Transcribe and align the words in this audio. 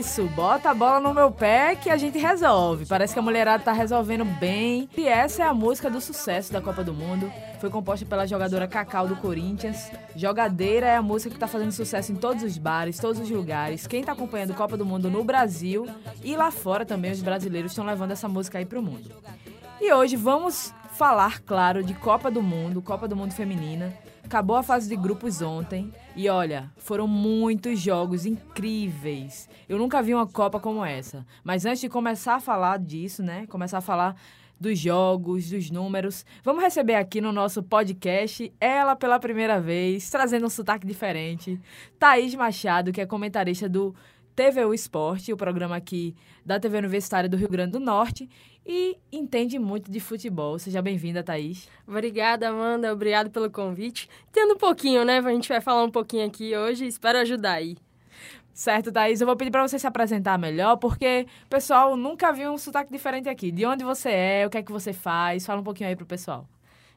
isso, 0.00 0.24
bota 0.28 0.70
a 0.70 0.74
bola 0.74 0.98
no 0.98 1.12
meu 1.12 1.30
pé 1.30 1.76
que 1.76 1.90
a 1.90 1.96
gente 1.98 2.18
resolve. 2.18 2.86
Parece 2.86 3.12
que 3.12 3.18
a 3.18 3.22
mulherada 3.22 3.62
tá 3.62 3.70
resolvendo 3.70 4.24
bem. 4.24 4.88
E 4.96 5.06
essa 5.06 5.42
é 5.42 5.46
a 5.46 5.52
música 5.52 5.90
do 5.90 6.00
sucesso 6.00 6.50
da 6.50 6.60
Copa 6.60 6.82
do 6.82 6.94
Mundo. 6.94 7.30
Foi 7.60 7.68
composta 7.68 8.06
pela 8.06 8.26
jogadora 8.26 8.66
Cacau 8.66 9.06
do 9.06 9.14
Corinthians. 9.16 9.92
Jogadeira 10.16 10.86
é 10.86 10.96
a 10.96 11.02
música 11.02 11.34
que 11.34 11.38
tá 11.38 11.46
fazendo 11.46 11.70
sucesso 11.70 12.12
em 12.12 12.16
todos 12.16 12.42
os 12.42 12.56
bares, 12.56 12.98
todos 12.98 13.20
os 13.20 13.28
lugares. 13.28 13.86
Quem 13.86 14.02
tá 14.02 14.12
acompanhando 14.12 14.54
Copa 14.54 14.74
do 14.74 14.86
Mundo 14.86 15.10
no 15.10 15.22
Brasil 15.22 15.86
e 16.24 16.34
lá 16.34 16.50
fora 16.50 16.86
também 16.86 17.12
os 17.12 17.20
brasileiros 17.20 17.72
estão 17.72 17.84
levando 17.84 18.12
essa 18.12 18.26
música 18.26 18.56
aí 18.56 18.64
pro 18.64 18.82
mundo. 18.82 19.10
E 19.82 19.92
hoje 19.92 20.16
vamos 20.16 20.72
falar, 20.96 21.40
claro, 21.40 21.84
de 21.84 21.92
Copa 21.92 22.30
do 22.30 22.42
Mundo, 22.42 22.80
Copa 22.80 23.06
do 23.06 23.14
Mundo 23.14 23.34
Feminina. 23.34 23.92
Acabou 24.30 24.54
a 24.54 24.62
fase 24.62 24.88
de 24.88 24.94
grupos 24.94 25.42
ontem 25.42 25.92
e 26.14 26.28
olha, 26.28 26.70
foram 26.76 27.08
muitos 27.08 27.80
jogos 27.80 28.24
incríveis. 28.24 29.48
Eu 29.68 29.76
nunca 29.76 30.00
vi 30.00 30.14
uma 30.14 30.24
Copa 30.24 30.60
como 30.60 30.84
essa. 30.84 31.26
Mas 31.42 31.66
antes 31.66 31.80
de 31.80 31.88
começar 31.88 32.36
a 32.36 32.40
falar 32.40 32.78
disso, 32.78 33.24
né? 33.24 33.44
Começar 33.48 33.78
a 33.78 33.80
falar 33.80 34.14
dos 34.58 34.78
jogos, 34.78 35.50
dos 35.50 35.68
números, 35.72 36.24
vamos 36.44 36.62
receber 36.62 36.94
aqui 36.94 37.20
no 37.20 37.32
nosso 37.32 37.60
podcast 37.60 38.52
ela 38.60 38.94
pela 38.94 39.18
primeira 39.18 39.60
vez, 39.60 40.08
trazendo 40.08 40.46
um 40.46 40.50
sotaque 40.50 40.86
diferente. 40.86 41.60
Thaís 41.98 42.32
Machado, 42.32 42.92
que 42.92 43.00
é 43.00 43.06
comentarista 43.06 43.68
do 43.68 43.92
TVU 44.36 44.72
Esporte, 44.72 45.32
o 45.32 45.36
programa 45.36 45.74
aqui 45.74 46.14
da 46.46 46.60
TV 46.60 46.78
Universitária 46.78 47.28
do 47.28 47.36
Rio 47.36 47.48
Grande 47.48 47.72
do 47.72 47.80
Norte, 47.80 48.30
e 48.72 48.96
entende 49.10 49.58
muito 49.58 49.90
de 49.90 49.98
futebol. 49.98 50.56
Seja 50.56 50.80
bem-vinda, 50.80 51.24
Thaís. 51.24 51.68
Obrigada, 51.88 52.50
Amanda. 52.50 52.92
Obrigado 52.92 53.28
pelo 53.28 53.50
convite. 53.50 54.08
Tendo 54.30 54.54
um 54.54 54.56
pouquinho, 54.56 55.04
né? 55.04 55.18
A 55.18 55.30
gente 55.32 55.48
vai 55.48 55.60
falar 55.60 55.82
um 55.82 55.90
pouquinho 55.90 56.24
aqui 56.24 56.56
hoje. 56.56 56.86
Espero 56.86 57.18
ajudar 57.18 57.54
aí. 57.54 57.76
Certo, 58.54 58.92
Thaís. 58.92 59.20
Eu 59.20 59.26
vou 59.26 59.34
pedir 59.34 59.50
para 59.50 59.66
você 59.66 59.76
se 59.76 59.88
apresentar 59.88 60.38
melhor, 60.38 60.76
porque 60.76 61.26
pessoal 61.48 61.96
nunca 61.96 62.32
viu 62.32 62.52
um 62.52 62.56
sotaque 62.56 62.92
diferente 62.92 63.28
aqui. 63.28 63.50
De 63.50 63.66
onde 63.66 63.82
você 63.82 64.10
é, 64.10 64.46
o 64.46 64.50
que 64.50 64.58
é 64.58 64.62
que 64.62 64.70
você 64.70 64.92
faz? 64.92 65.44
Fala 65.44 65.60
um 65.60 65.64
pouquinho 65.64 65.88
aí 65.88 65.96
pro 65.96 66.06
pessoal. 66.06 66.46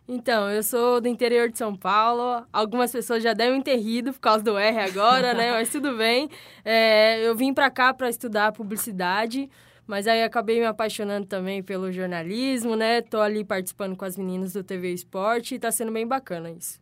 Então, 0.07 0.51
eu 0.51 0.61
sou 0.61 1.01
do 1.01 1.07
interior 1.07 1.49
de 1.49 1.57
São 1.57 1.75
Paulo. 1.75 2.45
Algumas 2.53 2.91
pessoas 2.91 3.23
já 3.23 3.33
devem 3.33 3.63
ter 3.63 3.77
rido 3.77 4.13
por 4.13 4.19
causa 4.19 4.43
do 4.43 4.59
R 4.59 4.77
agora, 4.77 5.33
né? 5.33 5.49
Mas 5.57 5.69
tudo 5.69 5.97
bem. 5.97 6.29
É, 6.63 7.27
eu 7.27 7.35
vim 7.35 7.51
para 7.51 7.71
cá 7.71 7.95
para 7.95 8.09
estudar 8.09 8.51
publicidade. 8.51 9.49
Mas 9.85 10.07
aí 10.07 10.23
acabei 10.23 10.59
me 10.59 10.65
apaixonando 10.65 11.27
também 11.27 11.61
pelo 11.61 11.91
jornalismo, 11.91 12.75
né? 12.75 13.01
Tô 13.01 13.19
ali 13.19 13.43
participando 13.43 13.95
com 13.95 14.05
as 14.05 14.17
meninas 14.17 14.53
do 14.53 14.63
TV 14.63 14.93
Esporte 14.93 15.55
e 15.55 15.59
tá 15.59 15.71
sendo 15.71 15.91
bem 15.91 16.07
bacana 16.07 16.49
isso. 16.51 16.79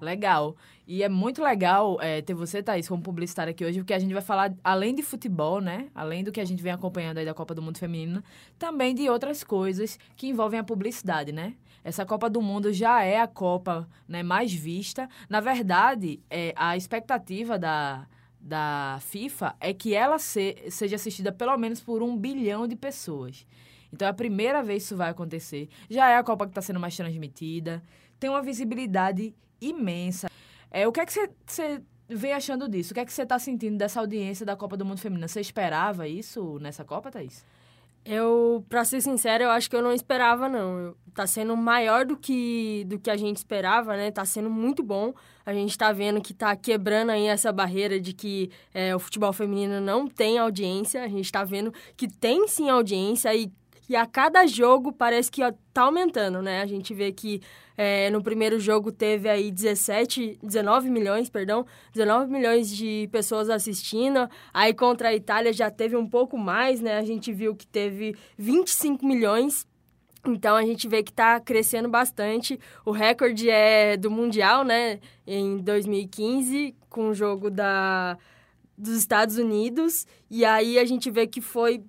Legal. 0.00 0.56
E 0.86 1.02
é 1.02 1.08
muito 1.08 1.42
legal 1.42 1.98
é, 2.00 2.20
ter 2.20 2.34
você, 2.34 2.62
Thaís, 2.62 2.86
como 2.86 3.02
publicitária 3.02 3.50
aqui 3.52 3.64
hoje, 3.64 3.78
porque 3.78 3.94
a 3.94 3.98
gente 3.98 4.12
vai 4.12 4.22
falar, 4.22 4.52
além 4.62 4.94
de 4.94 5.02
futebol, 5.02 5.60
né? 5.60 5.88
Além 5.94 6.22
do 6.22 6.30
que 6.30 6.40
a 6.40 6.44
gente 6.44 6.62
vem 6.62 6.72
acompanhando 6.72 7.18
aí 7.18 7.24
da 7.24 7.32
Copa 7.32 7.54
do 7.54 7.62
Mundo 7.62 7.78
Feminino, 7.78 8.22
também 8.58 8.94
de 8.94 9.08
outras 9.08 9.42
coisas 9.42 9.98
que 10.14 10.28
envolvem 10.28 10.60
a 10.60 10.64
publicidade, 10.64 11.32
né? 11.32 11.54
Essa 11.82 12.04
Copa 12.04 12.28
do 12.30 12.40
Mundo 12.40 12.72
já 12.72 13.02
é 13.02 13.20
a 13.20 13.26
Copa 13.26 13.88
né, 14.08 14.22
mais 14.22 14.52
vista. 14.52 15.08
Na 15.28 15.40
verdade, 15.40 16.20
é, 16.30 16.52
a 16.56 16.76
expectativa 16.76 17.58
da, 17.58 18.06
da 18.44 18.98
FIFA 19.00 19.56
é 19.58 19.72
que 19.72 19.94
ela 19.94 20.18
se, 20.18 20.54
seja 20.70 20.96
assistida 20.96 21.32
pelo 21.32 21.56
menos 21.56 21.80
por 21.80 22.02
um 22.02 22.14
bilhão 22.14 22.68
de 22.68 22.76
pessoas. 22.76 23.46
Então 23.90 24.06
é 24.06 24.10
a 24.10 24.14
primeira 24.14 24.62
vez 24.62 24.82
que 24.82 24.86
isso 24.88 24.96
vai 24.96 25.08
acontecer. 25.08 25.68
Já 25.88 26.10
é 26.10 26.16
a 26.16 26.22
Copa 26.22 26.44
que 26.44 26.50
está 26.50 26.60
sendo 26.60 26.78
mais 26.78 26.94
transmitida, 26.94 27.82
tem 28.20 28.28
uma 28.28 28.42
visibilidade 28.42 29.34
imensa. 29.60 30.28
É, 30.70 30.86
o 30.86 30.92
que 30.92 31.00
é 31.00 31.06
que 31.06 31.12
você 31.46 31.80
vem 32.06 32.34
achando 32.34 32.68
disso? 32.68 32.92
O 32.92 32.94
que 32.94 33.00
é 33.00 33.04
que 33.06 33.12
você 33.12 33.22
está 33.22 33.38
sentindo 33.38 33.78
dessa 33.78 33.98
audiência 34.00 34.44
da 34.44 34.54
Copa 34.54 34.76
do 34.76 34.84
Mundo 34.84 34.98
Feminino? 34.98 35.26
Você 35.26 35.40
esperava 35.40 36.06
isso 36.06 36.58
nessa 36.58 36.84
Copa, 36.84 37.10
Thaís? 37.10 37.46
Eu, 38.04 38.64
pra 38.68 38.84
ser 38.84 39.00
sincero, 39.00 39.44
eu 39.44 39.50
acho 39.50 39.70
que 39.70 39.74
eu 39.74 39.82
não 39.82 39.92
esperava, 39.92 40.48
não. 40.48 40.94
Tá 41.14 41.26
sendo 41.26 41.56
maior 41.56 42.04
do 42.04 42.16
que, 42.16 42.84
do 42.86 42.98
que 42.98 43.08
a 43.08 43.16
gente 43.16 43.38
esperava, 43.38 43.96
né? 43.96 44.10
Tá 44.10 44.24
sendo 44.24 44.50
muito 44.50 44.82
bom. 44.82 45.14
A 45.46 45.54
gente 45.54 45.76
tá 45.78 45.90
vendo 45.92 46.20
que 46.20 46.34
tá 46.34 46.54
quebrando 46.54 47.10
aí 47.10 47.26
essa 47.26 47.50
barreira 47.52 47.98
de 48.00 48.12
que 48.12 48.50
é, 48.74 48.94
o 48.94 48.98
futebol 48.98 49.32
feminino 49.32 49.80
não 49.80 50.06
tem 50.06 50.38
audiência. 50.38 51.02
A 51.02 51.08
gente 51.08 51.32
tá 51.32 51.44
vendo 51.44 51.72
que 51.96 52.06
tem 52.08 52.46
sim 52.46 52.68
audiência 52.68 53.34
e 53.34 53.50
e 53.88 53.94
a 53.94 54.06
cada 54.06 54.46
jogo 54.46 54.92
parece 54.92 55.30
que 55.30 55.42
tá 55.72 55.82
aumentando, 55.82 56.40
né? 56.40 56.62
A 56.62 56.66
gente 56.66 56.94
vê 56.94 57.12
que 57.12 57.42
é, 57.76 58.08
no 58.10 58.22
primeiro 58.22 58.58
jogo 58.58 58.90
teve 58.90 59.28
aí 59.28 59.50
17, 59.50 60.38
19 60.42 60.88
milhões, 60.88 61.28
perdão, 61.28 61.66
19 61.92 62.30
milhões 62.30 62.74
de 62.74 63.08
pessoas 63.12 63.50
assistindo. 63.50 64.28
Aí 64.52 64.72
contra 64.72 65.08
a 65.08 65.14
Itália 65.14 65.52
já 65.52 65.70
teve 65.70 65.96
um 65.96 66.08
pouco 66.08 66.38
mais, 66.38 66.80
né? 66.80 66.98
A 66.98 67.04
gente 67.04 67.32
viu 67.32 67.54
que 67.54 67.66
teve 67.66 68.16
25 68.38 69.04
milhões. 69.04 69.66
Então 70.26 70.56
a 70.56 70.62
gente 70.64 70.88
vê 70.88 71.02
que 71.02 71.10
está 71.10 71.38
crescendo 71.38 71.88
bastante. 71.88 72.58
O 72.86 72.90
recorde 72.90 73.50
é 73.50 73.96
do 73.96 74.10
Mundial, 74.10 74.64
né? 74.64 74.98
Em 75.26 75.58
2015, 75.58 76.74
com 76.88 77.08
o 77.08 77.14
jogo 77.14 77.50
da, 77.50 78.16
dos 78.78 78.96
Estados 78.96 79.36
Unidos. 79.36 80.06
E 80.30 80.44
aí 80.44 80.78
a 80.78 80.84
gente 80.86 81.10
vê 81.10 81.26
que 81.26 81.42
foi 81.42 81.82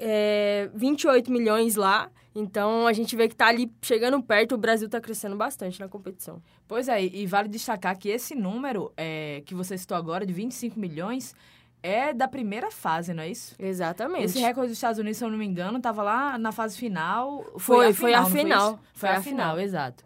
é, 0.00 0.70
28 0.74 1.30
milhões 1.30 1.76
lá. 1.76 2.10
Então 2.34 2.86
a 2.86 2.92
gente 2.92 3.14
vê 3.14 3.28
que 3.28 3.34
está 3.34 3.48
ali 3.48 3.70
chegando 3.82 4.22
perto, 4.22 4.54
o 4.54 4.58
Brasil 4.58 4.86
está 4.86 5.00
crescendo 5.00 5.36
bastante 5.36 5.78
na 5.80 5.88
competição. 5.88 6.40
Pois 6.66 6.88
é, 6.88 7.02
e 7.04 7.26
vale 7.26 7.48
destacar 7.48 7.98
que 7.98 8.08
esse 8.08 8.34
número 8.34 8.92
é, 8.96 9.42
que 9.44 9.54
você 9.54 9.76
citou 9.76 9.96
agora, 9.96 10.24
de 10.24 10.32
25 10.32 10.78
milhões, 10.78 11.34
é 11.82 12.12
da 12.12 12.28
primeira 12.28 12.70
fase, 12.70 13.12
não 13.12 13.22
é 13.22 13.28
isso? 13.30 13.54
Exatamente. 13.58 14.26
Esse 14.26 14.38
recorde 14.38 14.68
dos 14.68 14.78
Estados 14.78 14.98
Unidos, 14.98 15.18
se 15.18 15.24
eu 15.24 15.30
não 15.30 15.38
me 15.38 15.44
engano, 15.46 15.78
estava 15.78 16.02
lá 16.02 16.38
na 16.38 16.52
fase 16.52 16.78
final. 16.78 17.44
Foi, 17.58 17.92
foi 17.92 18.14
a 18.14 18.24
final. 18.24 18.30
Foi 18.30 18.40
a 18.40 18.42
final, 18.44 18.68
foi, 18.70 18.80
foi 18.94 19.08
a 19.08 19.22
final, 19.22 19.22
final 19.22 19.60
exato. 19.60 20.04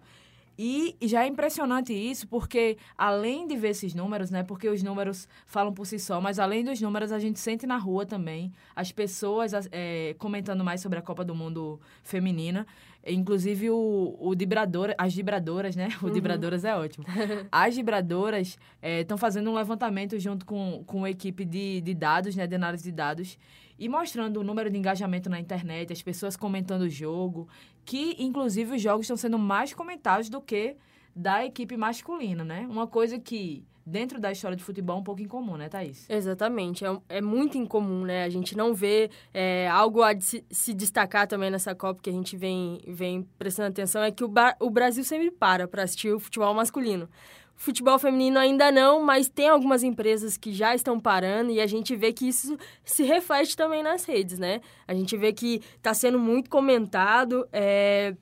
E 0.59 0.97
já 1.03 1.25
é 1.25 1.27
impressionante 1.27 1.93
isso, 1.93 2.29
porque 2.29 2.77
além 2.97 3.47
de 3.47 3.57
ver 3.57 3.71
esses 3.71 3.95
números, 3.95 4.31
né? 4.31 4.43
Porque 4.43 4.69
os 4.69 4.83
números 4.83 5.29
falam 5.47 5.73
por 5.73 5.87
si 5.87 5.99
só, 5.99 6.21
mas 6.21 6.39
além 6.39 6.65
dos 6.65 6.81
números, 6.81 7.11
a 7.11 7.19
gente 7.19 7.41
sente 7.41 7.67
na 7.67 7.77
rua 7.77 8.07
também 8.07 8.53
as 8.75 8.93
pessoas 8.93 9.53
é, 9.73 10.15
comentando 10.19 10.63
mais 10.63 10.81
sobre 10.81 10.99
a 10.99 11.03
Copa 11.03 11.25
do 11.25 11.35
Mundo 11.35 11.81
feminina. 12.03 12.67
Inclusive 13.07 13.69
o, 13.69 14.17
o 14.19 14.35
vibrador, 14.35 14.95
as 14.97 15.15
vibradoras, 15.15 15.77
né? 15.77 15.89
O 16.01 16.07
uhum. 16.07 16.13
vibradoras 16.13 16.65
é 16.65 16.75
ótimo. 16.75 17.05
As 17.51 17.77
vibradoras 17.77 18.57
estão 18.83 19.17
é, 19.17 19.19
fazendo 19.19 19.51
um 19.51 19.55
levantamento 19.55 20.19
junto 20.19 20.47
com, 20.47 20.83
com 20.87 21.05
a 21.05 21.11
equipe 21.11 21.45
de, 21.45 21.81
de 21.81 21.95
dados, 21.95 22.35
né? 22.35 22.47
De 22.47 22.55
análise 22.55 22.85
de 22.85 22.93
dados 22.93 23.39
e 23.79 23.89
mostrando 23.89 24.41
o 24.41 24.45
número 24.45 24.71
de 24.71 24.79
engajamento 24.79 25.29
na 25.29 25.41
internet, 25.41 25.93
as 25.93 26.03
pessoas 26.03 26.37
comentando 26.37 26.83
o 26.83 26.91
jogo, 26.91 27.49
que 27.85 28.17
inclusive 28.19 28.77
os 28.77 28.83
jogos 28.83 29.05
estão 29.05 29.17
sendo 29.17 29.39
mais 29.39 29.73
comentados 29.73 30.29
do 30.29 30.41
que 30.41 30.77
da 31.15 31.45
equipe 31.45 31.77
masculina, 31.77 32.45
né? 32.45 32.67
Uma 32.69 32.87
coisa 32.87 33.19
que 33.19 33.65
dentro 33.87 34.19
da 34.19 34.33
história 34.33 34.57
de 34.57 34.65
futebol 34.65 34.97
é 34.97 35.01
um 35.01 35.05
pouco 35.05 35.21
incomum, 35.21 35.57
né, 35.57 35.69
Thaís? 35.69 36.09
Exatamente, 36.09 36.85
é, 36.85 36.99
é 37.09 37.21
muito 37.21 37.59
incomum, 37.59 38.05
né? 38.05 38.25
A 38.25 38.29
gente 38.29 38.57
não 38.57 38.75
vê 38.75 39.11
é, 39.33 39.69
algo 39.69 40.03
a 40.03 40.19
se, 40.19 40.45
se, 40.51 40.73
destacar 40.73 41.27
também 41.27 41.51
nessa 41.51 41.75
Copa 41.75 42.01
que 42.03 42.11
a 42.11 42.13
gente 42.13 42.37
vem, 42.37 42.81
vem 42.87 43.23
prestando 43.39 43.69
atenção, 43.69 44.03
é 44.03 44.11
que 44.11 44.25
o, 44.25 44.33
o 44.61 44.71
Brasil 44.71 45.05
sempre 45.05 45.31
para 45.31 45.69
para 45.69 45.83
assistir 45.83 46.13
o 46.13 46.19
futebol 46.19 46.55
masculino. 46.55 47.09
Futebol 47.57 47.99
feminino 47.99 48.39
ainda 48.39 48.71
não, 48.73 49.03
mas 49.03 49.29
tem 49.29 49.49
algumas 49.49 49.83
empresas 49.83 50.37
que 50.37 50.53
já 50.53 50.75
estão 50.75 50.99
parando 50.99 51.51
e 51.51 51.61
a 51.61 51.67
gente 51.67 51.95
vê 51.95 52.13
que 52.13 52.29
isso 52.29 52.59
se 52.85 53.05
reflete 53.05 53.57
também 53.57 53.83
nas 53.83 54.05
redes, 54.05 54.39
né? 54.39 54.61
A 54.87 54.95
gente 54.95 55.17
vê 55.17 55.33
que 55.33 55.63
está 55.77 55.95
sendo 55.95 56.19
muito 56.19 56.51
comentado, 56.51 57.49
é, 57.53 58.17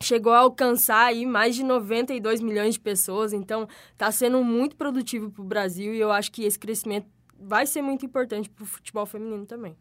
chegou 0.00 0.32
a 0.32 0.38
alcançar 0.38 1.06
aí 1.06 1.26
mais 1.26 1.54
de 1.54 1.62
92 1.62 2.40
milhões 2.40 2.74
de 2.74 2.80
pessoas, 2.80 3.32
então 3.32 3.68
está 3.92 4.10
sendo 4.10 4.42
muito 4.42 4.76
produtivo 4.76 5.30
para 5.30 5.42
o 5.42 5.44
Brasil 5.44 5.94
e 5.94 6.00
eu 6.00 6.10
acho 6.10 6.32
que 6.32 6.44
esse 6.44 6.58
crescimento 6.58 7.06
vai 7.38 7.66
ser 7.66 7.82
muito 7.82 8.04
importante 8.06 8.48
para 8.48 8.64
o 8.64 8.66
futebol 8.66 9.06
feminino 9.06 9.46
também. 9.46 9.76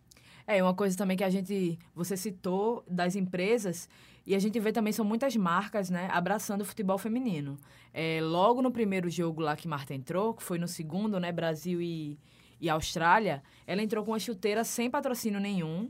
É, 0.46 0.62
uma 0.64 0.74
coisa 0.74 0.98
também 0.98 1.18
que 1.18 1.24
a 1.24 1.30
gente, 1.30 1.78
você 1.94 2.16
citou 2.16 2.84
das 2.88 3.16
empresas, 3.16 3.90
e 4.28 4.36
a 4.36 4.40
gente 4.40 4.60
vê 4.60 4.74
também, 4.74 4.92
são 4.92 5.06
muitas 5.06 5.38
marcas, 5.38 5.90
né, 5.90 6.10
abraçando 6.12 6.60
o 6.60 6.66
futebol 6.66 6.98
feminino. 6.98 7.58
É, 7.94 8.20
logo 8.22 8.62
no 8.62 8.70
primeiro 8.70 9.10
jogo 9.10 9.42
lá 9.42 9.56
que 9.56 9.70
Marta 9.70 9.94
entrou, 9.94 10.34
que 10.34 10.44
foi 10.44 10.60
no 10.60 10.68
segundo, 10.68 11.18
né, 11.18 11.32
Brasil 11.32 11.82
e, 11.82 12.20
e 12.60 12.70
Austrália, 12.70 13.42
ela 13.66 13.82
entrou 13.82 14.04
com 14.04 14.12
uma 14.12 14.20
chuteira 14.20 14.66
sem 14.66 14.90
patrocínio 14.90 15.40
nenhum. 15.40 15.90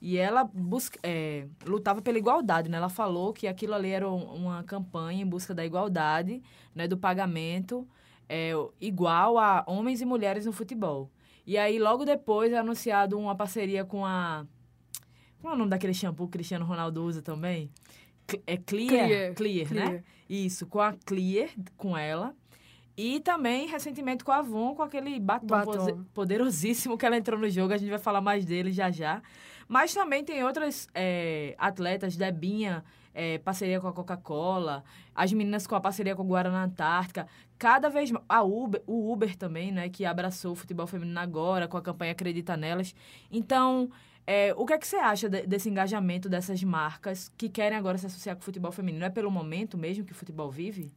E 0.00 0.16
ela 0.16 0.44
busca, 0.44 0.98
é, 1.02 1.46
lutava 1.66 2.00
pela 2.00 2.18
igualdade, 2.18 2.68
né? 2.68 2.76
Ela 2.76 2.90
falou 2.90 3.32
que 3.32 3.46
aquilo 3.46 3.72
ali 3.72 3.88
era 3.90 4.06
uma 4.08 4.62
campanha 4.62 5.22
em 5.22 5.26
busca 5.26 5.54
da 5.54 5.64
igualdade, 5.64 6.42
né? 6.74 6.86
Do 6.86 6.98
pagamento 6.98 7.88
é, 8.28 8.52
igual 8.80 9.38
a 9.38 9.64
homens 9.66 10.02
e 10.02 10.04
mulheres 10.04 10.44
no 10.44 10.52
futebol. 10.52 11.10
E 11.46 11.56
aí, 11.56 11.78
logo 11.78 12.04
depois, 12.04 12.52
é 12.52 12.58
anunciado 12.58 13.18
uma 13.18 13.34
parceria 13.34 13.84
com 13.84 14.04
a 14.04 14.46
qual 15.44 15.52
é 15.52 15.56
o 15.56 15.58
nome 15.58 15.70
daquele 15.70 15.92
shampoo 15.92 16.24
que 16.24 16.30
o 16.30 16.32
Cristiano 16.38 16.64
Ronaldo 16.64 17.04
usa 17.04 17.20
também? 17.20 17.70
É 18.46 18.56
Clear? 18.56 18.88
Clear, 18.88 19.34
Clear, 19.34 19.68
Clear, 19.68 19.92
né? 19.92 20.04
Isso, 20.26 20.66
com 20.66 20.80
a 20.80 20.94
Clear, 21.04 21.50
com 21.76 21.94
ela. 21.94 22.34
E 22.96 23.20
também, 23.20 23.66
recentemente, 23.66 24.24
com 24.24 24.32
a 24.32 24.38
Avon, 24.38 24.74
com 24.74 24.82
aquele 24.82 25.20
batom, 25.20 25.46
batom, 25.46 26.04
poderosíssimo 26.14 26.96
que 26.96 27.04
ela 27.04 27.18
entrou 27.18 27.38
no 27.38 27.50
jogo. 27.50 27.74
A 27.74 27.76
gente 27.76 27.90
vai 27.90 27.98
falar 27.98 28.22
mais 28.22 28.46
dele 28.46 28.72
já 28.72 28.90
já. 28.90 29.20
Mas 29.68 29.92
também 29.92 30.24
tem 30.24 30.42
outras 30.42 30.88
é, 30.94 31.54
atletas, 31.58 32.16
Debinha, 32.16 32.82
é, 33.12 33.36
parceria 33.36 33.78
com 33.80 33.88
a 33.88 33.92
Coca-Cola, 33.92 34.82
as 35.14 35.30
meninas 35.30 35.66
com 35.66 35.74
a 35.74 35.80
parceria 35.80 36.16
com 36.16 36.22
a 36.22 36.24
Guarana 36.24 36.64
Antártica. 36.64 37.26
Cada 37.58 37.90
vez 37.90 38.10
mais. 38.10 38.24
A 38.26 38.42
Uber, 38.42 38.82
o 38.86 39.12
Uber 39.12 39.36
também, 39.36 39.70
né? 39.70 39.90
Que 39.90 40.06
abraçou 40.06 40.52
o 40.52 40.54
futebol 40.54 40.86
feminino 40.86 41.20
agora, 41.20 41.68
com 41.68 41.76
a 41.76 41.82
campanha 41.82 42.12
Acredita 42.12 42.56
Nelas. 42.56 42.94
Então, 43.30 43.90
é, 44.26 44.54
o 44.54 44.64
que 44.64 44.72
é 44.72 44.78
que 44.78 44.86
você 44.86 44.96
acha 44.96 45.28
de, 45.28 45.46
desse 45.46 45.68
engajamento 45.68 46.28
dessas 46.28 46.62
marcas 46.62 47.30
que 47.36 47.48
querem 47.48 47.76
agora 47.76 47.98
se 47.98 48.06
associar 48.06 48.36
com 48.36 48.42
o 48.42 48.44
futebol 48.44 48.72
feminino? 48.72 49.04
É 49.04 49.10
pelo 49.10 49.30
momento 49.30 49.76
mesmo 49.76 50.04
que 50.04 50.12
o 50.12 50.14
futebol 50.14 50.50
vive? 50.50 50.92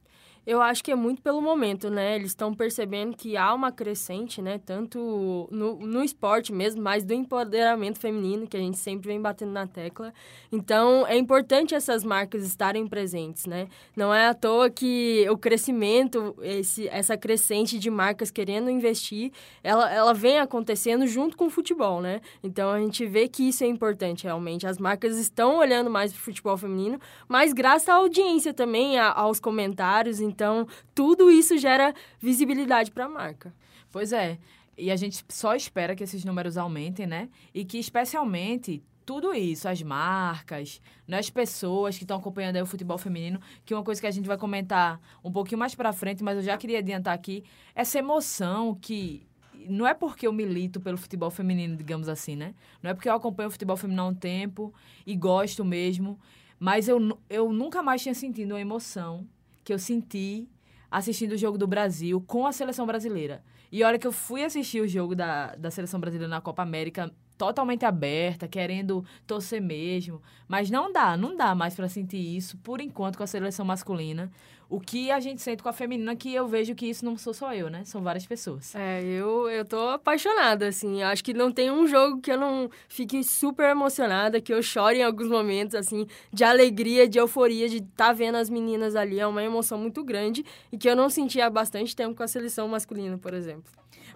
Eu 0.47 0.61
acho 0.61 0.81
que 0.81 0.89
é 0.89 0.95
muito 0.95 1.21
pelo 1.21 1.41
momento, 1.41 1.89
né? 1.89 2.15
Eles 2.15 2.27
estão 2.27 2.53
percebendo 2.53 3.17
que 3.17 3.35
há 3.35 3.53
uma 3.53 3.69
crescente, 3.69 4.41
né? 4.41 4.57
Tanto 4.65 5.45
no, 5.51 5.75
no 5.75 6.01
esporte 6.01 6.53
mesmo, 6.53 6.81
mas 6.81 7.03
do 7.03 7.13
empoderamento 7.13 7.99
feminino, 7.99 8.47
que 8.47 8.55
a 8.55 8.59
gente 8.61 8.77
sempre 8.77 9.09
vem 9.09 9.21
batendo 9.21 9.51
na 9.51 9.67
tecla. 9.67 10.13
Então, 10.49 11.05
é 11.05 11.17
importante 11.17 11.75
essas 11.75 12.01
marcas 12.01 12.45
estarem 12.45 12.87
presentes, 12.87 13.45
né? 13.45 13.67
Não 13.93 14.13
é 14.13 14.27
à 14.27 14.33
toa 14.33 14.69
que 14.69 15.27
o 15.29 15.37
crescimento, 15.37 16.33
esse, 16.41 16.87
essa 16.87 17.17
crescente 17.17 17.77
de 17.77 17.89
marcas 17.89 18.31
querendo 18.31 18.69
investir, 18.69 19.33
ela, 19.61 19.93
ela 19.93 20.13
vem 20.13 20.39
acontecendo 20.39 21.05
junto 21.07 21.35
com 21.35 21.47
o 21.47 21.49
futebol, 21.49 21.99
né? 21.99 22.21
Então, 22.41 22.69
a 22.69 22.79
gente 22.79 23.05
vê 23.05 23.27
que 23.27 23.49
isso 23.49 23.65
é 23.65 23.67
importante, 23.67 24.23
realmente. 24.23 24.65
As 24.65 24.77
marcas 24.77 25.17
estão 25.17 25.57
olhando 25.57 25.89
mais 25.89 26.13
para 26.13 26.21
o 26.21 26.23
futebol 26.23 26.55
feminino, 26.55 27.01
mas 27.27 27.51
graças 27.51 27.89
à 27.89 27.95
audiência 27.95 28.53
também, 28.53 28.97
a, 28.97 29.11
aos 29.11 29.41
comentários, 29.41 30.21
então, 30.37 30.67
tudo 30.93 31.31
isso 31.31 31.57
gera 31.57 31.95
visibilidade 32.19 32.91
para 32.91 33.05
a 33.05 33.09
marca. 33.09 33.51
Pois 33.91 34.13
é. 34.13 34.37
E 34.77 34.91
a 34.91 34.95
gente 34.95 35.25
só 35.29 35.55
espera 35.55 35.95
que 35.95 36.03
esses 36.03 36.23
números 36.23 36.57
aumentem, 36.57 37.07
né? 37.07 37.27
E 37.55 37.65
que, 37.65 37.79
especialmente, 37.79 38.83
tudo 39.03 39.33
isso, 39.33 39.67
as 39.67 39.81
marcas, 39.81 40.79
né, 41.07 41.17
as 41.17 41.31
pessoas 41.31 41.97
que 41.97 42.03
estão 42.03 42.17
acompanhando 42.17 42.61
o 42.61 42.67
futebol 42.67 42.99
feminino, 42.99 43.39
que 43.65 43.73
uma 43.73 43.83
coisa 43.83 43.99
que 43.99 44.05
a 44.05 44.11
gente 44.11 44.27
vai 44.27 44.37
comentar 44.37 45.01
um 45.23 45.31
pouquinho 45.31 45.57
mais 45.57 45.73
para 45.73 45.91
frente, 45.91 46.23
mas 46.23 46.37
eu 46.37 46.43
já 46.43 46.55
queria 46.55 46.77
adiantar 46.77 47.15
aqui, 47.15 47.43
essa 47.73 47.97
emoção 47.97 48.75
que 48.75 49.25
não 49.67 49.87
é 49.87 49.95
porque 49.95 50.27
eu 50.27 50.31
milito 50.31 50.79
pelo 50.79 50.99
futebol 50.99 51.31
feminino, 51.31 51.75
digamos 51.75 52.07
assim, 52.07 52.35
né? 52.35 52.53
Não 52.83 52.91
é 52.91 52.93
porque 52.93 53.09
eu 53.09 53.13
acompanho 53.13 53.49
o 53.49 53.51
futebol 53.51 53.75
feminino 53.75 54.03
há 54.03 54.07
um 54.07 54.13
tempo 54.13 54.71
e 55.03 55.15
gosto 55.15 55.65
mesmo, 55.65 56.19
mas 56.59 56.87
eu, 56.87 57.17
eu 57.27 57.51
nunca 57.51 57.81
mais 57.81 58.03
tinha 58.03 58.13
sentido 58.13 58.51
uma 58.51 58.61
emoção 58.61 59.25
que 59.67 59.73
eu 59.73 59.79
senti 59.79 60.47
assistindo 60.89 61.33
o 61.33 61.37
jogo 61.37 61.57
do 61.57 61.67
Brasil 61.67 62.23
com 62.25 62.47
a 62.47 62.53
seleção 62.53 62.85
brasileira. 62.85 63.43
E 63.69 63.83
a 63.83 63.87
hora 63.87 63.99
que 63.99 64.07
eu 64.07 64.13
fui 64.13 64.41
assistir 64.41 64.79
o 64.79 64.87
jogo 64.87 65.13
da, 65.13 65.57
da 65.57 65.69
seleção 65.69 65.99
brasileira 65.99 66.29
na 66.29 66.39
Copa 66.39 66.63
América, 66.63 67.13
totalmente 67.37 67.83
aberta, 67.83 68.47
querendo 68.47 69.03
torcer 69.27 69.61
mesmo. 69.61 70.21
Mas 70.47 70.69
não 70.69 70.89
dá, 70.89 71.17
não 71.17 71.35
dá 71.35 71.53
mais 71.53 71.75
para 71.75 71.89
sentir 71.89 72.17
isso, 72.17 72.57
por 72.59 72.79
enquanto, 72.79 73.17
com 73.17 73.23
a 73.23 73.27
seleção 73.27 73.65
masculina. 73.65 74.31
O 74.69 74.81
que 74.81 75.09
a 75.11 75.19
gente 75.21 75.41
sente 75.41 75.63
com 75.63 75.69
a 75.69 75.73
feminina, 75.73 76.13
que 76.13 76.33
eu 76.33 76.45
vejo 76.45 76.75
que 76.75 76.87
isso 76.87 77.05
não 77.05 77.17
sou 77.17 77.33
só 77.33 77.53
eu, 77.53 77.69
né? 77.69 77.85
São 77.85 78.01
várias 78.01 78.25
pessoas. 78.25 78.75
É, 78.75 79.01
eu, 79.01 79.49
eu 79.49 79.63
tô 79.63 79.79
apaixonada, 79.89 80.67
assim. 80.67 81.01
Acho 81.01 81.23
que 81.23 81.33
não 81.33 81.49
tem 81.51 81.71
um 81.71 81.87
jogo 81.87 82.19
que 82.19 82.29
eu 82.29 82.37
não 82.37 82.69
fique 82.89 83.23
super 83.23 83.69
emocionada, 83.69 84.41
que 84.41 84.53
eu 84.53 84.61
chore 84.61 84.99
em 84.99 85.03
alguns 85.03 85.29
momentos, 85.29 85.73
assim, 85.73 86.05
de 86.33 86.43
alegria, 86.43 87.07
de 87.07 87.17
euforia, 87.17 87.69
de 87.69 87.77
estar 87.77 88.07
tá 88.07 88.13
vendo 88.13 88.35
as 88.35 88.49
meninas 88.49 88.93
ali. 88.93 89.21
É 89.21 89.25
uma 89.25 89.41
emoção 89.41 89.77
muito 89.77 90.03
grande 90.03 90.43
e 90.69 90.77
que 90.77 90.89
eu 90.89 90.97
não 90.97 91.09
sentia 91.09 91.45
há 91.45 91.49
bastante 91.49 91.95
tempo 91.95 92.13
com 92.13 92.23
a 92.23 92.27
seleção 92.27 92.67
masculina, 92.67 93.17
por 93.17 93.33
exemplo. 93.33 93.71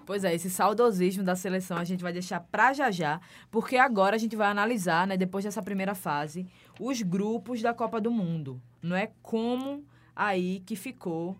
Pois 0.05 0.25
é, 0.25 0.33
esse 0.33 0.49
saudosismo 0.49 1.23
da 1.23 1.35
seleção 1.35 1.77
a 1.77 1.85
gente 1.85 2.03
vai 2.03 2.11
deixar 2.11 2.41
pra 2.41 2.73
já 2.73 2.91
já, 2.91 3.21
porque 3.49 3.77
agora 3.77 4.17
a 4.17 4.19
gente 4.19 4.35
vai 4.35 4.49
analisar, 4.49 5.07
né, 5.07 5.15
depois 5.15 5.45
dessa 5.45 5.61
primeira 5.61 5.95
fase, 5.95 6.45
os 6.79 7.01
grupos 7.01 7.61
da 7.61 7.73
Copa 7.73 8.01
do 8.01 8.11
Mundo. 8.11 8.61
Não 8.81 8.95
é 8.95 9.11
como 9.21 9.85
aí 10.21 10.61
que 10.65 10.75
ficou 10.75 11.35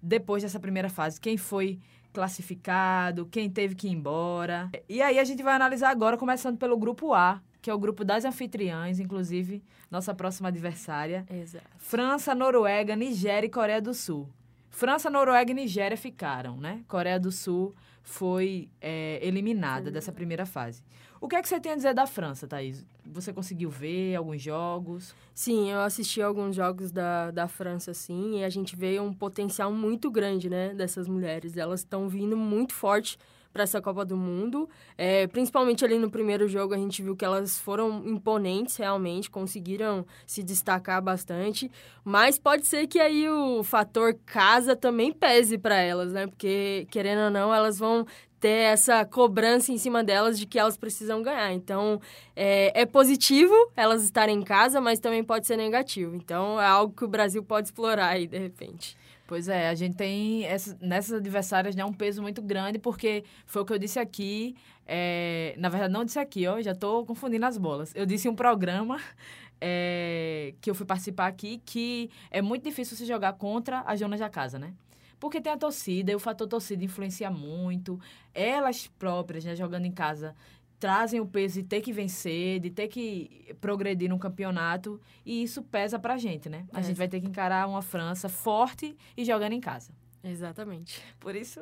depois 0.00 0.42
dessa 0.42 0.60
primeira 0.60 0.88
fase, 0.88 1.20
quem 1.20 1.36
foi 1.36 1.78
classificado, 2.12 3.26
quem 3.26 3.50
teve 3.50 3.74
que 3.74 3.88
ir 3.88 3.90
embora. 3.90 4.70
E 4.88 5.02
aí 5.02 5.18
a 5.18 5.24
gente 5.24 5.42
vai 5.42 5.54
analisar 5.54 5.90
agora, 5.90 6.16
começando 6.16 6.56
pelo 6.56 6.76
grupo 6.76 7.12
A, 7.12 7.40
que 7.60 7.68
é 7.68 7.74
o 7.74 7.78
grupo 7.78 8.04
das 8.04 8.24
anfitriãs, 8.24 8.98
inclusive 8.98 9.62
nossa 9.90 10.14
próxima 10.14 10.48
adversária. 10.48 11.26
Exato. 11.30 11.66
França, 11.76 12.34
Noruega, 12.34 12.96
Nigéria 12.96 13.46
e 13.46 13.50
Coreia 13.50 13.82
do 13.82 13.92
Sul. 13.92 14.28
França, 14.70 15.10
Noruega 15.10 15.50
e 15.50 15.54
Nigéria 15.54 15.96
ficaram, 15.96 16.56
né? 16.56 16.82
Coreia 16.88 17.18
do 17.18 17.32
Sul 17.32 17.74
foi 18.02 18.68
é, 18.80 19.18
eliminada 19.22 19.86
Sim. 19.86 19.92
dessa 19.92 20.12
primeira 20.12 20.46
fase. 20.46 20.82
O 21.20 21.28
que 21.28 21.36
é 21.36 21.42
que 21.42 21.48
você 21.48 21.60
tem 21.60 21.72
a 21.72 21.76
dizer 21.76 21.92
da 21.92 22.06
França, 22.06 22.48
Thaís? 22.48 22.82
Você 23.04 23.30
conseguiu 23.30 23.68
ver 23.68 24.16
alguns 24.16 24.40
jogos? 24.40 25.14
Sim, 25.34 25.70
eu 25.70 25.80
assisti 25.80 26.22
alguns 26.22 26.56
jogos 26.56 26.90
da, 26.90 27.30
da 27.30 27.46
França, 27.46 27.92
sim, 27.92 28.38
e 28.38 28.44
a 28.44 28.48
gente 28.48 28.74
vê 28.74 28.98
um 28.98 29.12
potencial 29.12 29.70
muito 29.70 30.10
grande, 30.10 30.48
né, 30.48 30.72
dessas 30.72 31.06
mulheres. 31.06 31.58
Elas 31.58 31.80
estão 31.80 32.08
vindo 32.08 32.38
muito 32.38 32.72
forte 32.72 33.18
para 33.52 33.64
essa 33.64 33.82
Copa 33.82 34.04
do 34.04 34.16
Mundo. 34.16 34.68
É, 34.96 35.26
principalmente 35.26 35.84
ali 35.84 35.98
no 35.98 36.10
primeiro 36.10 36.48
jogo, 36.48 36.72
a 36.72 36.78
gente 36.78 37.02
viu 37.02 37.16
que 37.16 37.24
elas 37.24 37.58
foram 37.58 38.02
imponentes 38.06 38.76
realmente, 38.76 39.30
conseguiram 39.30 40.06
se 40.26 40.42
destacar 40.42 41.02
bastante. 41.02 41.70
Mas 42.04 42.38
pode 42.38 42.66
ser 42.66 42.86
que 42.86 42.98
aí 42.98 43.28
o 43.28 43.62
fator 43.62 44.14
casa 44.24 44.74
também 44.74 45.12
pese 45.12 45.58
para 45.58 45.76
elas, 45.76 46.12
né? 46.12 46.26
Porque, 46.26 46.86
querendo 46.90 47.24
ou 47.24 47.30
não, 47.30 47.52
elas 47.52 47.78
vão 47.78 48.06
ter 48.40 48.72
essa 48.72 49.04
cobrança 49.04 49.70
em 49.70 49.76
cima 49.76 50.02
delas 50.02 50.38
de 50.38 50.46
que 50.46 50.58
elas 50.58 50.76
precisam 50.76 51.22
ganhar. 51.22 51.52
Então, 51.52 52.00
é, 52.34 52.80
é, 52.80 52.86
positivo 52.86 53.54
elas 53.76 54.02
estarem 54.02 54.38
em 54.38 54.42
casa, 54.42 54.80
mas 54.80 54.98
também 54.98 55.22
pode 55.22 55.46
ser 55.46 55.56
negativo. 55.56 56.16
Então, 56.16 56.60
é 56.60 56.66
algo 56.66 56.94
que 56.94 57.04
o 57.04 57.08
Brasil 57.08 57.44
pode 57.44 57.68
explorar 57.68 58.08
aí, 58.08 58.26
de 58.26 58.38
repente. 58.38 58.96
Pois 59.26 59.46
é, 59.46 59.68
a 59.68 59.74
gente 59.74 59.94
tem 59.94 60.44
essa, 60.44 60.76
nessas 60.80 61.12
adversárias 61.12 61.76
né, 61.76 61.84
um 61.84 61.92
peso 61.92 62.20
muito 62.20 62.42
grande, 62.42 62.78
porque 62.78 63.22
foi 63.46 63.62
o 63.62 63.64
que 63.64 63.72
eu 63.72 63.78
disse 63.78 63.98
aqui. 63.98 64.56
É, 64.86 65.54
na 65.56 65.68
verdade, 65.68 65.92
não 65.92 66.04
disse 66.04 66.18
aqui, 66.18 66.48
ó, 66.48 66.60
já 66.60 66.72
estou 66.72 67.04
confundindo 67.04 67.46
as 67.46 67.56
bolas. 67.56 67.92
Eu 67.94 68.06
disse 68.06 68.28
um 68.28 68.34
programa 68.34 68.98
é, 69.60 70.54
que 70.60 70.70
eu 70.70 70.74
fui 70.74 70.86
participar 70.86 71.26
aqui 71.26 71.62
que 71.64 72.10
é 72.30 72.40
muito 72.42 72.64
difícil 72.64 72.96
se 72.96 73.04
jogar 73.04 73.34
contra 73.34 73.80
as 73.80 74.00
donas 74.00 74.18
da 74.18 74.30
casa, 74.30 74.58
né? 74.58 74.72
Porque 75.20 75.40
tem 75.40 75.52
a 75.52 75.56
torcida, 75.56 76.10
e 76.10 76.14
o 76.14 76.18
fator 76.18 76.48
torcida 76.48 76.82
influencia 76.82 77.30
muito. 77.30 78.00
Elas 78.34 78.86
próprias, 78.86 79.44
né, 79.44 79.54
jogando 79.54 79.84
em 79.84 79.92
casa, 79.92 80.34
trazem 80.80 81.20
o 81.20 81.26
peso 81.26 81.60
de 81.60 81.68
ter 81.68 81.82
que 81.82 81.92
vencer, 81.92 82.58
de 82.58 82.70
ter 82.70 82.88
que 82.88 83.54
progredir 83.60 84.08
no 84.08 84.18
campeonato, 84.18 84.98
e 85.24 85.42
isso 85.42 85.62
pesa 85.62 85.98
pra 85.98 86.16
gente, 86.16 86.48
né? 86.48 86.64
A 86.72 86.80
é. 86.80 86.82
gente 86.82 86.96
vai 86.96 87.06
ter 87.06 87.20
que 87.20 87.26
encarar 87.28 87.68
uma 87.68 87.82
França 87.82 88.30
forte 88.30 88.96
e 89.14 89.24
jogando 89.24 89.52
em 89.52 89.60
casa. 89.60 89.92
Exatamente. 90.24 91.02
Por 91.18 91.36
isso, 91.36 91.60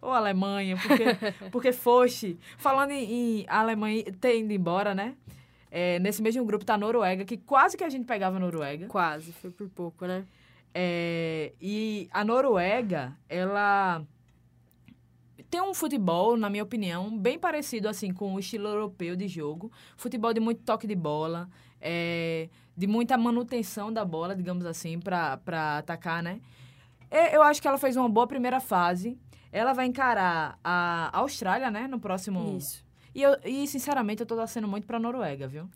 ou 0.00 0.10
Alemanha, 0.10 0.76
porque, 0.76 1.04
porque 1.52 1.72
foste. 1.72 2.38
Falando 2.56 2.90
em, 2.90 3.40
em 3.40 3.46
Alemanha 3.48 4.04
ter 4.18 4.40
ido 4.40 4.52
embora, 4.52 4.94
né? 4.94 5.14
É, 5.70 5.98
nesse 5.98 6.22
mesmo 6.22 6.44
grupo 6.44 6.64
tá 6.64 6.74
a 6.74 6.78
Noruega, 6.78 7.24
que 7.26 7.36
quase 7.36 7.76
que 7.76 7.84
a 7.84 7.90
gente 7.90 8.06
pegava 8.06 8.36
a 8.36 8.40
Noruega. 8.40 8.86
Quase, 8.86 9.32
foi 9.32 9.50
por 9.50 9.68
pouco, 9.68 10.06
né? 10.06 10.24
É, 10.80 11.54
e 11.60 12.08
a 12.12 12.24
Noruega, 12.24 13.12
ela 13.28 14.06
tem 15.50 15.60
um 15.60 15.74
futebol, 15.74 16.36
na 16.36 16.48
minha 16.48 16.62
opinião, 16.62 17.18
bem 17.18 17.36
parecido 17.36 17.88
assim 17.88 18.14
com 18.14 18.34
o 18.34 18.38
estilo 18.38 18.68
europeu 18.68 19.16
de 19.16 19.26
jogo. 19.26 19.72
Futebol 19.96 20.32
de 20.32 20.38
muito 20.38 20.62
toque 20.62 20.86
de 20.86 20.94
bola, 20.94 21.48
é, 21.80 22.48
de 22.76 22.86
muita 22.86 23.18
manutenção 23.18 23.92
da 23.92 24.04
bola, 24.04 24.36
digamos 24.36 24.64
assim, 24.64 25.00
para 25.00 25.78
atacar, 25.78 26.22
né? 26.22 26.40
Eu 27.32 27.42
acho 27.42 27.60
que 27.60 27.66
ela 27.66 27.78
fez 27.78 27.96
uma 27.96 28.08
boa 28.08 28.28
primeira 28.28 28.60
fase. 28.60 29.18
Ela 29.50 29.72
vai 29.72 29.86
encarar 29.86 30.60
a 30.62 31.10
Austrália, 31.18 31.72
né, 31.72 31.88
no 31.88 31.98
próximo. 31.98 32.56
Isso. 32.56 32.86
E, 33.12 33.22
eu, 33.22 33.36
e 33.44 33.66
sinceramente, 33.66 34.20
eu 34.20 34.26
tô 34.26 34.36
torcendo 34.36 34.68
muito 34.68 34.86
pra 34.86 35.00
Noruega, 35.00 35.48
viu? 35.48 35.68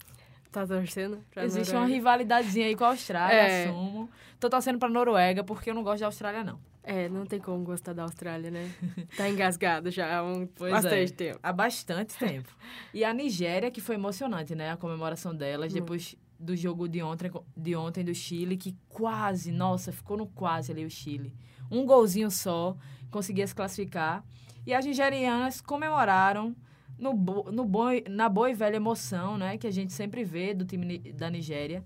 Tá 0.53 0.67
torcendo 0.67 1.19
pra 1.31 1.45
Existe 1.45 1.73
Noruega. 1.73 1.79
uma 1.79 1.97
rivalidadezinha 1.97 2.67
aí 2.67 2.77
com 2.77 2.85
a 2.85 2.89
Austrália, 2.89 3.35
é. 3.35 3.65
assumo. 3.65 4.11
Tô 4.39 4.51
torcendo 4.51 4.79
pra 4.79 4.89
Noruega 4.89 5.43
porque 5.43 5.71
eu 5.71 5.75
não 5.75 5.83
gosto 5.83 6.01
da 6.01 6.07
Austrália, 6.07 6.45
não. 6.45 6.61
É, 6.85 7.09
não 7.09 7.25
tem 7.25 7.41
como 7.41 7.65
gostar 7.65 7.93
da 7.95 8.03
Austrália, 8.03 8.51
né? 8.51 8.71
tá 9.17 9.29
engasgado 9.31 9.91
já 9.91 10.19
há 10.19 10.23
um, 10.23 10.47
bastante 10.59 11.13
é, 11.13 11.17
tempo. 11.17 11.39
Há 11.43 11.53
bastante 11.53 12.19
tempo. 12.19 12.55
E 12.93 13.03
a 13.03 13.15
Nigéria, 13.15 13.71
que 13.71 13.81
foi 13.81 13.95
emocionante, 13.95 14.55
né? 14.55 14.71
A 14.71 14.77
comemoração 14.77 15.35
delas, 15.35 15.73
depois 15.73 16.17
do 16.39 16.57
jogo 16.57 16.89
de 16.89 17.03
ontem, 17.03 17.31
de 17.57 17.77
ontem 17.77 18.05
do 18.05 18.15
Chile, 18.15 18.57
que 18.57 18.77
quase, 18.89 19.53
nossa, 19.53 19.93
ficou 19.93 20.17
no 20.17 20.27
quase 20.27 20.73
ali 20.73 20.85
o 20.85 20.91
Chile. 20.91 21.33
Um 21.71 21.87
golzinho 21.87 22.31
só, 22.31 22.77
conseguia 23.11 23.47
se 23.47 23.55
classificar. 23.55 24.25
E 24.67 24.75
as 24.75 24.85
nigerianas 24.85 25.61
comemoraram 25.61 26.55
no, 27.03 27.13
no 27.51 27.65
boi, 27.65 28.05
na 28.09 28.29
boa 28.29 28.49
e 28.51 28.55
velha 28.55 28.77
emoção, 28.77 29.37
né, 29.37 29.59
que 29.59 29.67
a 29.67 29.71
gente 29.71 29.93
sempre 29.93 30.23
vê 30.25 30.55
do 30.55 30.65
time 30.65 30.99
da 30.99 31.29
Nigéria. 31.29 31.83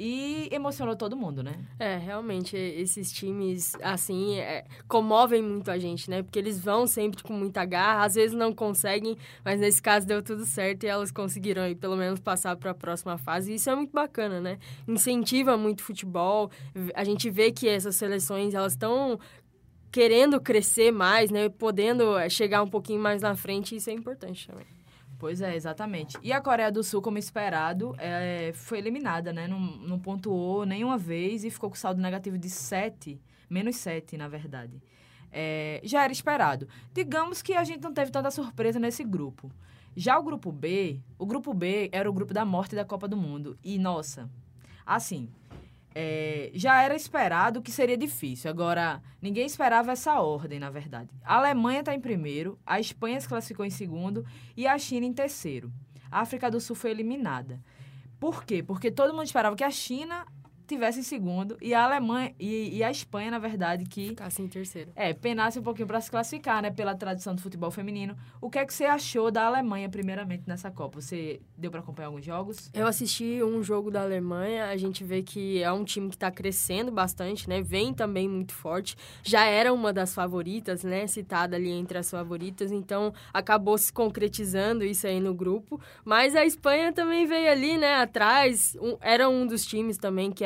e 0.00 0.48
emocionou 0.52 0.94
todo 0.94 1.16
mundo, 1.16 1.42
né? 1.42 1.54
É, 1.76 1.96
realmente, 1.96 2.56
esses 2.56 3.10
times, 3.12 3.74
assim, 3.82 4.38
é, 4.38 4.64
comovem 4.86 5.42
muito 5.42 5.70
a 5.72 5.78
gente, 5.78 6.08
né? 6.08 6.22
Porque 6.22 6.38
eles 6.38 6.60
vão 6.60 6.86
sempre 6.86 7.20
com 7.20 7.32
muita 7.32 7.64
garra, 7.64 8.04
às 8.04 8.14
vezes 8.14 8.36
não 8.36 8.52
conseguem, 8.54 9.16
mas 9.44 9.58
nesse 9.58 9.82
caso 9.82 10.06
deu 10.06 10.22
tudo 10.22 10.44
certo 10.44 10.84
e 10.84 10.86
elas 10.86 11.10
conseguiram 11.10 11.62
aí, 11.62 11.74
pelo 11.74 11.96
menos 11.96 12.20
passar 12.20 12.56
para 12.56 12.70
a 12.70 12.74
próxima 12.74 13.18
fase. 13.18 13.50
E 13.50 13.54
isso 13.56 13.68
é 13.70 13.74
muito 13.74 13.92
bacana, 13.92 14.40
né? 14.40 14.58
Incentiva 14.86 15.56
muito 15.56 15.80
o 15.80 15.82
futebol. 15.82 16.48
A 16.94 17.02
gente 17.02 17.28
vê 17.28 17.50
que 17.50 17.68
essas 17.68 17.96
seleções, 17.96 18.54
elas 18.54 18.74
estão 18.74 19.18
querendo 19.90 20.40
crescer 20.40 20.90
mais, 20.90 21.30
né? 21.30 21.48
Podendo 21.48 22.16
é, 22.16 22.28
chegar 22.28 22.62
um 22.62 22.68
pouquinho 22.68 23.00
mais 23.00 23.22
na 23.22 23.34
frente, 23.34 23.76
isso 23.76 23.90
é 23.90 23.92
importante 23.92 24.46
também. 24.46 24.66
Pois 25.18 25.40
é, 25.40 25.56
exatamente. 25.56 26.16
E 26.22 26.32
a 26.32 26.40
Coreia 26.40 26.70
do 26.70 26.82
Sul, 26.84 27.02
como 27.02 27.18
esperado, 27.18 27.94
é, 27.98 28.52
foi 28.54 28.78
eliminada, 28.78 29.32
né? 29.32 29.48
Não, 29.48 29.58
não 29.58 29.98
pontuou 29.98 30.64
nenhuma 30.64 30.96
vez 30.96 31.44
e 31.44 31.50
ficou 31.50 31.68
com 31.68 31.76
saldo 31.76 32.00
negativo 32.00 32.38
de 32.38 32.48
7, 32.48 33.20
menos 33.50 33.76
7, 33.76 34.16
na 34.16 34.28
verdade. 34.28 34.80
É, 35.32 35.80
já 35.82 36.04
era 36.04 36.12
esperado. 36.12 36.68
Digamos 36.94 37.42
que 37.42 37.54
a 37.54 37.64
gente 37.64 37.82
não 37.82 37.92
teve 37.92 38.12
tanta 38.12 38.30
surpresa 38.30 38.78
nesse 38.78 39.02
grupo. 39.02 39.50
Já 39.96 40.16
o 40.16 40.22
grupo 40.22 40.52
B, 40.52 41.00
o 41.18 41.26
grupo 41.26 41.52
B 41.52 41.88
era 41.90 42.08
o 42.08 42.12
grupo 42.12 42.32
da 42.32 42.44
morte 42.44 42.76
da 42.76 42.84
Copa 42.84 43.08
do 43.08 43.16
Mundo. 43.16 43.58
E, 43.64 43.76
nossa, 43.76 44.30
assim, 44.86 45.28
é, 46.00 46.52
já 46.54 46.80
era 46.80 46.94
esperado 46.94 47.60
que 47.60 47.72
seria 47.72 47.96
difícil. 47.96 48.48
Agora, 48.48 49.02
ninguém 49.20 49.44
esperava 49.44 49.90
essa 49.90 50.20
ordem, 50.20 50.60
na 50.60 50.70
verdade. 50.70 51.10
A 51.24 51.38
Alemanha 51.38 51.80
está 51.80 51.92
em 51.92 52.00
primeiro, 52.00 52.56
a 52.64 52.78
Espanha 52.78 53.20
se 53.20 53.26
classificou 53.26 53.66
em 53.66 53.70
segundo 53.70 54.24
e 54.56 54.64
a 54.64 54.78
China 54.78 55.06
em 55.06 55.12
terceiro. 55.12 55.72
A 56.08 56.20
África 56.20 56.48
do 56.48 56.60
Sul 56.60 56.76
foi 56.76 56.92
eliminada. 56.92 57.60
Por 58.20 58.44
quê? 58.44 58.62
Porque 58.62 58.92
todo 58.92 59.12
mundo 59.12 59.24
esperava 59.24 59.56
que 59.56 59.64
a 59.64 59.72
China 59.72 60.24
tivesse 60.68 61.00
em 61.00 61.02
segundo 61.02 61.56
e 61.60 61.74
a 61.74 61.84
Alemanha 61.84 62.34
e, 62.38 62.76
e 62.76 62.84
a 62.84 62.90
Espanha, 62.90 63.30
na 63.30 63.38
verdade, 63.38 63.84
que 63.86 64.08
ficasse 64.08 64.42
em 64.42 64.48
terceiro. 64.48 64.92
É, 64.94 65.12
penasse 65.12 65.58
um 65.58 65.62
pouquinho 65.62 65.88
para 65.88 66.00
se 66.00 66.10
classificar, 66.10 66.62
né, 66.62 66.70
pela 66.70 66.94
tradição 66.94 67.34
do 67.34 67.40
futebol 67.40 67.70
feminino. 67.70 68.16
O 68.40 68.50
que 68.50 68.58
é 68.58 68.66
que 68.66 68.72
você 68.72 68.84
achou 68.84 69.30
da 69.30 69.46
Alemanha 69.46 69.88
primeiramente 69.88 70.44
nessa 70.46 70.70
Copa? 70.70 71.00
Você 71.00 71.40
deu 71.56 71.70
para 71.70 71.80
acompanhar 71.80 72.08
alguns 72.08 72.24
jogos? 72.24 72.70
Eu 72.74 72.86
assisti 72.86 73.42
um 73.42 73.62
jogo 73.62 73.90
da 73.90 74.02
Alemanha, 74.02 74.66
a 74.66 74.76
gente 74.76 75.02
vê 75.02 75.22
que 75.22 75.62
é 75.62 75.72
um 75.72 75.84
time 75.84 76.08
que 76.08 76.16
está 76.16 76.30
crescendo 76.30 76.92
bastante, 76.92 77.48
né? 77.48 77.62
Vem 77.62 77.92
também 77.92 78.28
muito 78.28 78.52
forte. 78.52 78.96
Já 79.22 79.44
era 79.44 79.72
uma 79.72 79.92
das 79.92 80.14
favoritas, 80.14 80.84
né, 80.84 81.06
citada 81.06 81.56
ali 81.56 81.70
entre 81.70 81.98
as 81.98 82.10
favoritas, 82.10 82.70
então 82.70 83.12
acabou 83.32 83.76
se 83.78 83.92
concretizando 83.92 84.84
isso 84.84 85.06
aí 85.06 85.20
no 85.20 85.34
grupo, 85.34 85.80
mas 86.04 86.34
a 86.34 86.44
Espanha 86.44 86.92
também 86.92 87.26
veio 87.26 87.50
ali, 87.50 87.78
né, 87.78 87.94
atrás, 87.96 88.76
um, 88.80 88.96
era 89.00 89.28
um 89.28 89.46
dos 89.46 89.64
times 89.64 89.98
também 89.98 90.30
que 90.30 90.44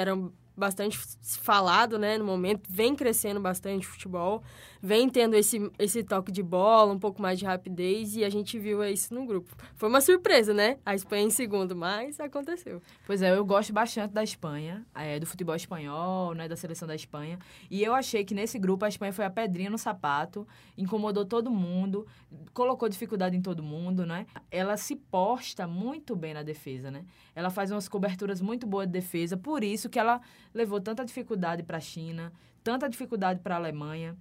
bastante 0.56 0.98
falado, 1.40 1.98
né, 1.98 2.18
no 2.18 2.24
momento, 2.24 2.62
vem 2.68 2.94
crescendo 2.94 3.40
bastante 3.40 3.86
o 3.86 3.90
futebol 3.90 4.42
vem 4.82 5.08
tendo 5.08 5.36
esse, 5.36 5.70
esse 5.78 6.02
toque 6.02 6.32
de 6.32 6.42
bola, 6.42 6.92
um 6.92 6.98
pouco 6.98 7.22
mais 7.22 7.38
de 7.38 7.44
rapidez, 7.44 8.16
e 8.16 8.24
a 8.24 8.28
gente 8.28 8.58
viu 8.58 8.82
isso 8.84 9.14
no 9.14 9.24
grupo. 9.24 9.54
Foi 9.76 9.88
uma 9.88 10.00
surpresa, 10.00 10.52
né? 10.52 10.78
A 10.84 10.92
Espanha 10.92 11.22
em 11.22 11.30
segundo, 11.30 11.76
mas 11.76 12.18
aconteceu. 12.18 12.82
Pois 13.06 13.22
é, 13.22 13.30
eu 13.30 13.44
gosto 13.44 13.72
bastante 13.72 14.12
da 14.12 14.24
Espanha, 14.24 14.84
é, 14.92 15.20
do 15.20 15.26
futebol 15.26 15.54
espanhol, 15.54 16.34
né, 16.34 16.48
da 16.48 16.56
seleção 16.56 16.88
da 16.88 16.96
Espanha, 16.96 17.38
e 17.70 17.80
eu 17.80 17.94
achei 17.94 18.24
que 18.24 18.34
nesse 18.34 18.58
grupo 18.58 18.84
a 18.84 18.88
Espanha 18.88 19.12
foi 19.12 19.24
a 19.24 19.30
pedrinha 19.30 19.70
no 19.70 19.78
sapato, 19.78 20.46
incomodou 20.76 21.24
todo 21.24 21.48
mundo, 21.48 22.04
colocou 22.52 22.88
dificuldade 22.88 23.36
em 23.36 23.40
todo 23.40 23.62
mundo, 23.62 24.04
né? 24.04 24.26
Ela 24.50 24.76
se 24.76 24.96
posta 24.96 25.64
muito 25.64 26.16
bem 26.16 26.34
na 26.34 26.42
defesa, 26.42 26.90
né? 26.90 27.04
Ela 27.36 27.50
faz 27.50 27.70
umas 27.70 27.88
coberturas 27.88 28.40
muito 28.40 28.66
boas 28.66 28.86
de 28.86 28.92
defesa, 28.92 29.36
por 29.36 29.62
isso 29.62 29.88
que 29.88 29.98
ela 29.98 30.20
levou 30.52 30.80
tanta 30.80 31.04
dificuldade 31.04 31.62
para 31.62 31.76
a 31.76 31.80
China, 31.80 32.32
tanta 32.64 32.88
dificuldade 32.88 33.38
para 33.40 33.54
a 33.54 33.58
Alemanha 33.58 34.16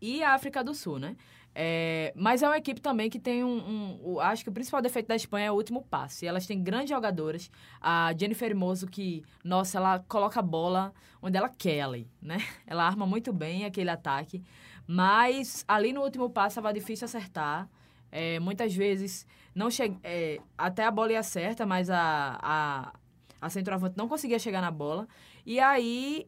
e 0.00 0.22
a 0.22 0.34
África 0.34 0.64
do 0.64 0.74
Sul, 0.74 0.98
né? 0.98 1.16
É, 1.54 2.12
mas 2.14 2.42
é 2.42 2.46
uma 2.48 2.56
equipe 2.56 2.80
também 2.80 3.10
que 3.10 3.18
tem 3.18 3.42
um, 3.42 3.58
um, 3.58 4.12
um, 4.12 4.20
Acho 4.20 4.44
que 4.44 4.50
o 4.50 4.52
principal 4.52 4.80
defeito 4.80 5.08
da 5.08 5.16
Espanha 5.16 5.46
é 5.46 5.50
o 5.50 5.54
último 5.54 5.82
passe. 5.82 6.26
Elas 6.26 6.46
têm 6.46 6.62
grandes 6.62 6.90
jogadoras. 6.90 7.50
A 7.80 8.14
Jennifer 8.18 8.48
Hermoso, 8.50 8.86
que, 8.86 9.24
nossa, 9.44 9.78
ela 9.78 9.98
coloca 10.08 10.38
a 10.38 10.42
bola 10.42 10.92
onde 11.20 11.36
ela 11.36 11.48
quer 11.48 11.82
ali, 11.82 12.08
né? 12.22 12.38
Ela 12.66 12.86
arma 12.86 13.06
muito 13.06 13.32
bem 13.32 13.64
aquele 13.64 13.90
ataque. 13.90 14.42
Mas 14.86 15.64
ali 15.68 15.92
no 15.92 16.02
último 16.02 16.30
passe 16.30 16.54
estava 16.54 16.72
difícil 16.72 17.04
acertar. 17.04 17.68
É, 18.10 18.40
muitas 18.40 18.74
vezes 18.74 19.26
não 19.54 19.70
che... 19.70 19.96
É, 20.02 20.40
até 20.56 20.84
a 20.84 20.90
bola 20.90 21.12
ia 21.12 21.22
certa, 21.22 21.66
mas 21.66 21.90
a, 21.90 22.38
a, 22.42 22.92
a 23.40 23.50
centroavante 23.50 23.96
não 23.96 24.08
conseguia 24.08 24.38
chegar 24.38 24.60
na 24.60 24.70
bola. 24.70 25.06
E 25.44 25.60
aí 25.60 26.26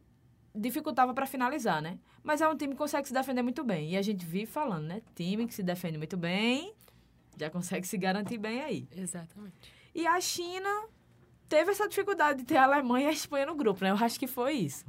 dificultava 0.55 1.13
para 1.13 1.25
finalizar, 1.25 1.81
né? 1.81 1.97
Mas 2.23 2.41
é 2.41 2.47
um 2.47 2.55
time 2.55 2.73
que 2.73 2.77
consegue 2.77 3.07
se 3.07 3.13
defender 3.13 3.41
muito 3.41 3.63
bem. 3.63 3.91
E 3.91 3.97
a 3.97 4.01
gente 4.01 4.25
vive 4.25 4.45
falando, 4.45 4.85
né? 4.85 5.01
Time 5.15 5.45
que 5.45 5.53
se 5.53 5.61
defende 5.61 5.97
muito 5.97 6.15
bem, 6.15 6.73
já 7.37 7.49
consegue 7.49 7.85
se 7.85 7.97
garantir 7.97 8.37
bem 8.37 8.61
aí. 8.61 8.87
Exatamente. 8.95 9.53
E 9.93 10.07
a 10.07 10.19
China 10.21 10.87
teve 11.49 11.71
essa 11.71 11.87
dificuldade 11.87 12.39
de 12.39 12.45
ter 12.45 12.57
a 12.57 12.63
Alemanha 12.63 13.07
e 13.07 13.09
a 13.09 13.13
Espanha 13.13 13.45
no 13.45 13.55
grupo, 13.55 13.83
né? 13.83 13.91
Eu 13.91 13.97
acho 13.97 14.19
que 14.19 14.27
foi 14.27 14.53
isso 14.53 14.85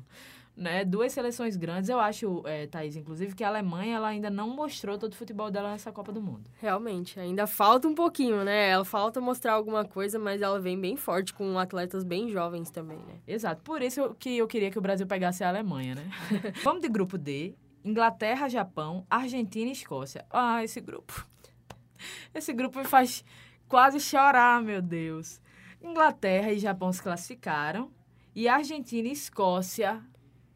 né? 0.57 0.85
Duas 0.85 1.13
seleções 1.13 1.57
grandes. 1.57 1.89
Eu 1.89 1.99
acho, 1.99 2.43
é, 2.47 2.67
Thaís, 2.67 2.97
inclusive, 2.97 3.35
que 3.35 3.43
a 3.43 3.49
Alemanha 3.49 3.97
ela 3.97 4.09
ainda 4.09 4.31
não 4.31 4.49
mostrou 4.49 4.97
todo 4.97 5.13
o 5.13 5.17
futebol 5.17 5.51
dela 5.51 5.71
nessa 5.71 5.91
Copa 5.91 6.13
do 6.13 6.23
Mundo. 6.23 6.51
Realmente, 6.61 7.19
ainda 7.19 7.47
falta 7.47 7.89
um 7.89 7.95
pouquinho, 7.95 8.45
né? 8.45 8.71
Ela 8.71 8.85
falta 8.85 9.21
mostrar 9.21 9.55
alguma 9.55 9.85
coisa, 9.85 10.19
mas 10.19 10.41
ela 10.41 10.61
vem 10.61 10.81
bem 10.81 10.97
forte 10.97 11.35
com 11.35 11.59
atletas 11.59 12.05
bem 12.05 12.31
jovens 12.31 12.71
também, 12.71 12.99
né? 12.99 13.15
Exato. 13.27 13.63
Por 13.63 13.83
isso 13.83 14.15
que 14.19 14.39
eu 14.39 14.47
queria 14.47 14.71
que 14.71 14.79
o 14.79 14.83
Brasil 14.83 15.07
pegasse 15.07 15.43
a 15.43 15.49
Alemanha, 15.49 15.97
né? 15.97 16.11
Vamos 16.63 16.83
de 16.83 16.89
grupo 16.89 17.19
D. 17.19 17.55
Inglaterra, 17.85 18.49
Japão, 18.49 19.05
Argentina 19.11 19.69
e 19.69 19.73
Escócia. 19.73 20.25
Ah, 20.31 20.65
esse 20.65 20.81
grupo. 20.81 21.27
Esse 22.35 22.53
grupo 22.53 22.79
me 22.79 22.85
faz 22.85 23.25
quase 23.67 23.99
chorar, 23.99 24.63
meu 24.63 24.83
Deus. 24.83 25.41
Inglaterra 25.83 26.53
e 26.53 26.59
Japão 26.59 26.93
se 26.93 27.03
classificaram. 27.03 27.91
E 28.35 28.49
Argentina 28.49 29.09
e 29.09 29.13
Escócia 29.13 30.03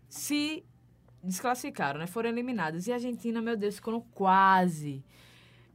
se 0.08 0.64
desclassificaram, 1.22 2.00
né? 2.00 2.06
Foram 2.06 2.30
eliminadas. 2.30 2.86
E 2.86 2.92
a 2.92 2.94
Argentina, 2.94 3.42
meu 3.42 3.56
Deus, 3.56 3.76
ficou 3.76 4.06
quase. 4.12 5.04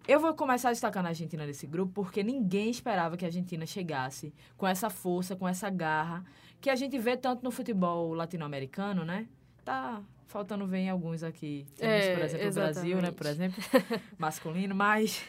Eu 0.08 0.20
vou 0.20 0.34
começar 0.34 0.70
destacando 0.70 1.06
a 1.06 1.10
Argentina 1.10 1.46
nesse 1.46 1.66
grupo 1.66 1.94
porque 1.94 2.24
ninguém 2.24 2.70
esperava 2.70 3.16
que 3.16 3.24
a 3.24 3.28
Argentina 3.28 3.66
chegasse 3.66 4.34
com 4.58 4.68
essa 4.68 4.90
força, 4.90 5.36
com 5.36 5.48
essa 5.48 5.70
garra 5.70 6.25
que 6.60 6.70
a 6.70 6.75
gente 6.75 6.98
vê 6.98 7.16
tanto 7.16 7.44
no 7.44 7.52
futebol 7.52 8.13
latino-americano, 8.13 9.04
né? 9.06 9.28
Tá 9.63 10.02
faltando 10.28 10.66
ver 10.66 10.80
em 10.80 10.90
alguns 10.90 11.24
aqui. 11.24 11.66
Temos, 11.75 12.06
é, 12.06 12.16
por 12.16 12.24
exemplo, 12.24 12.48
exatamente. 12.48 12.50
o 12.50 12.74
Brasil, 12.74 13.02
né? 13.02 13.12
Por 13.12 13.28
exemplo, 13.28 13.63
masculino, 14.18 14.74
mas 14.74 15.22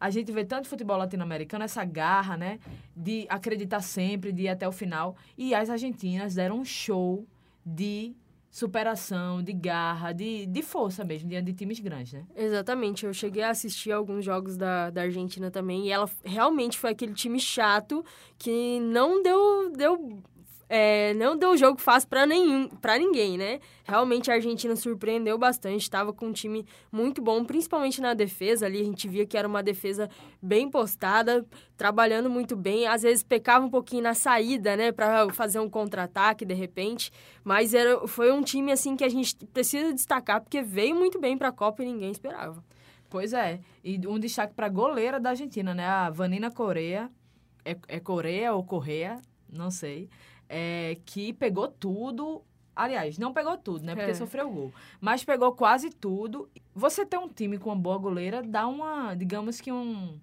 a 0.00 0.10
gente 0.10 0.32
vê 0.32 0.44
tanto 0.44 0.68
futebol 0.68 0.96
latino-americano, 0.96 1.64
essa 1.64 1.84
garra, 1.84 2.36
né? 2.36 2.58
De 2.96 3.26
acreditar 3.28 3.80
sempre, 3.80 4.32
de 4.32 4.42
ir 4.42 4.48
até 4.48 4.66
o 4.66 4.72
final. 4.72 5.16
E 5.38 5.54
as 5.54 5.70
argentinas 5.70 6.34
deram 6.34 6.58
um 6.58 6.64
show 6.64 7.24
de 7.64 8.14
superação, 8.52 9.42
de 9.42 9.54
garra, 9.54 10.12
de, 10.12 10.44
de 10.44 10.62
força 10.62 11.02
mesmo, 11.02 11.26
diante 11.26 11.46
de 11.46 11.54
times 11.54 11.80
grandes, 11.80 12.12
né? 12.12 12.26
Exatamente. 12.36 13.06
Eu 13.06 13.14
cheguei 13.14 13.42
a 13.42 13.48
assistir 13.48 13.90
alguns 13.90 14.22
jogos 14.22 14.58
da, 14.58 14.90
da 14.90 15.00
Argentina 15.00 15.50
também 15.50 15.86
e 15.86 15.90
ela 15.90 16.08
realmente 16.22 16.78
foi 16.78 16.90
aquele 16.90 17.14
time 17.14 17.40
chato 17.40 18.04
que 18.38 18.78
não 18.80 19.22
deu, 19.22 19.72
deu 19.74 20.22
é, 20.74 21.12
não 21.12 21.36
deu 21.36 21.54
jogo 21.54 21.78
fácil 21.78 22.08
para 22.08 22.24
nenhum, 22.24 22.66
para 22.66 22.96
ninguém, 22.96 23.36
né? 23.36 23.60
Realmente 23.84 24.30
a 24.30 24.34
Argentina 24.34 24.74
surpreendeu 24.74 25.36
bastante, 25.36 25.82
estava 25.82 26.14
com 26.14 26.28
um 26.28 26.32
time 26.32 26.64
muito 26.90 27.20
bom, 27.20 27.44
principalmente 27.44 28.00
na 28.00 28.14
defesa 28.14 28.64
ali, 28.64 28.80
a 28.80 28.84
gente 28.84 29.06
via 29.06 29.26
que 29.26 29.36
era 29.36 29.46
uma 29.46 29.62
defesa 29.62 30.08
bem 30.40 30.70
postada, 30.70 31.44
trabalhando 31.76 32.30
muito 32.30 32.56
bem, 32.56 32.86
às 32.86 33.02
vezes 33.02 33.22
pecava 33.22 33.66
um 33.66 33.68
pouquinho 33.68 34.02
na 34.02 34.14
saída, 34.14 34.74
né, 34.74 34.92
para 34.92 35.30
fazer 35.34 35.58
um 35.58 35.68
contra-ataque 35.68 36.42
de 36.46 36.54
repente, 36.54 37.12
mas 37.44 37.74
era, 37.74 38.08
foi 38.08 38.32
um 38.32 38.40
time 38.40 38.72
assim 38.72 38.96
que 38.96 39.04
a 39.04 39.10
gente 39.10 39.36
precisa 39.52 39.92
destacar 39.92 40.40
porque 40.40 40.62
veio 40.62 40.94
muito 40.94 41.20
bem 41.20 41.36
para 41.36 41.48
a 41.48 41.52
Copa 41.52 41.82
e 41.82 41.86
ninguém 41.86 42.12
esperava. 42.12 42.64
Pois 43.10 43.34
é, 43.34 43.60
e 43.84 44.00
um 44.06 44.18
destaque 44.18 44.54
para 44.54 44.68
a 44.68 44.70
goleira 44.70 45.20
da 45.20 45.30
Argentina, 45.30 45.74
né, 45.74 45.86
a 45.86 46.08
Vanina 46.08 46.50
Correa, 46.50 47.10
é, 47.62 47.76
é 47.88 48.00
Coreia 48.00 48.54
ou 48.54 48.64
Correia, 48.64 49.20
não 49.52 49.70
sei 49.70 50.08
é, 50.54 50.98
que 51.06 51.32
pegou 51.32 51.66
tudo. 51.66 52.42
Aliás, 52.76 53.16
não 53.16 53.32
pegou 53.32 53.56
tudo, 53.56 53.84
né? 53.84 53.94
Porque 53.94 54.10
é. 54.10 54.14
sofreu 54.14 54.50
gol. 54.50 54.72
Mas 55.00 55.24
pegou 55.24 55.52
quase 55.52 55.88
tudo. 55.88 56.48
Você 56.74 57.06
ter 57.06 57.16
um 57.16 57.28
time 57.28 57.56
com 57.58 57.70
uma 57.70 57.76
boa 57.76 57.96
goleira 57.96 58.42
dá 58.42 58.66
uma, 58.66 59.14
digamos 59.14 59.60
que 59.60 59.72
um. 59.72 60.20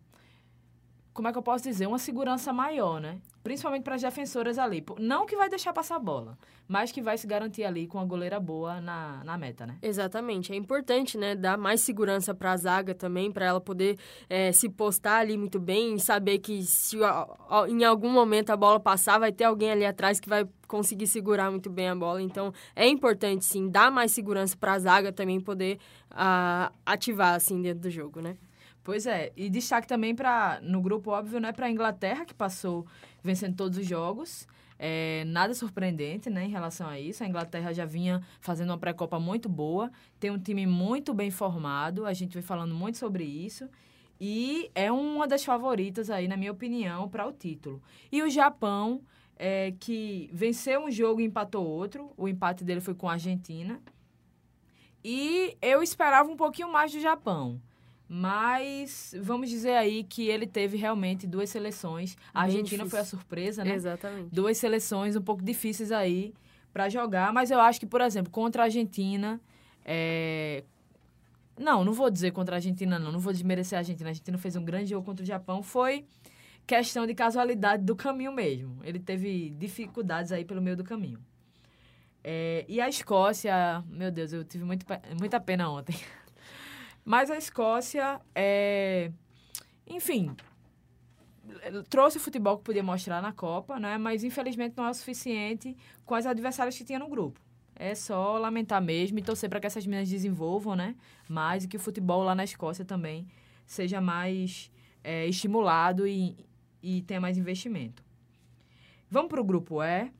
Como 1.19 1.27
é 1.27 1.33
que 1.33 1.37
eu 1.37 1.43
posso 1.43 1.65
dizer? 1.65 1.85
Uma 1.85 1.99
segurança 1.99 2.53
maior, 2.53 3.01
né? 3.01 3.17
Principalmente 3.43 3.83
para 3.83 3.95
as 3.95 4.01
defensoras 4.01 4.57
ali. 4.57 4.81
Não 4.97 5.25
que 5.25 5.35
vai 5.35 5.49
deixar 5.49 5.73
passar 5.73 5.97
a 5.97 5.99
bola, 5.99 6.37
mas 6.65 6.93
que 6.93 7.01
vai 7.01 7.17
se 7.17 7.27
garantir 7.27 7.65
ali 7.65 7.87
com 7.87 7.99
a 7.99 8.05
goleira 8.05 8.39
boa 8.39 8.79
na, 8.79 9.21
na 9.25 9.37
meta, 9.37 9.67
né? 9.67 9.75
Exatamente. 9.81 10.53
É 10.53 10.55
importante, 10.55 11.17
né? 11.17 11.35
Dar 11.35 11.57
mais 11.57 11.81
segurança 11.81 12.33
para 12.33 12.53
a 12.53 12.55
zaga 12.55 12.95
também, 12.95 13.29
para 13.33 13.43
ela 13.43 13.59
poder 13.59 13.97
é, 14.29 14.53
se 14.53 14.69
postar 14.69 15.17
ali 15.17 15.35
muito 15.35 15.59
bem 15.59 15.95
e 15.95 15.99
saber 15.99 16.39
que 16.39 16.63
se 16.63 16.95
em 17.67 17.83
algum 17.83 18.09
momento 18.09 18.51
a 18.51 18.55
bola 18.55 18.79
passar, 18.79 19.19
vai 19.19 19.33
ter 19.33 19.43
alguém 19.43 19.71
ali 19.71 19.85
atrás 19.85 20.21
que 20.21 20.29
vai 20.29 20.47
conseguir 20.69 21.07
segurar 21.07 21.51
muito 21.51 21.69
bem 21.69 21.89
a 21.89 21.95
bola. 21.97 22.21
Então, 22.21 22.53
é 22.73 22.87
importante, 22.87 23.43
sim, 23.43 23.69
dar 23.69 23.91
mais 23.91 24.13
segurança 24.13 24.55
para 24.55 24.71
a 24.71 24.79
zaga 24.79 25.11
também 25.11 25.41
poder 25.41 25.79
uh, 26.11 26.73
ativar, 26.85 27.35
assim, 27.35 27.61
dentro 27.61 27.81
do 27.81 27.89
jogo, 27.89 28.21
né? 28.21 28.37
Pois 28.83 29.05
é, 29.05 29.31
e 29.35 29.49
destaque 29.49 29.87
também 29.87 30.15
para 30.15 30.59
no 30.61 30.81
grupo 30.81 31.11
óbvio, 31.11 31.39
né, 31.39 31.51
para 31.51 31.67
a 31.67 31.71
Inglaterra 31.71 32.25
que 32.25 32.33
passou 32.33 32.85
vencendo 33.21 33.55
todos 33.55 33.77
os 33.77 33.85
jogos. 33.85 34.47
É, 34.81 35.25
nada 35.25 35.53
surpreendente, 35.53 36.29
né, 36.29 36.45
em 36.45 36.49
relação 36.49 36.87
a 36.87 36.99
isso. 36.99 37.23
A 37.23 37.27
Inglaterra 37.27 37.73
já 37.73 37.85
vinha 37.85 38.21
fazendo 38.39 38.69
uma 38.69 38.77
pré-copa 38.77 39.19
muito 39.19 39.49
boa, 39.49 39.91
tem 40.19 40.31
um 40.31 40.39
time 40.39 40.65
muito 40.65 41.13
bem 41.13 41.29
formado. 41.29 42.05
A 42.05 42.13
gente 42.13 42.33
vem 42.33 42.41
falando 42.41 42.73
muito 42.73 42.97
sobre 42.97 43.25
isso 43.25 43.69
e 44.19 44.69
é 44.75 44.91
uma 44.91 45.27
das 45.27 45.45
favoritas 45.45 46.09
aí, 46.09 46.27
na 46.27 46.35
minha 46.35 46.51
opinião, 46.51 47.07
para 47.07 47.25
o 47.25 47.31
título. 47.31 47.81
E 48.11 48.21
o 48.21 48.29
Japão, 48.29 49.01
é, 49.37 49.73
que 49.79 50.29
venceu 50.33 50.83
um 50.83 50.91
jogo 50.91 51.21
e 51.21 51.23
empatou 51.23 51.65
outro. 51.65 52.11
O 52.17 52.27
empate 52.27 52.63
dele 52.65 52.81
foi 52.81 52.93
com 52.93 53.07
a 53.07 53.13
Argentina. 53.13 53.81
E 55.01 55.57
eu 55.61 55.81
esperava 55.81 56.29
um 56.29 56.35
pouquinho 56.35 56.69
mais 56.69 56.91
do 56.91 56.99
Japão. 56.99 57.61
Mas 58.11 59.13
vamos 59.21 59.51
dizer 59.51 59.75
aí 59.75 60.03
que 60.03 60.27
ele 60.27 60.47
teve 60.47 60.75
realmente 60.75 61.27
duas 61.27 61.47
seleções. 61.51 62.17
A 62.33 62.41
Bem 62.41 62.45
Argentina 62.45 62.83
difícil. 62.83 62.89
foi 62.89 62.99
a 62.99 63.05
surpresa, 63.05 63.63
né? 63.63 63.75
Exatamente. 63.75 64.29
Duas 64.33 64.57
seleções 64.57 65.15
um 65.15 65.21
pouco 65.21 65.43
difíceis 65.43 65.91
aí 65.91 66.33
para 66.73 66.89
jogar. 66.89 67.31
Mas 67.31 67.51
eu 67.51 67.61
acho 67.61 67.79
que, 67.79 67.85
por 67.85 68.01
exemplo, 68.01 68.31
contra 68.31 68.63
a 68.63 68.65
Argentina. 68.65 69.39
É... 69.85 70.63
Não, 71.55 71.83
não 71.85 71.93
vou 71.93 72.09
dizer 72.09 72.31
contra 72.31 72.55
a 72.55 72.57
Argentina, 72.57 72.97
não. 72.97 73.11
Não 73.11 73.19
vou 73.19 73.31
desmerecer 73.31 73.77
a 73.77 73.81
Argentina. 73.81 74.09
A 74.09 74.11
Argentina 74.11 74.39
fez 74.39 74.55
um 74.55 74.65
grande 74.65 74.89
jogo 74.89 75.05
contra 75.05 75.23
o 75.23 75.27
Japão. 75.27 75.61
Foi 75.61 76.03
questão 76.65 77.05
de 77.05 77.13
casualidade 77.13 77.83
do 77.83 77.95
caminho 77.95 78.31
mesmo. 78.31 78.79
Ele 78.83 78.97
teve 78.97 79.51
dificuldades 79.51 80.31
aí 80.31 80.43
pelo 80.43 80.63
meio 80.63 80.75
do 80.75 80.83
caminho. 80.83 81.19
É... 82.23 82.65
E 82.67 82.81
a 82.81 82.89
Escócia, 82.89 83.83
meu 83.87 84.09
Deus, 84.09 84.33
eu 84.33 84.43
tive 84.43 84.63
muito, 84.63 84.83
muita 85.19 85.39
pena 85.39 85.69
ontem. 85.69 85.95
Mas 87.03 87.31
a 87.31 87.37
Escócia, 87.37 88.21
é... 88.35 89.11
enfim, 89.87 90.35
trouxe 91.89 92.17
o 92.17 92.19
futebol 92.19 92.57
que 92.57 92.63
podia 92.63 92.83
mostrar 92.83 93.21
na 93.21 93.31
Copa, 93.31 93.79
né? 93.79 93.97
Mas 93.97 94.23
infelizmente 94.23 94.75
não 94.77 94.85
é 94.85 94.89
o 94.89 94.93
suficiente 94.93 95.75
com 96.05 96.15
as 96.15 96.25
adversárias 96.25 96.77
que 96.77 96.83
tinha 96.83 96.99
no 96.99 97.07
grupo. 97.07 97.39
É 97.75 97.95
só 97.95 98.37
lamentar 98.37 98.81
mesmo 98.81 99.19
e 99.19 99.21
torcer 99.21 99.49
para 99.49 99.59
que 99.59 99.67
essas 99.67 99.85
meninas 99.85 100.09
desenvolvam, 100.09 100.75
né? 100.75 100.95
Mais 101.27 101.63
e 101.63 101.67
que 101.67 101.77
o 101.77 101.79
futebol 101.79 102.23
lá 102.23 102.35
na 102.35 102.43
Escócia 102.43 102.83
também 102.83 103.27
seja 103.65 104.01
mais 104.01 104.71
é, 105.03 105.25
estimulado 105.27 106.05
e, 106.07 106.35
e 106.83 107.01
tenha 107.03 107.21
mais 107.21 107.37
investimento. 107.37 108.03
Vamos 109.09 109.29
para 109.29 109.41
o 109.41 109.43
grupo 109.43 109.81
E, 109.81 110.11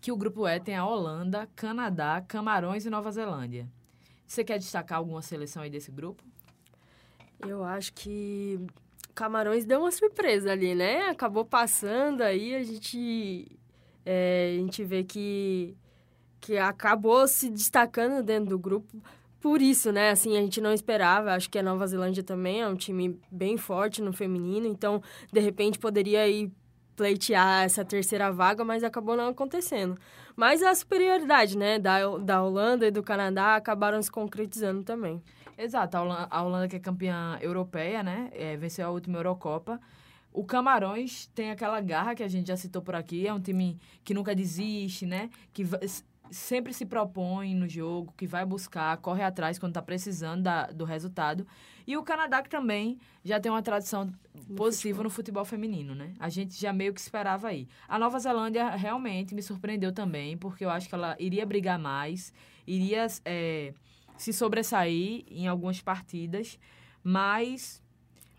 que 0.00 0.10
o 0.10 0.16
grupo 0.16 0.46
E 0.46 0.58
tem 0.60 0.76
a 0.76 0.84
Holanda, 0.84 1.48
Canadá, 1.54 2.20
Camarões 2.26 2.84
e 2.84 2.90
Nova 2.90 3.10
Zelândia. 3.12 3.68
Você 4.32 4.42
quer 4.42 4.58
destacar 4.58 4.96
alguma 4.96 5.20
seleção 5.20 5.62
aí 5.62 5.68
desse 5.68 5.90
grupo? 5.90 6.24
Eu 7.46 7.62
acho 7.62 7.92
que 7.92 8.58
Camarões 9.14 9.66
deu 9.66 9.80
uma 9.80 9.92
surpresa 9.92 10.52
ali, 10.52 10.74
né? 10.74 11.10
Acabou 11.10 11.44
passando 11.44 12.22
aí, 12.22 12.54
a 12.54 12.62
gente, 12.62 13.46
é, 14.06 14.54
a 14.56 14.58
gente 14.58 14.82
vê 14.84 15.04
que, 15.04 15.76
que 16.40 16.56
acabou 16.56 17.28
se 17.28 17.50
destacando 17.50 18.24
dentro 18.24 18.48
do 18.48 18.58
grupo 18.58 19.02
por 19.38 19.60
isso, 19.60 19.92
né? 19.92 20.08
Assim, 20.08 20.34
a 20.38 20.40
gente 20.40 20.62
não 20.62 20.72
esperava. 20.72 21.34
Acho 21.34 21.50
que 21.50 21.58
a 21.58 21.62
Nova 21.62 21.86
Zelândia 21.86 22.22
também 22.22 22.62
é 22.62 22.66
um 22.66 22.74
time 22.74 23.20
bem 23.30 23.58
forte 23.58 24.00
no 24.00 24.14
feminino, 24.14 24.66
então, 24.66 25.02
de 25.30 25.40
repente, 25.40 25.78
poderia 25.78 26.26
ir 26.26 26.50
pleitear 26.96 27.64
essa 27.64 27.84
terceira 27.84 28.32
vaga, 28.32 28.64
mas 28.64 28.82
acabou 28.82 29.14
não 29.14 29.28
acontecendo. 29.28 29.98
Mas 30.36 30.62
a 30.62 30.74
superioridade, 30.74 31.56
né, 31.56 31.78
da, 31.78 31.98
da 32.18 32.42
Holanda 32.42 32.86
e 32.86 32.90
do 32.90 33.02
Canadá 33.02 33.56
acabaram 33.56 34.02
se 34.02 34.10
concretizando 34.10 34.82
também. 34.82 35.22
Exato, 35.56 35.96
a 35.96 36.02
Holanda, 36.02 36.28
a 36.30 36.42
Holanda 36.42 36.68
que 36.68 36.76
é 36.76 36.80
campeã 36.80 37.38
europeia, 37.40 38.02
né, 38.02 38.30
é, 38.32 38.56
venceu 38.56 38.86
a 38.86 38.90
última 38.90 39.18
Eurocopa. 39.18 39.80
O 40.32 40.44
Camarões 40.44 41.26
tem 41.34 41.50
aquela 41.50 41.80
garra 41.80 42.14
que 42.14 42.22
a 42.22 42.28
gente 42.28 42.48
já 42.48 42.56
citou 42.56 42.80
por 42.80 42.94
aqui, 42.94 43.26
é 43.26 43.34
um 43.34 43.40
time 43.40 43.78
que 44.02 44.14
nunca 44.14 44.34
desiste, 44.34 45.04
né, 45.04 45.28
que 45.52 45.64
sempre 46.30 46.72
se 46.72 46.86
propõe 46.86 47.54
no 47.54 47.68
jogo, 47.68 48.12
que 48.16 48.26
vai 48.26 48.44
buscar, 48.44 48.96
corre 48.96 49.22
atrás 49.22 49.58
quando 49.58 49.72
está 49.72 49.82
precisando 49.82 50.42
da, 50.42 50.66
do 50.66 50.84
resultado. 50.84 51.46
E 51.86 51.96
o 51.96 52.02
Canadá 52.02 52.42
que 52.42 52.48
também 52.48 52.98
já 53.24 53.40
tem 53.40 53.50
uma 53.50 53.62
tradição 53.62 54.12
no 54.34 54.54
positiva 54.54 54.96
futebol. 54.96 55.04
no 55.04 55.10
futebol 55.10 55.44
feminino, 55.44 55.94
né? 55.94 56.14
A 56.18 56.28
gente 56.28 56.60
já 56.60 56.72
meio 56.72 56.92
que 56.92 57.00
esperava 57.00 57.48
aí. 57.48 57.68
A 57.88 57.98
Nova 57.98 58.18
Zelândia 58.18 58.70
realmente 58.70 59.34
me 59.34 59.42
surpreendeu 59.42 59.92
também, 59.92 60.36
porque 60.36 60.64
eu 60.64 60.70
acho 60.70 60.88
que 60.88 60.94
ela 60.94 61.16
iria 61.18 61.44
brigar 61.44 61.78
mais, 61.78 62.32
iria 62.66 63.06
é, 63.24 63.74
se 64.16 64.32
sobressair 64.32 65.24
em 65.30 65.46
algumas 65.48 65.80
partidas, 65.80 66.58
mas 67.02 67.82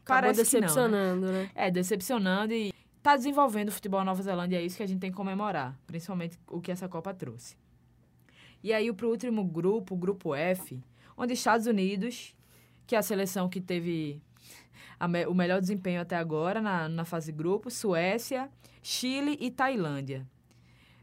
Acabou 0.03 0.21
parece 0.21 0.43
decepcionando, 0.43 1.25
não, 1.25 1.34
né? 1.34 1.43
né? 1.43 1.51
É, 1.56 1.71
decepcionando 1.71 2.53
e 2.53 2.73
tá 3.01 3.17
desenvolvendo 3.17 3.69
o 3.69 3.71
futebol 3.71 4.03
Nova 4.03 4.21
Zelândia, 4.21 4.58
é 4.58 4.62
isso 4.62 4.77
que 4.77 4.84
a 4.84 4.88
gente 4.88 4.99
tem 4.99 5.12
que 5.12 5.17
comemorar, 5.17 5.77
principalmente 5.86 6.39
o 6.47 6.62
que 6.62 6.71
essa 6.71 6.88
Copa 6.88 7.13
trouxe. 7.13 7.58
E 8.63 8.71
aí, 8.71 8.91
para 8.93 9.06
o 9.06 9.10
último 9.10 9.43
grupo, 9.43 9.93
o 9.93 9.97
grupo 9.97 10.34
F, 10.34 10.82
onde 11.17 11.34
Estados 11.34 11.67
Unidos, 11.67 12.34
que 12.86 12.96
é 12.96 13.00
a 13.00 13.04
seleção 13.04 13.50
que 13.50 13.62
teve 13.62 14.22
me, 15.08 15.26
o 15.26 15.34
melhor 15.34 15.60
desempenho 15.60 16.02
até 16.02 16.15
agora 16.15 16.62
na, 16.62 16.88
na 16.88 17.06
fase 17.06 17.32
grupo, 17.32 17.69
Suécia, 17.69 18.50
Chile 18.82 19.38
e 19.39 19.52
Tailândia. 19.52 20.28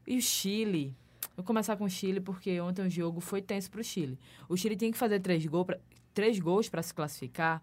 E 0.06 0.16
o 0.16 0.22
Chile, 0.22 0.94
vou 1.36 1.44
começar 1.44 1.76
com 1.76 1.84
o 1.84 1.90
Chile 1.90 2.20
porque 2.20 2.60
ontem 2.60 2.86
o 2.86 2.90
jogo 2.90 3.20
foi 3.20 3.42
tenso 3.42 3.70
para 3.70 3.80
o 3.80 3.84
Chile. 3.84 4.18
O 4.48 4.56
Chile 4.56 4.76
tinha 4.76 4.90
que 4.90 4.98
fazer 4.98 5.20
três, 5.20 5.44
gol 5.46 5.64
pra, 5.64 5.78
três 6.14 6.38
gols 6.38 6.68
para 6.68 6.82
se 6.82 6.94
classificar 6.94 7.62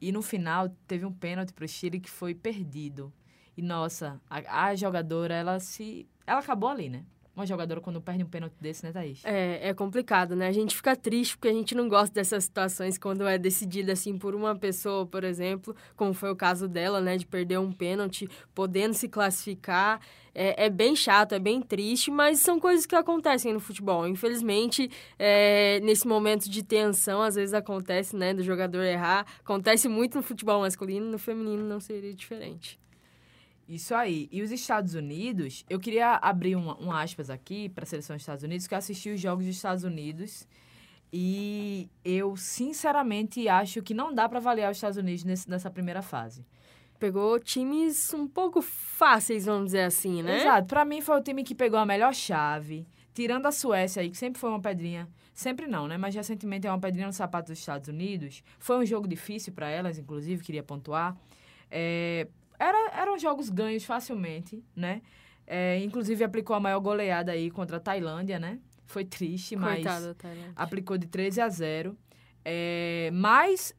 e 0.00 0.10
no 0.10 0.20
final 0.20 0.68
teve 0.86 1.06
um 1.06 1.12
pênalti 1.12 1.52
para 1.52 1.64
o 1.64 1.68
Chile 1.68 2.00
que 2.00 2.10
foi 2.10 2.34
perdido. 2.34 3.12
E 3.56 3.62
nossa, 3.62 4.20
a, 4.28 4.66
a 4.66 4.74
jogadora, 4.74 5.34
ela 5.34 5.60
se. 5.60 6.08
Ela 6.26 6.40
acabou 6.40 6.70
ali, 6.70 6.88
né? 6.88 7.04
Uma 7.34 7.46
jogadora 7.46 7.80
quando 7.80 8.00
perde 8.00 8.22
um 8.22 8.26
pênalti 8.26 8.54
desse, 8.60 8.84
né, 8.84 8.92
Thaís? 8.92 9.22
É, 9.24 9.70
é 9.70 9.74
complicado, 9.74 10.36
né? 10.36 10.48
A 10.48 10.52
gente 10.52 10.76
fica 10.76 10.94
triste 10.94 11.36
porque 11.36 11.48
a 11.48 11.52
gente 11.52 11.74
não 11.74 11.88
gosta 11.88 12.14
dessas 12.14 12.44
situações 12.44 12.98
quando 12.98 13.26
é 13.26 13.38
decidida 13.38 13.92
assim 13.92 14.18
por 14.18 14.34
uma 14.34 14.54
pessoa, 14.54 15.06
por 15.06 15.24
exemplo, 15.24 15.74
como 15.96 16.12
foi 16.12 16.30
o 16.30 16.36
caso 16.36 16.68
dela, 16.68 17.00
né, 17.00 17.16
de 17.16 17.26
perder 17.26 17.58
um 17.58 17.72
pênalti, 17.72 18.28
podendo 18.54 18.92
se 18.92 19.08
classificar. 19.08 20.00
É, 20.34 20.66
é 20.66 20.70
bem 20.70 20.94
chato, 20.94 21.34
é 21.34 21.38
bem 21.38 21.60
triste, 21.60 22.10
mas 22.10 22.38
são 22.38 22.58
coisas 22.60 22.86
que 22.86 22.94
acontecem 22.94 23.52
no 23.52 23.60
futebol. 23.60 24.06
Infelizmente, 24.06 24.90
é, 25.18 25.80
nesse 25.80 26.06
momento 26.06 26.50
de 26.50 26.62
tensão, 26.62 27.22
às 27.22 27.34
vezes 27.34 27.54
acontece, 27.54 28.16
né, 28.16 28.34
do 28.34 28.42
jogador 28.42 28.82
errar. 28.82 29.26
Acontece 29.40 29.88
muito 29.88 30.16
no 30.16 30.22
futebol 30.22 30.60
masculino, 30.60 31.10
no 31.10 31.18
feminino 31.18 31.64
não 31.64 31.80
seria 31.80 32.14
diferente. 32.14 32.81
Isso 33.72 33.94
aí. 33.94 34.28
E 34.30 34.42
os 34.42 34.50
Estados 34.50 34.94
Unidos, 34.94 35.64
eu 35.66 35.80
queria 35.80 36.16
abrir 36.16 36.56
um, 36.56 36.68
um 36.78 36.92
aspas 36.92 37.30
aqui 37.30 37.70
para 37.70 37.84
a 37.84 37.86
seleção 37.86 38.14
dos 38.14 38.22
Estados 38.22 38.44
Unidos, 38.44 38.66
que 38.66 38.74
eu 38.74 38.78
assisti 38.78 39.08
os 39.08 39.18
jogos 39.18 39.46
dos 39.46 39.56
Estados 39.56 39.82
Unidos 39.82 40.46
e 41.10 41.88
eu 42.04 42.36
sinceramente 42.36 43.48
acho 43.48 43.82
que 43.82 43.94
não 43.94 44.14
dá 44.14 44.28
para 44.28 44.40
avaliar 44.40 44.70
os 44.70 44.76
Estados 44.76 44.98
Unidos 44.98 45.24
nesse, 45.24 45.48
nessa 45.48 45.70
primeira 45.70 46.02
fase. 46.02 46.44
Pegou 46.98 47.40
times 47.40 48.12
um 48.12 48.28
pouco 48.28 48.60
fáceis, 48.60 49.46
vamos 49.46 49.66
dizer 49.66 49.84
assim, 49.84 50.22
né? 50.22 50.42
Exato. 50.42 50.68
Para 50.68 50.84
mim 50.84 51.00
foi 51.00 51.18
o 51.18 51.22
time 51.22 51.42
que 51.42 51.54
pegou 51.54 51.78
a 51.78 51.86
melhor 51.86 52.14
chave, 52.14 52.86
tirando 53.14 53.46
a 53.46 53.52
Suécia 53.52 54.02
aí, 54.02 54.10
que 54.10 54.18
sempre 54.18 54.38
foi 54.38 54.50
uma 54.50 54.60
pedrinha. 54.60 55.08
Sempre 55.32 55.66
não, 55.66 55.88
né? 55.88 55.96
Mas 55.96 56.14
recentemente 56.14 56.66
é 56.66 56.70
uma 56.70 56.78
pedrinha 56.78 57.06
no 57.06 57.12
sapato 57.14 57.50
dos 57.50 57.58
Estados 57.58 57.88
Unidos. 57.88 58.44
Foi 58.58 58.76
um 58.76 58.84
jogo 58.84 59.08
difícil 59.08 59.54
para 59.54 59.70
elas, 59.70 59.96
inclusive, 59.96 60.44
queria 60.44 60.62
pontuar. 60.62 61.16
É, 61.70 62.28
era, 62.62 63.00
eram 63.00 63.18
jogos 63.18 63.50
ganhos 63.50 63.84
facilmente, 63.84 64.64
né? 64.74 65.02
É, 65.46 65.78
inclusive 65.80 66.22
aplicou 66.22 66.54
a 66.54 66.60
maior 66.60 66.80
goleada 66.80 67.32
aí 67.32 67.50
contra 67.50 67.76
a 67.78 67.80
Tailândia, 67.80 68.38
né? 68.38 68.58
Foi 68.86 69.04
triste, 69.04 69.56
Coitada, 69.56 70.16
mas 70.22 70.52
aplicou 70.54 70.96
de 70.96 71.06
13 71.06 71.40
a 71.40 71.48
0. 71.48 71.96
É, 72.44 73.10
mas, 73.12 73.74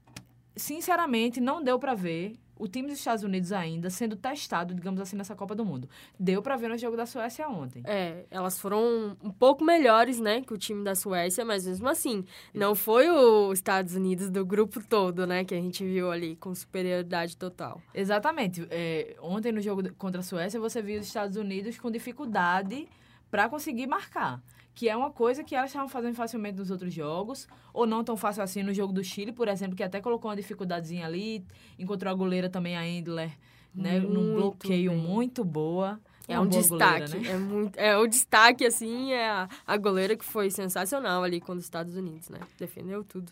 sinceramente, 0.55 1.39
não 1.39 1.63
deu 1.63 1.79
para 1.79 1.93
ver 1.93 2.35
o 2.57 2.67
time 2.67 2.87
dos 2.87 2.97
Estados 2.97 3.23
Unidos 3.23 3.51
ainda 3.51 3.89
sendo 3.89 4.15
testado, 4.15 4.73
digamos 4.73 4.99
assim, 4.99 5.15
nessa 5.15 5.35
Copa 5.35 5.55
do 5.55 5.65
Mundo. 5.65 5.89
Deu 6.19 6.41
para 6.41 6.55
ver 6.55 6.69
no 6.69 6.77
jogo 6.77 6.95
da 6.95 7.05
Suécia 7.05 7.47
ontem. 7.47 7.83
É, 7.85 8.25
elas 8.29 8.59
foram 8.59 9.17
um 9.21 9.31
pouco 9.31 9.63
melhores, 9.63 10.19
né, 10.19 10.41
que 10.41 10.53
o 10.53 10.57
time 10.57 10.83
da 10.83 10.95
Suécia, 10.95 11.43
mas 11.43 11.65
mesmo 11.65 11.87
assim, 11.87 12.25
não 12.53 12.75
foi 12.75 13.09
os 13.09 13.59
Estados 13.59 13.95
Unidos 13.95 14.29
do 14.29 14.45
grupo 14.45 14.81
todo, 14.87 15.25
né, 15.25 15.43
que 15.43 15.53
a 15.53 15.61
gente 15.61 15.83
viu 15.83 16.11
ali 16.11 16.35
com 16.35 16.53
superioridade 16.53 17.37
total. 17.37 17.81
Exatamente. 17.93 18.67
É, 18.69 19.15
ontem 19.21 19.51
no 19.51 19.61
jogo 19.61 19.93
contra 19.95 20.21
a 20.21 20.23
Suécia, 20.23 20.59
você 20.59 20.81
viu 20.81 20.99
os 20.99 21.07
Estados 21.07 21.37
Unidos 21.37 21.77
com 21.79 21.89
dificuldade 21.89 22.87
para 23.29 23.49
conseguir 23.49 23.87
marcar 23.87 24.41
que 24.75 24.89
é 24.89 24.95
uma 24.97 25.11
coisa 25.11 25.43
que 25.43 25.55
elas 25.55 25.69
estavam 25.69 25.87
fazendo 25.87 26.15
facilmente 26.15 26.57
nos 26.57 26.71
outros 26.71 26.93
jogos, 26.93 27.47
ou 27.73 27.85
não 27.85 28.03
tão 28.03 28.17
fácil 28.17 28.41
assim 28.43 28.63
no 28.63 28.73
jogo 28.73 28.91
do 28.91 29.03
Chile, 29.03 29.31
por 29.31 29.47
exemplo, 29.47 29.75
que 29.75 29.83
até 29.83 30.01
colocou 30.01 30.29
uma 30.31 30.35
dificuldadezinha 30.37 31.05
ali, 31.05 31.45
encontrou 31.77 32.11
a 32.11 32.15
goleira 32.15 32.49
também, 32.49 32.75
a 32.75 32.85
Endler, 32.87 33.31
né, 33.73 33.99
num 33.99 34.35
bloqueio 34.35 34.91
bem. 34.91 34.99
muito 34.99 35.43
boa. 35.43 35.99
É 36.27 36.37
Uma 36.39 36.45
um 36.45 36.49
destaque. 36.49 37.11
goleira, 37.11 37.19
né? 37.19 37.29
É, 37.29 37.37
muito, 37.37 37.77
é 37.77 37.97
o 37.97 38.07
destaque, 38.07 38.65
assim, 38.65 39.11
é 39.11 39.29
a, 39.29 39.49
a 39.67 39.75
goleira 39.77 40.15
que 40.15 40.23
foi 40.23 40.49
sensacional 40.49 41.21
ali 41.21 41.41
com 41.41 41.51
os 41.51 41.63
Estados 41.63 41.95
Unidos, 41.95 42.29
né? 42.29 42.39
Defendeu 42.57 43.03
tudo. 43.03 43.29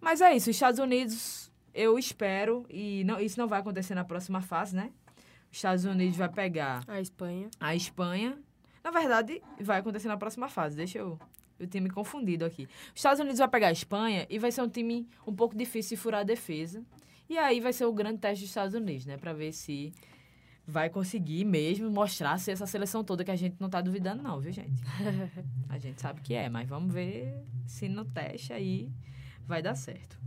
Mas 0.00 0.20
é 0.20 0.34
isso, 0.34 0.50
os 0.50 0.56
Estados 0.56 0.80
Unidos, 0.80 1.50
eu 1.72 1.96
espero, 1.98 2.66
e 2.68 3.04
não, 3.04 3.20
isso 3.20 3.38
não 3.38 3.46
vai 3.46 3.60
acontecer 3.60 3.94
na 3.94 4.04
próxima 4.04 4.40
fase, 4.42 4.74
né? 4.74 4.90
Os 5.50 5.58
Estados 5.58 5.84
Unidos 5.84 6.16
vai 6.16 6.28
pegar 6.28 6.82
A 6.88 7.00
Espanha. 7.00 7.48
a 7.60 7.74
Espanha. 7.76 8.36
Na 8.84 8.90
verdade, 8.90 9.42
vai 9.60 9.80
acontecer 9.80 10.08
na 10.08 10.16
próxima 10.18 10.46
fase. 10.46 10.76
Deixa 10.76 10.98
eu. 10.98 11.18
Eu 11.58 11.66
tinha 11.66 11.80
me 11.80 11.88
confundido 11.88 12.44
aqui. 12.44 12.64
Os 12.64 12.96
Estados 12.96 13.20
Unidos 13.20 13.38
vai 13.38 13.48
pegar 13.48 13.68
a 13.68 13.72
Espanha 13.72 14.26
e 14.28 14.38
vai 14.38 14.52
ser 14.52 14.60
um 14.60 14.68
time 14.68 15.08
um 15.26 15.34
pouco 15.34 15.56
difícil 15.56 15.96
de 15.96 16.02
furar 16.02 16.20
a 16.20 16.24
defesa. 16.24 16.84
E 17.28 17.38
aí 17.38 17.60
vai 17.60 17.72
ser 17.72 17.86
o 17.86 17.92
grande 17.92 18.18
teste 18.18 18.42
dos 18.42 18.50
Estados 18.50 18.74
Unidos, 18.74 19.06
né? 19.06 19.16
Pra 19.16 19.32
ver 19.32 19.52
se 19.52 19.92
vai 20.66 20.90
conseguir 20.90 21.44
mesmo 21.44 21.90
mostrar 21.90 22.38
se 22.38 22.50
essa 22.50 22.66
seleção 22.66 23.04
toda 23.04 23.24
que 23.24 23.30
a 23.30 23.36
gente 23.36 23.56
não 23.58 23.70
tá 23.70 23.80
duvidando, 23.80 24.22
não, 24.22 24.40
viu, 24.40 24.52
gente? 24.52 24.82
a 25.68 25.78
gente 25.78 26.00
sabe 26.00 26.20
que 26.20 26.34
é, 26.34 26.48
mas 26.48 26.68
vamos 26.68 26.92
ver 26.92 27.34
se 27.66 27.88
no 27.88 28.04
teste 28.04 28.52
aí 28.52 28.90
vai 29.46 29.62
dar 29.62 29.74
certo. 29.74 30.18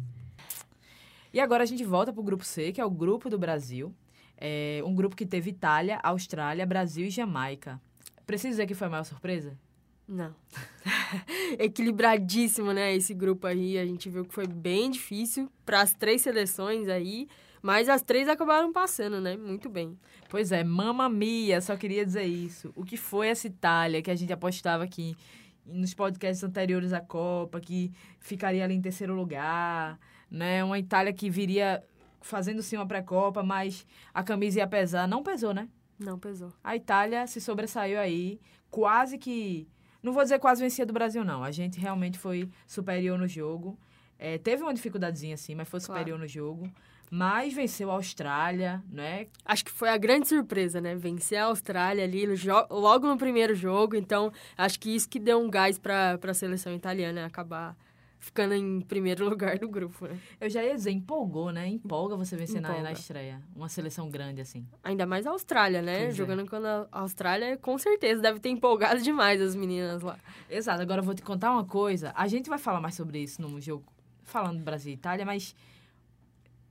E 1.34 1.40
agora 1.40 1.64
a 1.64 1.66
gente 1.68 1.84
volta 1.84 2.14
pro 2.14 2.24
grupo 2.24 2.44
C, 2.44 2.72
que 2.72 2.82
é 2.82 2.86
o 2.86 2.90
grupo 2.90 3.30
do 3.30 3.38
Brasil. 3.38 3.94
É 4.38 4.82
um 4.86 4.96
grupo 4.96 5.16
que 5.16 5.26
teve 5.26 5.50
Itália, 5.50 6.00
Austrália, 6.02 6.66
Brasil 6.66 7.06
e 7.08 7.10
Jamaica. 7.10 7.82
Preciso 8.28 8.50
dizer 8.50 8.68
que 8.68 8.76
foi 8.76 8.88
a 8.88 8.90
maior 8.90 9.06
surpresa? 9.06 9.58
Não. 10.06 10.36
Equilibradíssimo, 11.58 12.74
né? 12.74 12.94
Esse 12.94 13.14
grupo 13.14 13.48
aí. 13.48 13.78
A 13.78 13.86
gente 13.86 14.10
viu 14.10 14.26
que 14.26 14.34
foi 14.34 14.46
bem 14.46 14.92
difícil 14.92 15.50
para 15.66 15.82
as 15.82 15.94
três 15.94 16.22
seleções 16.22 16.90
aí. 16.90 17.30
Mas 17.62 17.88
as 17.88 18.02
três 18.02 18.28
acabaram 18.28 18.72
passando, 18.74 19.22
né? 19.22 19.38
Muito 19.38 19.70
bem. 19.70 19.98
Pois 20.30 20.52
é, 20.52 20.64
mamma 20.64 21.10
mia, 21.10 21.62
só 21.62 21.76
queria 21.78 22.06
dizer 22.06 22.26
isso. 22.26 22.72
O 22.76 22.84
que 22.84 22.98
foi 22.98 23.30
essa 23.30 23.48
Itália 23.48 24.02
que 24.02 24.12
a 24.12 24.16
gente 24.16 24.32
apostava 24.32 24.84
aqui 24.84 25.16
nos 25.66 25.94
podcasts 25.94 26.44
anteriores 26.44 26.92
à 26.94 27.00
Copa, 27.00 27.60
que 27.60 27.92
ficaria 28.20 28.64
ali 28.64 28.76
em 28.76 28.82
terceiro 28.82 29.16
lugar, 29.16 29.98
né? 30.30 30.64
Uma 30.64 30.78
Itália 30.78 31.14
que 31.14 31.30
viria 31.30 31.82
fazendo 32.22 32.62
sim 32.62 32.76
uma 32.76 32.86
pré-copa, 32.86 33.42
mas 33.42 33.86
a 34.14 34.22
camisa 34.22 34.60
ia 34.60 34.68
pesar. 34.68 35.08
Não 35.08 35.24
pesou, 35.24 35.54
né? 35.54 35.68
Não 36.00 36.18
pesou. 36.20 36.52
A 36.64 36.76
Itália 36.76 37.26
se 37.28 37.42
sobressaiu 37.42 38.00
aí, 38.00 38.40
quase 38.70 39.18
que. 39.18 39.68
Não 40.02 40.14
vou 40.14 40.24
dizer 40.24 40.40
quase 40.40 40.62
vencia 40.62 40.86
do 40.86 40.94
Brasil, 40.94 41.24
não. 41.24 41.44
A 41.44 41.52
gente 41.52 41.80
realmente 41.80 42.18
foi 42.20 42.50
superior 42.68 43.18
no 43.18 43.28
jogo. 43.28 43.78
É, 44.20 44.38
teve 44.38 44.64
uma 44.64 44.74
dificuldadezinha, 44.74 45.36
sim, 45.38 45.56
mas 45.56 45.68
foi 45.68 45.80
Claro. 45.80 46.00
superior 46.00 46.20
no 46.20 46.28
jogo. 46.28 46.72
Mas 47.10 47.54
venceu 47.54 47.90
a 47.90 47.94
Austrália, 47.94 48.84
né? 48.92 49.28
Acho 49.46 49.64
que 49.64 49.72
foi 49.72 49.88
a 49.90 49.98
grande 49.98 50.28
surpresa, 50.28 50.82
né? 50.82 50.94
Vencer 50.96 51.40
a 51.40 51.46
Austrália 51.46 52.04
ali 52.04 52.26
logo 52.70 53.08
no 53.08 53.18
primeiro 53.18 53.56
jogo. 53.56 53.96
Então, 53.96 54.32
acho 54.58 54.78
que 54.80 54.94
isso 54.94 55.08
que 55.08 55.18
deu 55.20 55.40
um 55.40 55.50
gás 55.50 55.80
para 55.80 56.20
a 56.22 56.34
seleção 56.34 56.74
italiana 56.74 57.26
acabar 57.26 57.78
ficando 58.20 58.54
em 58.54 58.82
primeiro 58.82 59.28
lugar 59.30 59.58
do 59.58 59.70
grupo, 59.70 60.08
né? 60.08 60.20
Eu 60.40 60.50
já 60.50 60.64
ia 60.64 60.76
dizer, 60.76 60.92
empolgou, 60.92 61.52
né? 61.52 61.68
Empolga 61.68 62.16
você 62.16 62.36
vencer 62.36 62.62
na, 62.62 62.82
na 62.82 62.92
estreia. 62.92 63.42
Uma 63.56 63.70
seleção 63.70 64.10
grande, 64.10 64.42
assim. 64.42 64.68
Ainda 64.84 65.06
mais 65.06 65.26
a 65.28 65.32
Austrália, 65.32 65.82
né? 65.82 66.00
Pois 66.00 66.10
é. 66.10 66.12
Jogando 66.12 66.50
com 66.50 66.56
a 66.56 66.88
Austrália, 66.92 67.58
com 67.58 67.78
certeza 67.78 68.22
deve 68.22 68.40
ter 68.40 68.50
empolgado 68.50 69.02
demais 69.02 69.42
as 69.42 69.56
meninas 69.56 70.02
lá. 70.02 70.18
Exato. 70.50 70.82
Agora 70.82 71.02
eu 71.02 71.06
vou 71.06 71.16
te 71.16 71.22
contar 71.22 71.52
uma 71.52 71.66
coisa. 71.66 72.12
A 72.16 72.28
gente 72.28 72.50
vai 72.50 72.60
falar 72.60 72.82
mais 72.82 72.96
sobre 72.96 73.20
isso 73.20 73.42
no 73.42 73.60
jogo, 73.62 73.86
falando 74.24 74.58
do 74.58 74.64
Brasil 74.64 74.92
e 74.92 74.96
Itália, 74.96 75.26
mas... 75.26 75.56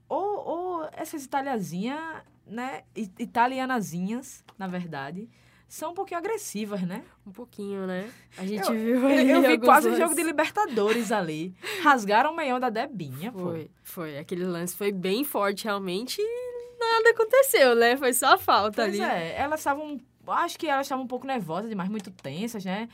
Ou, 0.08 0.46
ou 0.46 0.88
essas 0.92 1.24
italiazinhas, 1.24 2.00
né? 2.46 2.82
Italianazinhas, 2.94 4.44
na 4.56 4.68
verdade, 4.68 5.28
são 5.68 5.90
um 5.90 5.94
pouquinho 5.94 6.18
agressivas, 6.18 6.82
né? 6.82 7.02
Um 7.26 7.32
pouquinho, 7.32 7.86
né? 7.86 8.08
A 8.38 8.46
gente 8.46 8.66
Eu- 8.68 8.74
viu 8.74 9.06
ali 9.06 9.30
eu 9.30 9.42
vi 9.42 9.58
quase 9.58 9.88
um 9.88 9.90
lances. 9.90 10.04
jogo 10.04 10.14
de 10.14 10.22
Libertadores 10.22 11.10
ali. 11.12 11.54
Rasgaram 11.82 12.32
o 12.32 12.36
meião 12.36 12.58
da 12.60 12.70
Debinha, 12.70 13.32
pô. 13.32 13.38
Foi, 13.40 13.70
foi. 13.82 14.18
Aquele 14.18 14.44
lance 14.44 14.76
foi 14.76 14.92
bem 14.92 15.24
forte, 15.24 15.64
realmente, 15.64 16.20
e 16.20 16.78
nada 16.78 17.10
aconteceu, 17.10 17.74
né? 17.74 17.96
Foi 17.96 18.12
só 18.12 18.34
a 18.34 18.38
falta 18.38 18.82
Pois 18.84 19.00
ali. 19.00 19.02
é, 19.02 19.34
elas 19.38 19.60
estavam. 19.60 20.00
Acho 20.32 20.58
que 20.58 20.66
elas 20.66 20.86
estavam 20.86 21.04
um 21.04 21.08
pouco 21.08 21.26
nervosas 21.26 21.68
demais, 21.68 21.88
muito 21.88 22.10
tensas, 22.10 22.64
né? 22.64 22.88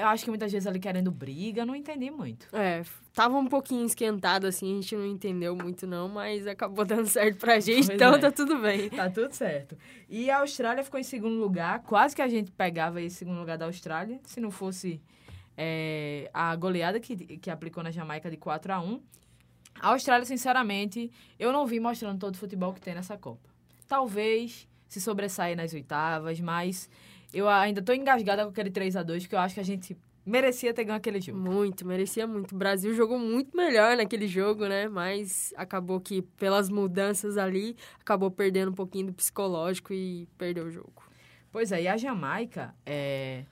Eu 0.00 0.06
acho 0.06 0.24
que 0.24 0.30
muitas 0.30 0.52
vezes 0.52 0.66
ali 0.66 0.78
querendo 0.78 1.10
briga, 1.10 1.66
não 1.66 1.74
entendi 1.74 2.10
muito. 2.10 2.48
É, 2.52 2.82
tava 3.12 3.36
um 3.36 3.46
pouquinho 3.46 3.84
esquentado, 3.84 4.46
assim, 4.46 4.78
a 4.78 4.80
gente 4.80 4.96
não 4.96 5.06
entendeu 5.06 5.56
muito, 5.56 5.86
não, 5.86 6.08
mas 6.08 6.46
acabou 6.46 6.84
dando 6.84 7.06
certo 7.06 7.38
pra 7.38 7.58
gente, 7.58 7.86
Pois 7.86 7.96
então 7.96 8.14
é. 8.14 8.18
tá 8.18 8.30
tudo 8.30 8.58
bem. 8.58 8.88
Tá 8.90 9.10
tudo 9.10 9.32
certo. 9.32 9.76
E 10.08 10.30
a 10.30 10.38
Austrália 10.38 10.84
ficou 10.84 11.00
em 11.00 11.02
segundo 11.02 11.36
lugar, 11.40 11.80
quase 11.80 12.14
que 12.14 12.22
a 12.22 12.28
gente 12.28 12.50
pegava 12.52 13.00
esse 13.02 13.16
segundo 13.16 13.38
lugar 13.38 13.58
da 13.58 13.64
Austrália, 13.66 14.20
se 14.24 14.40
não 14.40 14.50
fosse 14.50 15.00
é, 15.56 16.30
a 16.32 16.54
goleada 16.56 17.00
que, 17.00 17.16
que 17.38 17.50
aplicou 17.50 17.82
na 17.82 17.90
Jamaica 17.90 18.30
de 18.30 18.36
4 18.36 18.72
a 18.72 18.80
1 18.80 19.00
A 19.80 19.88
Austrália, 19.88 20.24
sinceramente, 20.24 21.10
eu 21.38 21.52
não 21.52 21.66
vi 21.66 21.80
mostrando 21.80 22.18
todo 22.18 22.34
o 22.34 22.38
futebol 22.38 22.72
que 22.72 22.80
tem 22.80 22.94
nessa 22.94 23.16
Copa. 23.16 23.50
Talvez 23.88 24.66
se 24.92 25.00
sobressair 25.00 25.56
nas 25.56 25.72
oitavas, 25.72 26.38
mas 26.38 26.88
eu 27.32 27.48
ainda 27.48 27.80
tô 27.80 27.94
engasgada 27.94 28.44
com 28.44 28.50
aquele 28.50 28.70
3 28.70 28.94
a 28.96 29.02
2 29.02 29.22
porque 29.22 29.34
eu 29.34 29.38
acho 29.40 29.54
que 29.54 29.60
a 29.60 29.64
gente 29.64 29.96
merecia 30.24 30.74
ter 30.74 30.84
ganho 30.84 30.98
aquele 30.98 31.18
jogo. 31.18 31.38
Muito, 31.38 31.86
merecia 31.86 32.26
muito. 32.26 32.54
O 32.54 32.58
Brasil 32.58 32.94
jogou 32.94 33.18
muito 33.18 33.56
melhor 33.56 33.96
naquele 33.96 34.28
jogo, 34.28 34.66
né? 34.66 34.88
Mas 34.88 35.54
acabou 35.56 35.98
que, 35.98 36.20
pelas 36.20 36.68
mudanças 36.68 37.38
ali, 37.38 37.74
acabou 38.00 38.30
perdendo 38.30 38.70
um 38.70 38.74
pouquinho 38.74 39.06
do 39.06 39.14
psicológico 39.14 39.94
e 39.94 40.28
perdeu 40.36 40.66
o 40.66 40.70
jogo. 40.70 41.02
Pois 41.50 41.72
é, 41.72 41.82
e 41.82 41.88
a 41.88 41.96
Jamaica 41.96 42.74
é, 42.84 43.44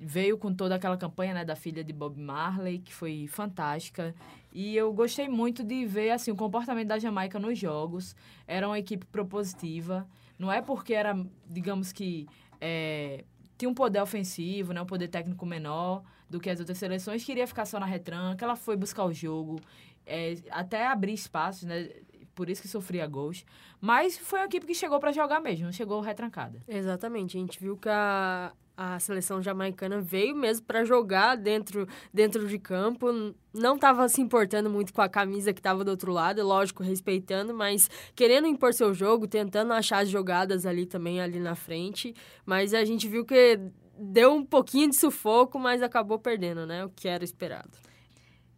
veio 0.00 0.36
com 0.36 0.52
toda 0.52 0.74
aquela 0.74 0.96
campanha 0.96 1.32
né, 1.32 1.44
da 1.44 1.54
filha 1.54 1.84
de 1.84 1.92
Bob 1.92 2.20
Marley, 2.20 2.80
que 2.80 2.92
foi 2.92 3.28
fantástica. 3.28 4.12
E 4.52 4.76
eu 4.76 4.92
gostei 4.92 5.28
muito 5.28 5.62
de 5.62 5.86
ver 5.86 6.10
assim, 6.10 6.32
o 6.32 6.36
comportamento 6.36 6.88
da 6.88 6.98
Jamaica 6.98 7.38
nos 7.38 7.56
jogos. 7.56 8.16
Era 8.48 8.66
uma 8.66 8.78
equipe 8.80 9.06
propositiva. 9.06 10.04
Não 10.38 10.52
é 10.52 10.62
porque 10.62 10.94
era, 10.94 11.14
digamos 11.46 11.92
que, 11.92 12.26
é, 12.60 13.24
tinha 13.56 13.68
um 13.68 13.74
poder 13.74 14.00
ofensivo, 14.00 14.72
né, 14.72 14.80
um 14.80 14.86
poder 14.86 15.08
técnico 15.08 15.44
menor 15.44 16.02
do 16.30 16.38
que 16.38 16.48
as 16.48 16.60
outras 16.60 16.78
seleções, 16.78 17.24
queria 17.24 17.46
ficar 17.46 17.64
só 17.64 17.80
na 17.80 17.86
retranca. 17.86 18.44
Ela 18.44 18.54
foi 18.54 18.76
buscar 18.76 19.04
o 19.04 19.12
jogo, 19.12 19.60
é, 20.06 20.36
até 20.50 20.86
abrir 20.86 21.12
espaços, 21.12 21.64
né? 21.64 21.88
Por 22.34 22.48
isso 22.48 22.62
que 22.62 22.68
sofria 22.68 23.04
gols. 23.06 23.44
Mas 23.80 24.16
foi 24.16 24.38
uma 24.38 24.44
equipe 24.46 24.64
que 24.64 24.74
chegou 24.74 25.00
para 25.00 25.10
jogar 25.10 25.40
mesmo, 25.40 25.64
não 25.64 25.72
chegou 25.72 26.00
retrancada. 26.00 26.62
Exatamente. 26.68 27.36
A 27.36 27.40
gente 27.40 27.58
viu 27.58 27.76
que 27.76 27.88
a, 27.88 28.52
a 28.80 29.00
seleção 29.00 29.42
jamaicana 29.42 30.00
veio 30.00 30.36
mesmo 30.36 30.64
para 30.64 30.84
jogar 30.84 31.34
dentro, 31.34 31.84
dentro 32.14 32.46
de 32.46 32.60
campo. 32.60 33.08
Não 33.52 33.74
estava 33.74 34.08
se 34.08 34.20
importando 34.20 34.70
muito 34.70 34.94
com 34.94 35.02
a 35.02 35.08
camisa 35.08 35.52
que 35.52 35.58
estava 35.58 35.82
do 35.82 35.90
outro 35.90 36.12
lado, 36.12 36.46
lógico, 36.46 36.84
respeitando, 36.84 37.52
mas 37.52 37.90
querendo 38.14 38.46
impor 38.46 38.72
seu 38.72 38.94
jogo, 38.94 39.26
tentando 39.26 39.72
achar 39.72 40.04
as 40.04 40.08
jogadas 40.08 40.64
ali 40.64 40.86
também, 40.86 41.20
ali 41.20 41.40
na 41.40 41.56
frente. 41.56 42.14
Mas 42.46 42.72
a 42.72 42.84
gente 42.84 43.08
viu 43.08 43.24
que 43.24 43.58
deu 43.98 44.32
um 44.32 44.44
pouquinho 44.44 44.88
de 44.90 44.96
sufoco, 44.96 45.58
mas 45.58 45.82
acabou 45.82 46.20
perdendo, 46.20 46.64
né? 46.64 46.84
O 46.84 46.88
que 46.88 47.08
era 47.08 47.24
esperado. 47.24 47.76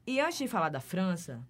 E 0.06 0.20
antes 0.20 0.36
de 0.36 0.48
falar 0.48 0.68
da 0.68 0.80
França, 0.80 1.40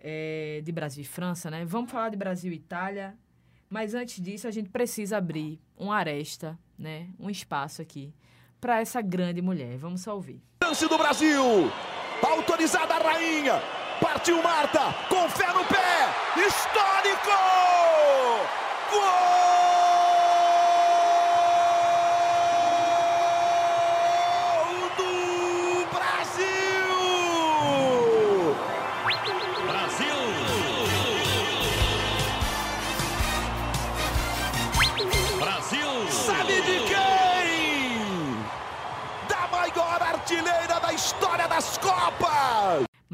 é, 0.00 0.60
de 0.64 0.72
Brasil 0.72 1.02
e 1.02 1.06
França, 1.06 1.52
né? 1.52 1.64
Vamos 1.64 1.88
falar 1.88 2.08
de 2.08 2.16
Brasil 2.16 2.50
e 2.52 2.56
Itália. 2.56 3.16
Mas 3.70 3.94
antes 3.94 4.20
disso, 4.20 4.48
a 4.48 4.50
gente 4.50 4.70
precisa 4.70 5.18
abrir 5.18 5.60
uma 5.76 5.94
aresta, 5.94 6.58
né? 6.78 7.08
Um 7.18 7.28
espaço 7.28 7.82
aqui 7.82 8.14
para 8.60 8.80
essa 8.80 9.00
grande 9.00 9.42
mulher. 9.42 9.76
Vamos 9.76 10.02
só 10.02 10.14
ouvir. 10.14 10.40
Lance 10.62 10.86
do 10.86 10.98
Brasil. 10.98 11.70
Autorizada 12.22 12.94
a 12.94 12.98
rainha. 12.98 13.60
Partiu 14.00 14.42
Marta. 14.42 14.94
Com 15.08 15.28
fé 15.28 15.52
no 15.52 15.64
pé. 15.64 16.14
Histórico! 16.36 17.30
Gol 18.90 19.47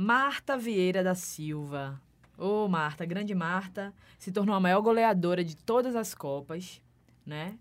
Marta 0.04 0.58
Vieira 0.58 1.02
da 1.02 1.14
Silva. 1.14 1.98
Ô, 2.36 2.68
Marta, 2.68 3.06
grande 3.06 3.34
Marta, 3.34 3.90
se 4.18 4.30
tornou 4.30 4.54
a 4.54 4.60
maior 4.60 4.82
goleadora 4.82 5.42
de 5.42 5.56
todas 5.56 5.96
as 5.96 6.12
Copas, 6.12 6.82
né? 7.24 7.58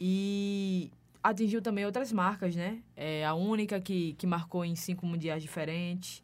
E 0.00 0.90
atingiu 1.22 1.62
também 1.62 1.86
outras 1.86 2.10
marcas, 2.10 2.56
né? 2.56 2.82
É 2.96 3.24
a 3.24 3.34
única 3.34 3.80
que, 3.80 4.14
que 4.14 4.26
marcou 4.26 4.64
em 4.64 4.74
cinco 4.74 5.06
mundiais 5.06 5.40
diferentes. 5.40 6.20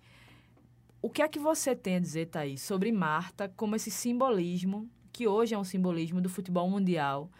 O 1.00 1.08
que 1.08 1.22
é 1.22 1.28
que 1.28 1.38
você 1.38 1.76
tem 1.76 1.94
a 1.94 2.00
dizer, 2.00 2.26
Thaís, 2.26 2.60
sobre 2.62 2.90
Marta 2.90 3.48
como 3.56 3.76
esse 3.76 3.92
simbolismo, 3.92 4.90
que 5.12 5.28
hoje 5.28 5.54
é 5.54 5.58
um 5.58 5.62
simbolismo 5.62 6.20
do 6.20 6.28
futebol 6.28 6.68
mundial, 6.68 7.30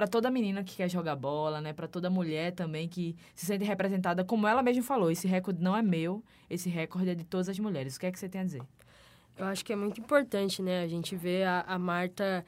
para 0.00 0.08
toda 0.08 0.30
menina 0.30 0.64
que 0.64 0.76
quer 0.76 0.88
jogar 0.88 1.14
bola, 1.14 1.60
né? 1.60 1.74
Para 1.74 1.86
toda 1.86 2.08
mulher 2.08 2.52
também 2.52 2.88
que 2.88 3.14
se 3.34 3.44
sente 3.44 3.66
representada, 3.66 4.24
como 4.24 4.46
ela 4.46 4.62
mesma 4.62 4.82
falou, 4.82 5.10
esse 5.10 5.28
recorde 5.28 5.62
não 5.62 5.76
é 5.76 5.82
meu, 5.82 6.24
esse 6.48 6.70
recorde 6.70 7.10
é 7.10 7.14
de 7.14 7.22
todas 7.22 7.50
as 7.50 7.58
mulheres. 7.58 7.96
O 7.96 8.00
que 8.00 8.06
é 8.06 8.10
que 8.10 8.18
você 8.18 8.26
tem 8.26 8.40
a 8.40 8.44
dizer? 8.44 8.62
Eu 9.36 9.44
acho 9.44 9.62
que 9.62 9.74
é 9.74 9.76
muito 9.76 10.00
importante, 10.00 10.62
né? 10.62 10.82
A 10.82 10.88
gente 10.88 11.14
vê 11.14 11.44
a, 11.44 11.66
a 11.68 11.78
Marta 11.78 12.46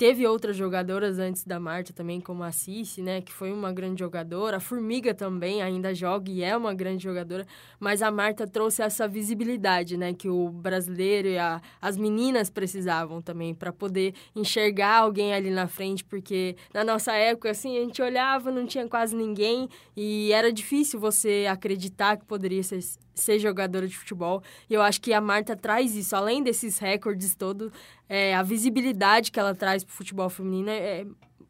Teve 0.00 0.26
outras 0.26 0.56
jogadoras 0.56 1.18
antes 1.18 1.44
da 1.44 1.60
Marta 1.60 1.92
também, 1.92 2.22
como 2.22 2.42
a 2.42 2.50
Cici, 2.50 3.02
né? 3.02 3.20
Que 3.20 3.30
foi 3.30 3.52
uma 3.52 3.70
grande 3.70 4.00
jogadora. 4.00 4.56
A 4.56 4.60
Formiga 4.60 5.12
também 5.12 5.60
ainda 5.60 5.94
joga 5.94 6.30
e 6.30 6.42
é 6.42 6.56
uma 6.56 6.72
grande 6.72 7.04
jogadora. 7.04 7.46
Mas 7.78 8.00
a 8.00 8.10
Marta 8.10 8.46
trouxe 8.46 8.80
essa 8.80 9.06
visibilidade, 9.06 9.98
né? 9.98 10.14
Que 10.14 10.26
o 10.26 10.48
brasileiro 10.48 11.28
e 11.28 11.36
a, 11.36 11.60
as 11.82 11.98
meninas 11.98 12.48
precisavam 12.48 13.20
também 13.20 13.54
para 13.54 13.74
poder 13.74 14.14
enxergar 14.34 15.00
alguém 15.00 15.34
ali 15.34 15.50
na 15.50 15.68
frente. 15.68 16.02
Porque 16.02 16.56
na 16.72 16.82
nossa 16.82 17.12
época, 17.12 17.50
assim, 17.50 17.76
a 17.76 17.80
gente 17.82 18.00
olhava, 18.00 18.50
não 18.50 18.64
tinha 18.64 18.88
quase 18.88 19.14
ninguém. 19.14 19.68
E 19.94 20.32
era 20.32 20.50
difícil 20.50 20.98
você 20.98 21.46
acreditar 21.46 22.16
que 22.16 22.24
poderia 22.24 22.62
ser 22.62 22.80
ser 23.20 23.38
jogadora 23.38 23.86
de 23.86 23.96
futebol. 23.96 24.42
E 24.68 24.74
eu 24.74 24.82
acho 24.82 25.00
que 25.00 25.12
a 25.12 25.20
Marta 25.20 25.56
traz 25.56 25.94
isso, 25.94 26.14
além 26.14 26.42
desses 26.42 26.78
recordes 26.78 27.34
todos, 27.34 27.72
é, 28.08 28.34
a 28.34 28.42
visibilidade 28.42 29.30
que 29.30 29.38
ela 29.38 29.54
traz 29.54 29.84
para 29.84 29.92
o 29.92 29.94
futebol 29.94 30.28
feminino 30.28 30.70
é 30.70 31.06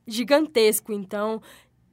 gigantesco. 0.06 0.92
Então, 0.92 1.40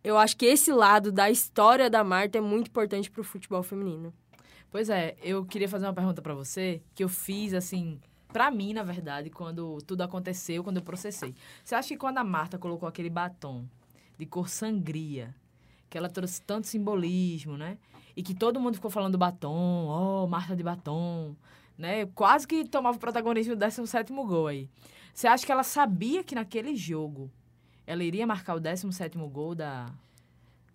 eu 0.04 0.18
acho 0.18 0.38
que 0.38 0.46
esse 0.46 0.72
lado 0.72 1.12
da 1.12 1.30
história 1.30 1.90
da 1.90 2.04
Marta 2.04 2.38
é 2.38 2.42
muito 2.42 2.68
importante 2.68 3.10
para 3.10 3.22
o 3.22 3.24
futebol 3.24 3.64
feminino. 3.64 4.14
Pois 4.70 4.90
é, 4.90 5.16
eu 5.22 5.46
queria 5.46 5.70
fazer 5.70 5.86
uma 5.86 5.94
pergunta 5.94 6.22
para 6.22 6.34
você, 6.34 6.82
que 6.94 7.04
eu 7.04 7.10
fiz 7.10 7.54
assim, 7.54 8.00
para 8.28 8.52
mim, 8.52 8.74
na 8.74 8.84
verdade, 8.84 9.30
quando 9.30 9.80
tudo 9.86 10.02
aconteceu, 10.02 10.64
quando 10.64 10.78
eu 10.78 10.84
processei. 10.84 11.34
Você 11.64 11.76
acha 11.76 11.90
que 11.90 11.98
quando 11.98 12.18
a 12.18 12.24
Marta 12.24 12.58
colocou 12.58 12.88
aquele 12.88 13.10
batom 13.10 13.66
de 14.18 14.26
cor 14.26 14.50
sangria, 14.50 15.34
que 15.90 15.98
ela 15.98 16.10
trouxe 16.10 16.42
tanto 16.42 16.68
simbolismo, 16.68 17.58
né? 17.58 17.78
e 18.18 18.24
que 18.24 18.34
todo 18.34 18.60
mundo 18.60 18.74
ficou 18.74 18.90
falando 18.90 19.16
batom, 19.16 19.86
oh, 19.88 20.28
Marta 20.28 20.56
de 20.56 20.64
batom, 20.64 21.36
né? 21.78 22.08
Quase 22.08 22.48
que 22.48 22.66
tomava 22.66 22.98
o 22.98 23.00
protagonismo 23.00 23.56
do 23.56 23.60
17 23.60 24.12
gol 24.12 24.48
aí. 24.48 24.68
Você 25.14 25.28
acha 25.28 25.46
que 25.46 25.52
ela 25.52 25.62
sabia 25.62 26.24
que 26.24 26.34
naquele 26.34 26.76
jogo 26.76 27.32
ela 27.86 28.04
iria 28.04 28.26
marcar 28.26 28.56
o 28.56 28.60
17 28.60 29.16
gol 29.30 29.54
da, 29.54 29.86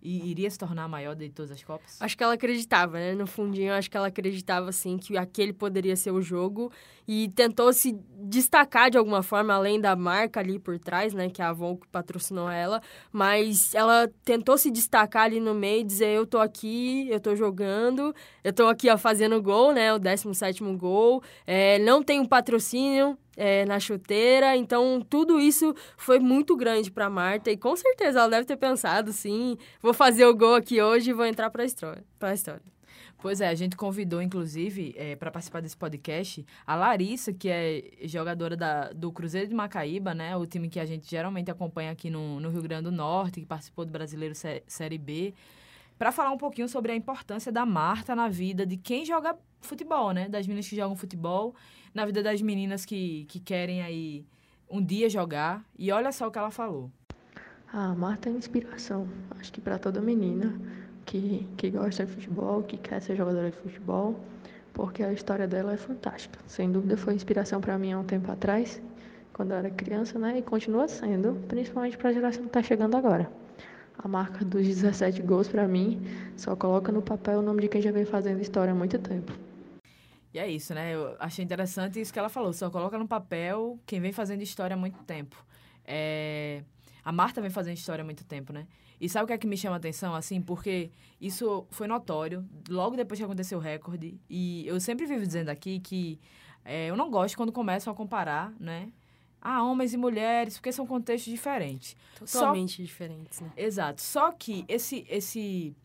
e 0.03 0.29
iria 0.29 0.49
se 0.49 0.57
tornar 0.57 0.83
a 0.83 0.87
maior 0.87 1.15
de 1.15 1.29
todas 1.29 1.49
as 1.49 1.63
Copas? 1.63 1.97
Acho 2.01 2.17
que 2.17 2.23
ela 2.23 2.33
acreditava, 2.33 2.97
né? 2.97 3.13
No 3.13 3.25
fundinho, 3.25 3.73
acho 3.73 3.89
que 3.89 3.95
ela 3.95 4.07
acreditava, 4.07 4.69
assim, 4.69 4.97
que 4.97 5.17
aquele 5.17 5.53
poderia 5.53 5.95
ser 5.95 6.11
o 6.11 6.21
jogo. 6.21 6.71
E 7.07 7.29
tentou 7.29 7.71
se 7.71 7.97
destacar 8.19 8.91
de 8.91 8.97
alguma 8.97 9.23
forma, 9.23 9.53
além 9.53 9.79
da 9.79 9.95
marca 9.95 10.41
ali 10.41 10.59
por 10.59 10.77
trás, 10.77 11.13
né? 11.13 11.29
Que 11.29 11.41
a 11.41 11.49
Avon 11.49 11.77
patrocinou 11.91 12.49
ela. 12.49 12.81
Mas 13.11 13.73
ela 13.73 14.11
tentou 14.25 14.57
se 14.57 14.69
destacar 14.69 15.23
ali 15.23 15.39
no 15.39 15.53
meio, 15.53 15.85
dizer, 15.85 16.09
eu 16.09 16.27
tô 16.27 16.39
aqui, 16.39 17.07
eu 17.09 17.19
tô 17.19 17.35
jogando, 17.35 18.13
eu 18.43 18.51
tô 18.51 18.67
aqui, 18.67 18.89
ó, 18.89 18.97
fazendo 18.97 19.41
gol, 19.41 19.73
né? 19.73 19.93
O 19.93 19.99
17 19.99 20.63
gol. 20.75 21.23
É, 21.47 21.79
não 21.79 22.03
um 22.19 22.25
patrocínio, 22.25 23.17
é, 23.35 23.65
na 23.65 23.79
chuteira. 23.79 24.55
Então, 24.55 25.01
tudo 25.07 25.39
isso 25.39 25.75
foi 25.97 26.19
muito 26.19 26.55
grande 26.55 26.91
para 26.91 27.09
Marta. 27.09 27.51
E 27.51 27.57
com 27.57 27.75
certeza 27.75 28.19
ela 28.19 28.29
deve 28.29 28.45
ter 28.45 28.57
pensado, 28.57 29.11
sim, 29.11 29.57
vou 29.81 29.93
fazer 29.93 30.25
o 30.25 30.35
gol 30.35 30.55
aqui 30.55 30.81
hoje 30.81 31.09
e 31.11 31.13
vou 31.13 31.25
entrar 31.25 31.49
para 31.49 31.63
a 31.63 31.65
história, 31.65 32.03
história. 32.33 32.73
Pois 33.23 33.39
é, 33.39 33.47
a 33.47 33.55
gente 33.55 33.77
convidou, 33.77 34.21
inclusive, 34.21 34.93
é, 34.97 35.15
para 35.15 35.31
participar 35.31 35.61
desse 35.61 35.77
podcast, 35.77 36.45
a 36.67 36.75
Larissa, 36.75 37.31
que 37.31 37.47
é 37.47 37.81
jogadora 38.01 38.53
da, 38.53 38.91
do 38.91 39.13
Cruzeiro 39.13 39.47
de 39.47 39.55
Macaíba, 39.55 40.13
né? 40.13 40.35
O 40.35 40.45
time 40.45 40.67
que 40.67 40.77
a 40.77 40.85
gente 40.85 41.09
geralmente 41.09 41.49
acompanha 41.49 41.91
aqui 41.91 42.09
no, 42.09 42.41
no 42.41 42.49
Rio 42.49 42.61
Grande 42.61 42.83
do 42.83 42.91
Norte, 42.91 43.39
que 43.39 43.45
participou 43.45 43.85
do 43.85 43.91
Brasileiro 43.91 44.35
Série 44.67 44.97
B, 44.97 45.33
para 45.97 46.11
falar 46.11 46.31
um 46.31 46.37
pouquinho 46.37 46.67
sobre 46.67 46.91
a 46.91 46.95
importância 46.97 47.49
da 47.49 47.65
Marta 47.65 48.13
na 48.13 48.27
vida 48.27 48.65
de 48.65 48.75
quem 48.75 49.05
joga 49.05 49.37
futebol, 49.61 50.11
né? 50.11 50.27
Das 50.27 50.45
meninas 50.45 50.67
que 50.67 50.75
jogam 50.75 50.93
futebol 50.93 51.55
na 51.93 52.05
vida 52.05 52.23
das 52.23 52.41
meninas 52.41 52.85
que, 52.85 53.25
que 53.25 53.39
querem 53.39 53.81
aí 53.81 54.25
um 54.69 54.83
dia 54.83 55.09
jogar. 55.09 55.63
E 55.77 55.91
olha 55.91 56.11
só 56.11 56.27
o 56.27 56.31
que 56.31 56.39
ela 56.39 56.51
falou. 56.51 56.89
A 57.71 57.93
Marta 57.95 58.29
é 58.29 58.31
inspiração, 58.31 59.07
acho 59.39 59.51
que 59.51 59.59
para 59.59 59.79
toda 59.79 59.99
menina 59.99 60.53
que, 61.05 61.47
que 61.57 61.71
gosta 61.71 62.05
de 62.05 62.11
futebol, 62.11 62.61
que 62.63 62.77
quer 62.77 63.01
ser 63.01 63.15
jogadora 63.15 63.49
de 63.49 63.57
futebol, 63.57 64.19
porque 64.73 65.03
a 65.03 65.11
história 65.11 65.47
dela 65.47 65.73
é 65.73 65.77
fantástica. 65.77 66.39
Sem 66.47 66.71
dúvida 66.71 66.95
foi 66.97 67.13
inspiração 67.13 67.59
para 67.61 67.77
mim 67.77 67.91
há 67.91 67.99
um 67.99 68.03
tempo 68.03 68.31
atrás, 68.31 68.81
quando 69.33 69.51
eu 69.51 69.57
era 69.57 69.69
criança, 69.69 70.19
né? 70.19 70.37
E 70.37 70.41
continua 70.41 70.87
sendo, 70.87 71.33
principalmente 71.47 71.97
para 71.97 72.09
a 72.09 72.13
geração 72.13 72.43
que 72.43 72.49
está 72.49 72.61
chegando 72.61 72.95
agora. 72.95 73.29
A 73.97 74.07
marca 74.07 74.43
dos 74.43 74.67
17 74.67 75.21
gols, 75.21 75.47
para 75.47 75.67
mim, 75.67 76.01
só 76.35 76.55
coloca 76.55 76.91
no 76.91 77.01
papel 77.01 77.39
o 77.39 77.41
nome 77.41 77.61
de 77.61 77.67
quem 77.69 77.81
já 77.81 77.91
vem 77.91 78.05
fazendo 78.05 78.41
história 78.41 78.71
há 78.71 78.75
muito 78.75 78.97
tempo. 78.99 79.31
E 80.33 80.39
é 80.39 80.49
isso, 80.49 80.73
né? 80.73 80.95
Eu 80.95 81.15
achei 81.19 81.45
interessante 81.45 82.01
isso 82.01 82.11
que 82.11 82.17
ela 82.17 82.29
falou. 82.29 82.51
Só 82.53 82.69
coloca 82.69 82.97
no 82.97 83.07
papel 83.07 83.79
quem 83.85 83.99
vem 84.01 84.11
fazendo 84.11 84.41
história 84.41 84.73
há 84.73 84.77
muito 84.77 85.03
tempo. 85.03 85.45
É... 85.85 86.63
A 87.05 87.11
Marta 87.11 87.41
vem 87.41 87.51
fazendo 87.51 87.75
história 87.75 88.01
há 88.01 88.05
muito 88.05 88.25
tempo, 88.25 88.51
né? 88.51 88.65
E 88.99 89.09
sabe 89.09 89.25
o 89.25 89.27
que 89.27 89.33
é 89.33 89.37
que 89.37 89.45
me 89.45 89.57
chama 89.57 89.75
a 89.75 89.77
atenção, 89.77 90.15
assim? 90.15 90.41
Porque 90.41 90.89
isso 91.19 91.67
foi 91.69 91.87
notório 91.87 92.47
logo 92.69 92.95
depois 92.95 93.19
que 93.19 93.23
aconteceu 93.23 93.57
o 93.59 93.61
recorde. 93.61 94.19
E 94.29 94.65
eu 94.65 94.79
sempre 94.79 95.05
vivo 95.05 95.25
dizendo 95.25 95.49
aqui 95.49 95.79
que 95.79 96.19
é, 96.63 96.87
eu 96.89 96.95
não 96.95 97.11
gosto 97.11 97.35
quando 97.35 97.51
começam 97.51 97.91
a 97.91 97.95
comparar, 97.95 98.53
né? 98.59 98.91
Ah, 99.41 99.61
homens 99.61 99.93
e 99.93 99.97
mulheres, 99.97 100.57
porque 100.57 100.71
são 100.71 100.87
contextos 100.87 101.31
diferentes. 101.31 101.97
Totalmente 102.17 102.77
Só... 102.77 102.83
diferentes, 102.83 103.41
né? 103.41 103.51
Exato. 103.57 104.01
Só 104.01 104.31
que 104.31 104.63
esse, 104.69 105.05
esse 105.09 105.75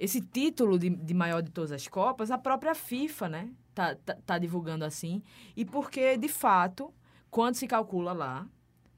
esse 0.00 0.22
título 0.22 0.78
de, 0.78 0.88
de 0.88 1.12
maior 1.12 1.42
de 1.42 1.50
todas 1.50 1.70
as 1.70 1.86
Copas, 1.86 2.30
a 2.30 2.38
própria 2.38 2.74
FIFA, 2.74 3.28
né? 3.28 3.50
Tá, 3.74 3.94
tá, 3.94 4.16
tá, 4.26 4.38
divulgando 4.38 4.84
assim. 4.84 5.22
E 5.56 5.64
porque, 5.64 6.16
de 6.16 6.28
fato, 6.28 6.92
quando 7.30 7.54
se 7.54 7.66
calcula 7.66 8.12
lá, 8.12 8.46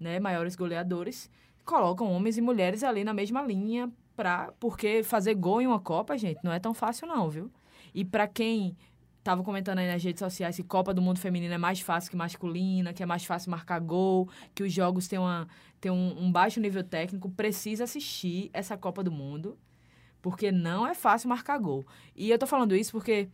né, 0.01 0.19
maiores 0.19 0.57
goleadores, 0.57 1.31
colocam 1.65 2.11
homens 2.11 2.39
e 2.39 2.41
mulheres 2.41 2.83
ali 2.83 3.05
na 3.05 3.13
mesma 3.13 3.43
linha, 3.43 3.93
pra, 4.17 4.53
porque 4.59 5.03
fazer 5.03 5.35
gol 5.35 5.61
em 5.61 5.67
uma 5.67 5.81
Copa, 5.81 6.17
gente, 6.17 6.43
não 6.43 6.53
é 6.53 6.59
tão 6.59 6.75
fácil 6.75 7.07
não, 7.07 7.29
viu? 7.29 7.51
E 7.95 8.05
para 8.05 8.27
quem 8.27 8.77
tava 9.23 9.43
comentando 9.43 9.79
aí 9.79 9.91
nas 9.91 10.03
redes 10.03 10.19
sociais 10.19 10.57
que 10.57 10.63
Copa 10.63 10.93
do 10.93 11.01
Mundo 11.01 11.21
Feminino 11.21 11.55
é 11.55 11.59
mais 11.59 11.81
fácil 11.81 12.11
que 12.11 12.17
masculina, 12.17 12.93
que 12.93 13.03
é 13.03 13.07
mais 13.07 13.25
fácil 13.25 13.51
marcar 13.51 13.79
gol, 13.79 14.29
que 14.55 14.63
os 14.63 14.73
jogos 14.73 15.07
têm, 15.07 15.19
uma, 15.19 15.47
têm 15.81 15.93
um, 15.93 16.25
um 16.25 16.33
baixo 16.33 16.61
nível 16.61 16.83
técnico, 16.83 17.31
precisa 17.31 17.85
assistir 17.85 18.51
essa 18.53 18.77
Copa 18.77 19.03
do 19.05 19.13
Mundo 19.13 19.57
porque 20.21 20.53
não 20.53 20.87
é 20.87 20.95
fácil 20.95 21.29
marcar 21.29 21.59
gol. 21.59 21.85
E 22.15 22.31
eu 22.31 22.39
tô 22.39 22.47
falando 22.47 22.77
isso 22.77 22.93
porque 22.93 23.29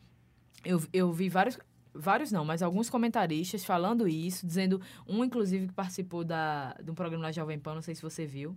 eu, 0.64 0.82
eu 0.92 1.12
vi 1.12 1.28
vários, 1.28 1.58
vários 1.94 2.32
não, 2.32 2.44
mas 2.44 2.62
alguns 2.62 2.90
comentaristas 2.90 3.64
falando 3.64 4.08
isso, 4.08 4.46
dizendo, 4.46 4.80
um 5.06 5.24
inclusive 5.24 5.68
que 5.68 5.72
participou 5.72 6.24
da, 6.24 6.74
de 6.82 6.90
um 6.90 6.94
programa 6.94 7.24
na 7.24 7.32
Jovem 7.32 7.58
Pan, 7.58 7.74
não 7.74 7.82
sei 7.82 7.94
se 7.94 8.02
você 8.02 8.26
viu, 8.26 8.56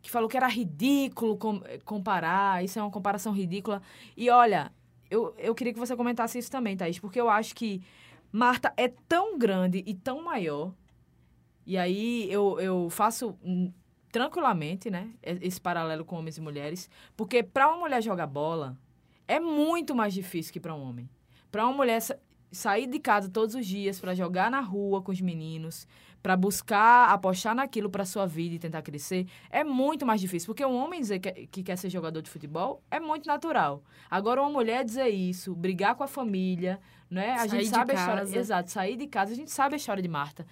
que 0.00 0.10
falou 0.10 0.28
que 0.28 0.36
era 0.36 0.48
ridículo 0.48 1.36
com, 1.36 1.60
comparar, 1.84 2.64
isso 2.64 2.78
é 2.78 2.82
uma 2.82 2.90
comparação 2.90 3.32
ridícula. 3.32 3.80
E 4.16 4.28
olha, 4.30 4.72
eu, 5.10 5.34
eu 5.38 5.54
queria 5.54 5.72
que 5.72 5.78
você 5.78 5.96
comentasse 5.96 6.38
isso 6.38 6.50
também, 6.50 6.76
Thaís, 6.76 6.98
porque 6.98 7.20
eu 7.20 7.28
acho 7.28 7.54
que 7.54 7.82
Marta 8.30 8.72
é 8.76 8.88
tão 9.08 9.38
grande 9.38 9.82
e 9.86 9.94
tão 9.94 10.22
maior, 10.22 10.74
e 11.66 11.78
aí 11.78 12.30
eu, 12.30 12.60
eu 12.60 12.90
faço 12.90 13.38
tranquilamente, 14.12 14.90
né? 14.90 15.10
Esse 15.22 15.60
paralelo 15.60 16.04
com 16.04 16.16
homens 16.16 16.36
e 16.36 16.40
mulheres. 16.40 16.90
Porque 17.16 17.42
para 17.42 17.68
uma 17.68 17.78
mulher 17.78 18.02
jogar 18.02 18.26
bola 18.26 18.78
é 19.26 19.40
muito 19.40 19.94
mais 19.94 20.12
difícil 20.12 20.52
que 20.52 20.60
para 20.60 20.74
um 20.74 20.82
homem. 20.82 21.08
Para 21.54 21.66
uma 21.66 21.72
mulher 21.72 22.02
sa 22.02 22.16
sair 22.50 22.88
de 22.88 22.98
casa 22.98 23.28
todos 23.28 23.54
os 23.54 23.64
dias 23.64 24.00
para 24.00 24.12
jogar 24.12 24.50
na 24.50 24.60
rua 24.60 25.00
com 25.00 25.12
os 25.12 25.20
meninos, 25.20 25.86
para 26.20 26.36
buscar 26.36 27.10
apostar 27.10 27.54
naquilo 27.54 27.88
para 27.88 28.04
sua 28.04 28.26
vida 28.26 28.56
e 28.56 28.58
tentar 28.58 28.82
crescer, 28.82 29.28
é 29.50 29.62
muito 29.62 30.04
mais 30.04 30.20
difícil. 30.20 30.48
Porque 30.48 30.66
um 30.66 30.74
homem 30.74 31.00
dizer 31.00 31.20
que, 31.20 31.46
que 31.46 31.62
quer 31.62 31.76
ser 31.76 31.90
jogador 31.90 32.22
de 32.22 32.28
futebol 32.28 32.82
é 32.90 32.98
muito 32.98 33.26
natural. 33.26 33.84
Agora, 34.10 34.40
uma 34.40 34.50
mulher 34.50 34.84
dizer 34.84 35.08
isso, 35.10 35.54
brigar 35.54 35.94
com 35.94 36.02
a 36.02 36.08
família, 36.08 36.80
né? 37.08 37.34
A 37.34 37.46
sair 37.46 37.60
gente 37.60 37.68
sabe 37.68 37.92
a 37.92 37.94
história. 37.94 38.38
Exato, 38.38 38.70
sair 38.72 38.96
de 38.96 39.06
casa, 39.06 39.32
a 39.32 39.36
gente 39.36 39.52
sabe 39.52 39.74
a 39.74 39.76
história 39.76 40.02
de 40.02 40.08
Marta. 40.08 40.44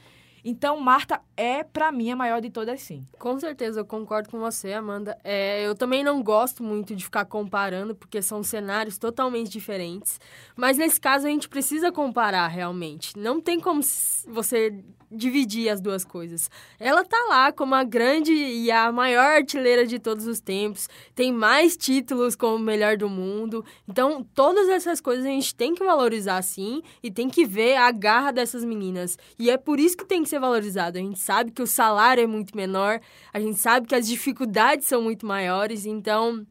Então, 0.45 0.79
Marta 0.81 1.21
é, 1.37 1.63
para 1.63 1.93
mim, 1.93 2.11
a 2.11 2.17
maior 2.17 2.41
de 2.41 2.51
todas, 2.51 2.81
sim. 2.81 3.07
Com 3.19 3.39
certeza, 3.39 3.81
eu 3.81 3.85
concordo 3.85 4.29
com 4.29 4.39
você, 4.41 4.73
Amanda. 4.73 5.17
É, 5.23 5.65
eu 5.65 5.75
também 5.75 6.03
não 6.03 6.23
gosto 6.23 6.63
muito 6.63 6.97
de 6.97 7.05
ficar 7.05 7.25
comparando, 7.25 7.95
porque 7.95 8.21
são 8.21 8.43
cenários 8.43 8.99
totalmente 8.99 9.51
diferentes. 9.51 10.21
Mas 10.57 10.77
nesse 10.77 11.01
caso, 11.01 11.27
a 11.27 11.31
gente 11.31 11.49
precisa 11.49 11.93
comparar 11.93 12.49
realmente. 12.49 13.17
Não 13.19 13.41
tem 13.41 13.61
como 13.61 13.81
você 14.27 14.83
dividir 15.13 15.69
as 15.69 15.81
duas 15.81 16.05
coisas. 16.05 16.51
Ela 16.81 17.05
tá 17.05 17.17
lá 17.29 17.53
como 17.53 17.75
a 17.75 17.85
grande 17.85 18.33
e 18.33 18.71
a 18.71 18.91
maior 18.91 19.37
artilheira 19.37 19.87
de 19.87 19.99
todos 19.99 20.27
os 20.27 20.41
tempos, 20.41 20.89
tem 21.15 21.33
mais 21.33 21.77
títulos 21.77 22.35
como 22.35 22.59
melhor 22.59 22.97
do 22.97 23.09
mundo. 23.09 23.65
Então, 23.89 24.27
todas 24.35 24.69
essas 24.69 25.01
coisas 25.01 25.25
a 25.25 25.29
gente 25.29 25.55
tem 25.55 25.75
que 25.75 25.85
valorizar 25.85 26.41
sim 26.43 26.83
e 27.03 27.11
tem 27.11 27.29
que 27.29 27.45
ver 27.45 27.77
a 27.77 27.91
garra 27.91 28.33
dessas 28.33 28.65
meninas. 28.65 29.19
E 29.39 29.51
é 29.51 29.57
por 29.57 29.79
isso 29.79 29.97
que 29.97 30.05
tem 30.05 30.23
que 30.23 30.29
ser 30.29 30.41
valorizado. 30.41 30.99
A 30.99 31.01
gente 31.01 31.19
sabe 31.19 31.51
que 31.51 31.63
o 31.63 31.67
salário 31.67 32.23
é 32.23 32.27
muito 32.27 32.57
menor, 32.57 33.01
a 33.33 33.39
gente 33.39 33.59
sabe 33.59 33.87
que 33.87 33.95
as 33.95 34.07
dificuldades 34.07 34.87
são 34.87 35.03
muito 35.03 35.27
maiores, 35.27 35.85
então 35.87 36.47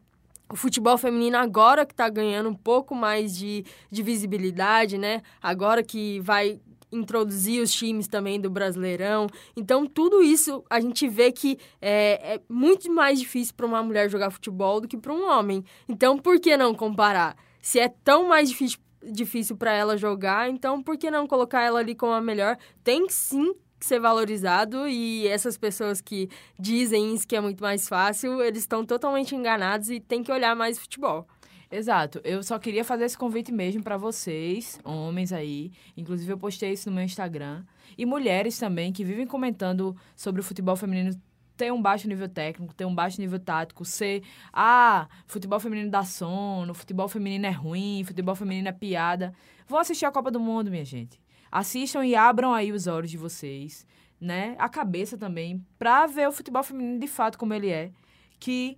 o 0.52 0.56
futebol 0.56 0.98
feminino 0.98 1.38
agora 1.38 1.86
que 1.86 1.94
está 1.94 2.10
ganhando 2.10 2.50
um 2.50 2.54
pouco 2.54 2.94
mais 2.94 3.36
de, 3.36 3.64
de 3.90 4.04
visibilidade, 4.04 4.98
né? 4.98 5.22
Agora 5.42 5.82
que 5.82 6.20
vai 6.20 6.60
introduzir 6.92 7.62
os 7.62 7.72
times 7.72 8.08
também 8.08 8.40
do 8.40 8.50
Brasileirão. 8.50 9.28
Então, 9.56 9.86
tudo 9.86 10.22
isso 10.22 10.64
a 10.70 10.80
gente 10.80 11.08
vê 11.08 11.32
que 11.32 11.58
é, 11.82 12.36
é 12.36 12.42
muito 12.50 12.92
mais 12.92 13.20
difícil 13.20 13.54
para 13.56 13.66
uma 13.66 13.82
mulher 13.82 14.10
jogar 14.10 14.32
futebol 14.32 14.82
do 14.82 14.88
que 14.88 14.98
para 14.98 15.14
um 15.14 15.28
homem. 15.30 15.64
Então, 15.88 16.18
por 16.18 16.40
que 16.40 16.56
não 16.58 16.74
comparar? 16.74 17.36
Se 17.62 17.80
é 17.80 17.90
tão 17.90 18.28
mais 18.28 18.50
difícil, 18.50 18.80
difícil 19.04 19.56
para 19.56 19.72
ela 19.74 19.98
jogar, 19.98 20.50
então 20.50 20.82
por 20.82 20.98
que 20.98 21.10
não 21.10 21.28
colocar 21.28 21.62
ela 21.62 21.80
ali 21.80 21.96
como 21.96 22.14
a 22.14 22.22
melhor? 22.22 22.58
Tem 22.84 23.08
sim 23.10 23.54
ser 23.80 24.00
valorizado 24.00 24.88
e 24.88 25.28
essas 25.28 25.58
pessoas 25.58 26.02
que 26.02 26.30
dizem 26.60 27.14
isso 27.14 27.28
que 27.28 27.36
é 27.36 27.42
muito 27.42 27.62
mais 27.62 27.88
fácil, 27.88 28.42
eles 28.42 28.60
estão 28.60 28.86
totalmente 28.86 29.36
enganados 29.36 29.90
e 29.90 30.00
tem 30.00 30.24
que 30.24 30.32
olhar 30.32 30.56
mais 30.56 30.78
futebol. 30.78 31.28
Exato. 31.72 32.20
Eu 32.26 32.44
só 32.44 32.60
queria 32.60 32.84
fazer 32.84 33.06
esse 33.06 33.18
convite 33.18 33.52
mesmo 33.52 33.82
para 33.82 33.96
vocês, 33.96 34.78
homens 34.84 35.32
aí. 35.32 35.72
Inclusive 35.96 36.34
eu 36.34 36.38
postei 36.38 36.74
isso 36.74 36.90
no 36.90 36.96
meu 36.96 37.06
Instagram 37.06 37.64
e 37.98 38.06
mulheres 38.06 38.58
também 38.60 38.92
que 38.92 39.06
vivem 39.06 39.26
comentando 39.26 39.96
sobre 40.16 40.42
o 40.42 40.44
futebol 40.44 40.76
feminino 40.76 41.14
ter 41.56 41.72
um 41.72 41.82
baixo 41.82 42.08
nível 42.08 42.28
técnico, 42.28 42.74
ter 42.74 42.86
um 42.86 42.94
baixo 42.94 43.22
nível 43.22 43.40
tático, 43.40 43.86
ser 43.86 44.24
ah, 44.52 45.08
futebol 45.28 45.60
feminino 45.60 45.90
dá 45.90 46.04
sono, 46.04 46.74
futebol 46.74 47.08
feminino 47.08 47.46
é 47.46 47.52
ruim, 47.52 48.04
futebol 48.04 48.36
feminino 48.36 48.68
é 48.68 48.72
piada. 48.72 49.34
Vão 49.68 49.80
assistir 49.80 50.06
a 50.06 50.12
Copa 50.12 50.32
do 50.32 50.40
Mundo, 50.40 50.72
minha 50.72 50.84
gente. 50.84 51.22
Assistam 51.52 52.06
e 52.06 52.16
abram 52.16 52.54
aí 52.54 52.72
os 52.72 52.88
olhos 52.88 53.12
de 53.12 53.18
vocês, 53.18 53.86
né? 54.20 54.56
A 54.58 54.68
cabeça 54.68 55.18
também, 55.18 55.66
para 55.78 56.08
ver 56.08 56.28
o 56.28 56.32
futebol 56.32 56.64
feminino 56.64 57.00
de 57.00 57.08
fato 57.08 57.38
como 57.38 57.54
ele 57.54 57.70
é. 57.70 57.92
Que 58.40 58.78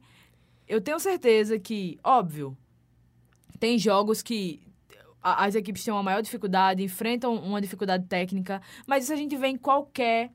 eu 0.67 0.81
tenho 0.81 0.99
certeza 0.99 1.57
que, 1.57 1.97
óbvio, 2.03 2.57
tem 3.63 3.79
jogos 3.79 4.21
que 4.21 4.59
as 5.21 5.55
equipes 5.55 5.85
têm 5.85 5.93
uma 5.93 6.03
maior 6.03 6.21
dificuldade, 6.21 6.83
enfrentam 6.83 7.33
uma 7.33 7.61
dificuldade 7.61 8.05
técnica, 8.07 8.61
mas 8.85 9.05
isso 9.05 9.13
a 9.13 9.15
gente 9.15 9.37
vê 9.37 9.47
em 9.47 9.55
qualquer 9.55 10.33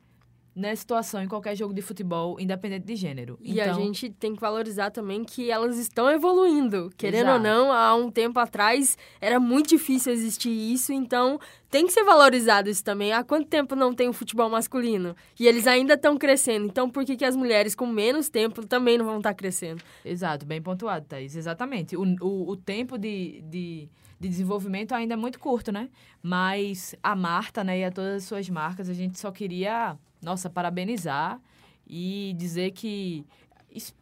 né, 0.58 0.74
situação 0.74 1.22
em 1.22 1.28
qualquer 1.28 1.54
jogo 1.54 1.72
de 1.72 1.80
futebol, 1.80 2.38
independente 2.40 2.84
de 2.84 2.96
gênero. 2.96 3.38
E 3.40 3.52
então... 3.52 3.70
a 3.70 3.72
gente 3.74 4.10
tem 4.10 4.34
que 4.34 4.40
valorizar 4.40 4.90
também 4.90 5.22
que 5.22 5.52
elas 5.52 5.78
estão 5.78 6.10
evoluindo. 6.10 6.90
Querendo 6.96 7.28
Exato. 7.28 7.36
ou 7.36 7.42
não, 7.42 7.72
há 7.72 7.94
um 7.94 8.10
tempo 8.10 8.40
atrás 8.40 8.98
era 9.20 9.38
muito 9.38 9.68
difícil 9.68 10.12
existir 10.12 10.50
isso, 10.50 10.92
então 10.92 11.38
tem 11.70 11.86
que 11.86 11.92
ser 11.92 12.02
valorizado 12.02 12.68
isso 12.68 12.82
também. 12.82 13.12
Há 13.12 13.22
quanto 13.22 13.46
tempo 13.46 13.76
não 13.76 13.94
tem 13.94 14.08
o 14.08 14.12
futebol 14.12 14.50
masculino? 14.50 15.14
E 15.38 15.46
eles 15.46 15.64
ainda 15.68 15.94
estão 15.94 16.18
crescendo. 16.18 16.66
Então, 16.66 16.90
por 16.90 17.04
que, 17.04 17.16
que 17.16 17.24
as 17.24 17.36
mulheres 17.36 17.76
com 17.76 17.86
menos 17.86 18.28
tempo 18.28 18.66
também 18.66 18.98
não 18.98 19.04
vão 19.04 19.18
estar 19.18 19.30
tá 19.30 19.34
crescendo? 19.34 19.80
Exato, 20.04 20.44
bem 20.44 20.60
pontuado, 20.60 21.06
Thaís. 21.06 21.36
Exatamente. 21.36 21.96
O, 21.96 22.02
o, 22.20 22.50
o 22.50 22.56
tempo 22.56 22.98
de, 22.98 23.42
de, 23.42 23.88
de, 24.18 24.28
desenvolvimento 24.28 24.92
ainda 24.92 25.14
é 25.14 25.16
muito 25.16 25.38
curto, 25.38 25.70
né? 25.70 25.88
Mas 26.20 26.96
a 27.00 27.14
Marta 27.14 27.62
né, 27.62 27.78
e 27.78 27.84
a 27.84 27.92
todas 27.92 28.16
as 28.16 28.24
suas 28.24 28.50
marcas, 28.50 28.88
a 28.88 28.94
gente 28.94 29.20
só 29.20 29.30
queria 29.30 29.96
nossa, 30.22 30.50
parabenizar 30.50 31.40
e 31.86 32.34
dizer 32.36 32.72
que, 32.72 33.24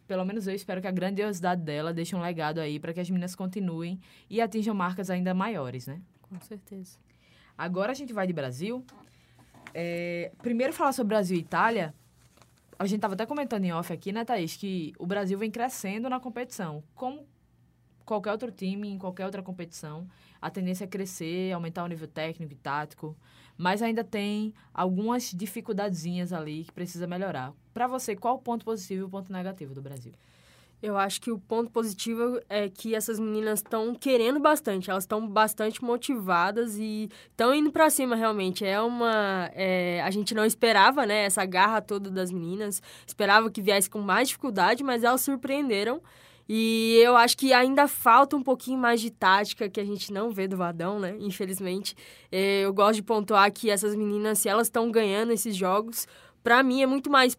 pelo 0.07 0.25
menos 0.25 0.47
eu 0.47 0.55
espero 0.55 0.81
que 0.81 0.87
a 0.87 0.91
grandiosidade 0.91 1.63
dela 1.63 1.93
deixe 1.93 2.17
um 2.17 2.21
legado 2.21 2.59
aí 2.59 2.81
para 2.81 2.93
que 2.93 3.01
as 3.01 3.09
meninas 3.09 3.35
continuem 3.35 4.01
e 4.29 4.41
atinjam 4.41 4.75
marcas 4.75 5.11
ainda 5.11 5.33
maiores, 5.33 5.87
né? 5.87 6.01
Com 6.23 6.41
certeza. 6.41 6.99
Agora 7.57 7.93
a 7.93 7.95
gente 7.95 8.13
vai 8.13 8.27
de 8.27 8.33
Brasil. 8.33 8.85
É, 9.73 10.33
primeiro 10.39 10.73
falar 10.73 10.93
sobre 10.93 11.15
Brasil 11.15 11.37
e 11.37 11.41
Itália. 11.41 11.95
A 12.79 12.87
gente 12.87 12.97
estava 12.97 13.15
até 13.15 13.25
comentando 13.25 13.65
em 13.65 13.73
off 13.73 13.91
aqui, 13.93 14.13
né, 14.13 14.25
Thaís, 14.25 14.57
que 14.57 14.93
o 14.99 15.07
Brasil 15.07 15.39
vem 15.39 15.51
crescendo 15.51 16.11
na 16.11 16.21
competição. 16.21 16.83
Como 16.95 17.27
qualquer 18.05 18.33
outro 18.33 18.51
time, 18.51 18.89
em 18.89 18.99
qualquer 18.99 19.25
outra 19.25 19.43
competição, 19.43 20.07
a 20.41 20.51
tendência 20.51 20.85
é 20.85 20.87
crescer, 20.87 21.53
aumentar 21.53 21.85
o 21.85 21.87
nível 21.87 22.07
técnico 22.07 22.53
e 22.53 22.57
tático 22.57 23.17
mas 23.57 23.83
ainda 23.83 24.05
tem 24.05 24.53
algumas 24.73 25.31
dificuldadezinhas 25.31 26.33
ali 26.33 26.65
que 26.65 26.73
precisa 26.73 27.07
melhorar. 27.07 27.53
Para 27.73 27.87
você, 27.87 28.15
qual 28.15 28.37
o 28.37 28.39
ponto 28.39 28.65
positivo 28.65 29.03
e 29.03 29.05
o 29.05 29.09
ponto 29.09 29.33
negativo 29.33 29.75
do 29.75 29.83
Brasil? 29.83 30.13
Eu 30.83 30.99
acho 30.99 31.21
que 31.23 31.31
o 31.31 31.39
ponto 31.39 31.71
positivo 31.71 32.39
é 32.51 32.69
que 32.69 32.95
essas 32.95 33.19
meninas 33.19 33.61
estão 33.61 33.95
querendo 33.95 34.39
bastante, 34.39 34.91
elas 34.91 35.05
estão 35.05 35.27
bastante 35.27 35.83
motivadas 35.83 36.77
e 36.77 37.09
estão 37.31 37.55
indo 37.55 37.73
para 37.73 37.89
cima 37.89 38.15
realmente. 38.15 38.65
É 38.65 38.81
uma. 38.81 39.51
É, 39.55 40.03
a 40.03 40.11
gente 40.11 40.35
não 40.35 40.45
esperava, 40.45 41.07
né, 41.07 41.25
essa 41.25 41.45
garra 41.47 41.81
toda 41.81 42.11
das 42.11 42.31
meninas, 42.31 42.83
esperava 43.07 43.51
que 43.51 43.63
viesse 43.63 43.89
com 43.89 44.01
mais 44.01 44.29
dificuldade, 44.29 44.85
mas 44.85 45.03
elas 45.03 45.23
surpreenderam. 45.23 46.03
E 46.49 47.01
eu 47.03 47.17
acho 47.17 47.37
que 47.37 47.53
ainda 47.53 47.89
falta 47.89 48.37
um 48.37 48.43
pouquinho 48.43 48.79
mais 48.79 49.01
de 49.01 49.11
tática 49.11 49.69
que 49.69 49.81
a 49.81 49.85
gente 49.85 50.13
não 50.13 50.31
vê 50.31 50.47
do 50.47 50.57
Vadão, 50.57 51.01
né? 51.01 51.17
Infelizmente. 51.19 51.97
É, 52.31 52.61
eu 52.61 52.73
gosto 52.73 52.97
de 52.97 53.03
pontuar 53.03 53.51
que 53.53 53.69
essas 53.69 53.95
meninas, 53.97 54.39
se 54.39 54.49
elas 54.49 54.69
estão 54.69 54.91
ganhando 54.91 55.33
esses 55.33 55.57
jogos, 55.57 56.07
para 56.45 56.63
mim 56.63 56.83
é 56.83 56.87
muito 56.87 57.11
mais 57.11 57.37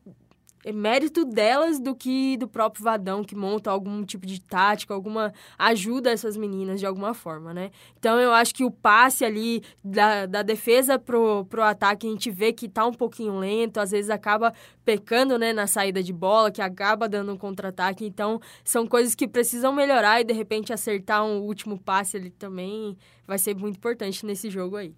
é 0.66 0.72
mérito 0.72 1.24
delas 1.24 1.80
do 1.80 1.96
que 1.96 2.36
do 2.38 2.48
próprio 2.48 2.84
Vadão, 2.84 3.24
que 3.24 3.36
monta 3.36 3.72
algum 3.72 4.04
tipo 4.04 4.26
de 4.26 4.42
tática, 4.42 4.94
alguma 4.94 5.34
ajuda 5.58 6.12
essas 6.12 6.36
meninas 6.36 6.80
de 6.80 6.86
alguma 6.86 7.14
forma, 7.14 7.54
né? 7.54 7.72
Então 7.98 8.20
eu 8.20 8.34
acho 8.34 8.54
que 8.54 8.64
o 8.64 8.72
passe 8.72 9.24
ali 9.24 9.64
da, 9.84 10.26
da 10.26 10.42
defesa 10.42 11.00
pro, 11.00 11.46
pro 11.46 11.64
ataque, 11.64 12.08
a 12.08 12.10
gente 12.10 12.30
vê 12.30 12.52
que 12.52 12.68
tá 12.68 12.86
um 12.86 12.94
pouquinho 12.94 13.38
lento, 13.38 13.80
às 13.80 13.92
vezes 13.92 14.10
acaba 14.10 14.54
pecando, 14.84 15.38
né, 15.38 15.54
na 15.54 15.68
saída 15.68 16.02
de 16.02 16.12
bola, 16.14 16.52
que 16.52 16.62
acaba 16.62 17.08
dando 17.08 17.32
um 17.32 17.38
contra-ataque. 17.38 18.06
Então 18.06 18.40
são 18.64 18.86
coisas 18.88 19.16
que 19.16 19.28
precisam 19.28 19.72
melhorar 19.72 20.22
e 20.22 20.24
de 20.24 20.34
repente 20.34 20.74
acertar 20.74 21.24
um 21.24 21.40
último 21.40 21.80
passe 21.80 22.18
ali 22.18 22.30
também 22.30 22.98
vai 23.26 23.38
ser 23.38 23.56
muito 23.56 23.78
importante 23.78 24.26
nesse 24.26 24.50
jogo 24.50 24.76
aí. 24.76 24.94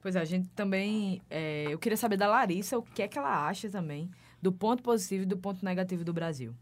Pois 0.00 0.14
é, 0.16 0.20
a 0.20 0.24
gente 0.24 0.48
também. 0.54 1.20
É, 1.28 1.66
eu 1.70 1.78
queria 1.78 1.96
saber 1.96 2.16
da 2.16 2.28
Larissa 2.28 2.78
o 2.78 2.82
que 2.82 3.02
é 3.02 3.08
que 3.08 3.18
ela 3.18 3.48
acha 3.48 3.68
também 3.68 4.08
do 4.40 4.52
ponto 4.52 4.82
positivo 4.82 5.24
e 5.24 5.26
do 5.26 5.36
ponto 5.36 5.64
negativo 5.64 6.04
do 6.04 6.12
Brasil? 6.12 6.54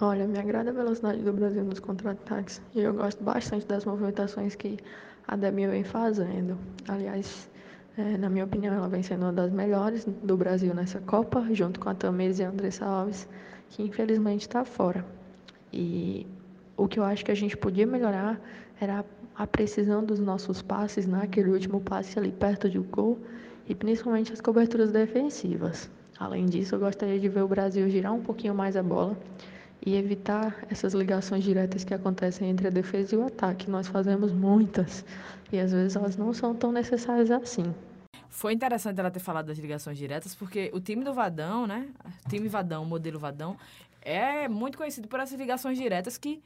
Olha, 0.00 0.26
me 0.26 0.38
agrada 0.38 0.70
a 0.70 0.72
velocidade 0.72 1.22
do 1.22 1.32
Brasil 1.32 1.62
nos 1.62 1.78
contra-ataques 1.78 2.62
e 2.74 2.80
eu 2.80 2.94
gosto 2.94 3.22
bastante 3.22 3.66
das 3.66 3.84
movimentações 3.84 4.54
que 4.54 4.78
a 5.28 5.36
Demi 5.36 5.66
vem 5.66 5.84
fazendo. 5.84 6.56
Aliás, 6.88 7.50
é, 7.98 8.16
na 8.16 8.30
minha 8.30 8.44
opinião, 8.44 8.74
ela 8.74 8.88
vem 8.88 9.02
sendo 9.02 9.26
uma 9.26 9.32
das 9.32 9.50
melhores 9.50 10.06
do 10.06 10.36
Brasil 10.36 10.74
nessa 10.74 11.00
Copa, 11.00 11.46
junto 11.52 11.78
com 11.80 11.90
a 11.90 11.94
Tamires 11.94 12.38
e 12.38 12.44
a 12.44 12.48
Andressa 12.48 12.86
Alves, 12.86 13.28
que 13.68 13.82
infelizmente 13.82 14.42
está 14.42 14.64
fora. 14.64 15.04
E 15.72 16.26
o 16.76 16.88
que 16.88 16.98
eu 16.98 17.04
acho 17.04 17.24
que 17.24 17.30
a 17.30 17.34
gente 17.34 17.56
podia 17.56 17.86
melhorar 17.86 18.40
era 18.80 19.04
a 19.36 19.46
precisão 19.46 20.02
dos 20.02 20.18
nossos 20.18 20.62
passes 20.62 21.06
naquele 21.06 21.50
último 21.50 21.80
passe 21.80 22.18
ali 22.18 22.32
perto 22.32 22.68
do 22.70 22.82
gol 22.82 23.18
e 23.68 23.74
principalmente 23.74 24.32
as 24.32 24.40
coberturas 24.40 24.90
defensivas. 24.90 25.90
Além 26.20 26.44
disso, 26.44 26.74
eu 26.74 26.78
gostaria 26.78 27.18
de 27.18 27.30
ver 27.30 27.42
o 27.42 27.48
Brasil 27.48 27.88
girar 27.88 28.12
um 28.12 28.22
pouquinho 28.22 28.54
mais 28.54 28.76
a 28.76 28.82
bola 28.82 29.18
e 29.84 29.96
evitar 29.96 30.66
essas 30.68 30.92
ligações 30.92 31.42
diretas 31.42 31.82
que 31.82 31.94
acontecem 31.94 32.50
entre 32.50 32.66
a 32.66 32.70
defesa 32.70 33.14
e 33.14 33.18
o 33.18 33.24
ataque. 33.24 33.70
Nós 33.70 33.88
fazemos 33.88 34.30
muitas 34.30 35.02
e 35.50 35.58
às 35.58 35.72
vezes 35.72 35.96
elas 35.96 36.18
não 36.18 36.34
são 36.34 36.54
tão 36.54 36.70
necessárias 36.72 37.30
assim. 37.30 37.74
Foi 38.28 38.52
interessante 38.52 39.00
ela 39.00 39.10
ter 39.10 39.18
falado 39.18 39.46
das 39.46 39.56
ligações 39.56 39.96
diretas, 39.96 40.34
porque 40.34 40.70
o 40.74 40.78
time 40.78 41.02
do 41.02 41.14
Vadão, 41.14 41.66
né? 41.66 41.88
O 42.26 42.28
time 42.28 42.48
Vadão, 42.48 42.84
modelo 42.84 43.18
Vadão, 43.18 43.56
é 44.02 44.46
muito 44.46 44.76
conhecido 44.76 45.08
por 45.08 45.20
essas 45.20 45.40
ligações 45.40 45.78
diretas 45.78 46.18
que 46.18 46.42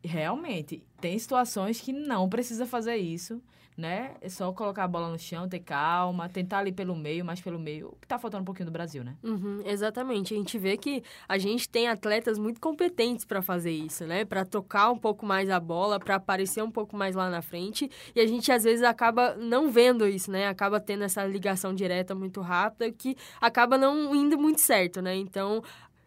realmente 0.00 0.80
tem 1.00 1.18
situações 1.18 1.80
que 1.80 1.92
não 1.92 2.28
precisa 2.28 2.66
fazer 2.66 2.96
isso 2.98 3.42
né? 3.76 4.12
É 4.20 4.28
só 4.28 4.52
colocar 4.52 4.84
a 4.84 4.88
bola 4.88 5.08
no 5.08 5.18
chão, 5.18 5.48
ter 5.48 5.60
calma, 5.60 6.28
tentar 6.28 6.58
ali 6.58 6.72
pelo 6.72 6.94
meio, 6.94 7.24
mais 7.24 7.40
pelo 7.40 7.58
meio, 7.58 7.96
que 8.00 8.06
tá 8.06 8.18
faltando 8.18 8.42
um 8.42 8.44
pouquinho 8.44 8.66
do 8.66 8.72
Brasil, 8.72 9.02
né? 9.02 9.16
Uhum, 9.22 9.62
exatamente. 9.64 10.34
A 10.34 10.36
gente 10.36 10.58
vê 10.58 10.76
que 10.76 11.02
a 11.28 11.38
gente 11.38 11.68
tem 11.68 11.88
atletas 11.88 12.38
muito 12.38 12.60
competentes 12.60 13.24
para 13.24 13.40
fazer 13.40 13.72
isso, 13.72 14.06
né? 14.06 14.24
Para 14.24 14.44
tocar 14.44 14.90
um 14.90 14.98
pouco 14.98 15.24
mais 15.24 15.48
a 15.50 15.58
bola, 15.58 15.98
para 15.98 16.16
aparecer 16.16 16.62
um 16.62 16.70
pouco 16.70 16.96
mais 16.96 17.14
lá 17.14 17.30
na 17.30 17.42
frente, 17.42 17.90
e 18.14 18.20
a 18.20 18.26
gente 18.26 18.52
às 18.52 18.64
vezes 18.64 18.82
acaba 18.82 19.34
não 19.36 19.70
vendo 19.70 20.06
isso, 20.06 20.30
né? 20.30 20.48
Acaba 20.48 20.78
tendo 20.80 21.04
essa 21.04 21.24
ligação 21.24 21.74
direta 21.74 22.14
muito 22.14 22.40
rápida 22.40 22.90
que 22.92 23.16
acaba 23.40 23.78
não 23.78 24.14
indo 24.14 24.38
muito 24.38 24.60
certo, 24.60 25.00
né? 25.00 25.16
Então, 25.16 25.62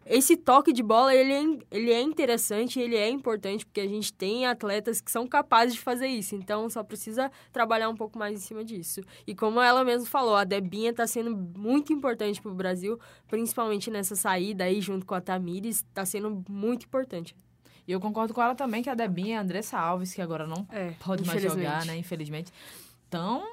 esse 0.06 0.38
toque 0.38 0.72
de 0.72 0.84
bola, 0.84 1.16
ele 1.16 1.34
é, 1.34 1.60
ele 1.72 1.92
é 1.92 2.00
interessante, 2.00 2.80
ele 2.80 2.96
é 2.96 3.10
importante, 3.10 3.66
porque 3.66 3.82
a 3.82 3.88
gente 3.88 4.14
tem 4.14 4.46
atletas 4.46 5.02
que 5.02 5.12
são 5.12 5.26
capazes 5.26 5.74
de 5.74 5.80
fazer 5.80 6.08
isso. 6.08 6.36
Então, 6.36 6.70
só 6.70 6.84
precisa 6.84 7.32
trabalhar 7.52 7.90
um 7.90 7.96
pouco 7.96 8.20
mais 8.20 8.38
em 8.38 8.42
cima 8.42 8.64
disso. 8.64 9.02
E 9.26 9.34
como 9.34 9.60
ela 9.60 9.84
mesma 9.84 10.06
falou, 10.06 10.36
a 10.36 10.44
Debinha 10.44 10.92
está 10.92 11.08
sendo 11.08 11.36
muito 11.36 11.92
importante 11.92 12.40
para 12.40 12.52
o 12.52 12.56
Brasil, 12.56 13.00
principalmente 13.28 13.90
nessa 13.90 14.16
saída 14.16 14.66
aí, 14.66 14.80
junto 14.80 15.08
com 15.08 15.16
a 15.16 15.22
Tamires, 15.22 15.78
está 15.78 16.06
sendo 16.06 16.44
muito 16.48 16.86
importante. 16.86 17.36
E 17.88 17.92
eu 17.92 18.00
concordo 18.00 18.34
com 18.34 18.42
ela 18.42 18.54
também 18.54 18.84
que 18.84 18.90
a 18.90 18.96
Debinha, 18.96 19.40
a 19.40 19.42
Andressa 19.42 19.78
Alves, 19.78 20.14
que 20.14 20.22
agora 20.22 20.46
não 20.46 20.68
é, 20.72 20.92
pode 21.04 21.26
mais 21.26 21.42
jogar, 21.42 21.84
né, 21.86 21.98
infelizmente. 21.98 22.52
Então, 23.08 23.44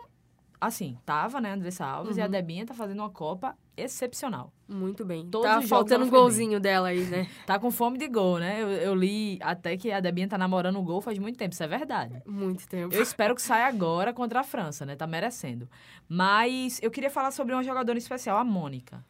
assim, 0.62 0.96
tava, 1.04 1.40
né, 1.40 1.52
Andressa 1.52 1.84
Alves, 1.84 2.12
uhum. 2.12 2.18
e 2.18 2.22
a 2.22 2.26
uhum. 2.26 2.30
Debinha 2.30 2.64
tá 2.64 2.72
fazendo 2.72 3.00
uma 3.00 3.10
Copa 3.10 3.56
excepcional. 3.76 4.52
Muito 4.68 5.04
bem. 5.04 5.26
Todos 5.28 5.50
tá 5.50 5.60
faltando 5.62 6.04
um 6.04 6.08
golzinho 6.08 6.60
dela 6.60 6.88
aí, 6.88 7.04
né? 7.04 7.28
tá 7.44 7.58
com 7.58 7.68
fome 7.70 7.98
de 7.98 8.06
gol, 8.06 8.38
né? 8.38 8.62
Eu, 8.62 8.68
eu, 8.70 8.94
li 8.94 9.38
até 9.42 9.76
que 9.76 9.90
a 9.90 9.98
Debinha 9.98 10.28
tá 10.28 10.38
namorando 10.38 10.78
o 10.78 10.82
gol 10.82 11.00
faz 11.00 11.18
muito 11.18 11.36
tempo, 11.36 11.52
isso 11.52 11.64
é 11.64 11.66
verdade. 11.66 12.22
Muito 12.24 12.68
tempo. 12.68 12.94
Eu 12.94 13.02
espero 13.02 13.34
que 13.34 13.42
saia 13.42 13.66
agora 13.66 14.12
contra 14.12 14.40
a 14.40 14.44
França, 14.44 14.86
né? 14.86 14.94
Tá 14.94 15.06
merecendo. 15.06 15.68
Mas 16.08 16.78
eu 16.80 16.92
queria 16.92 17.10
falar 17.10 17.32
sobre 17.32 17.54
uma 17.54 17.64
jogadora 17.64 17.98
especial, 17.98 18.38
a 18.38 18.44
Mônica. 18.44 19.04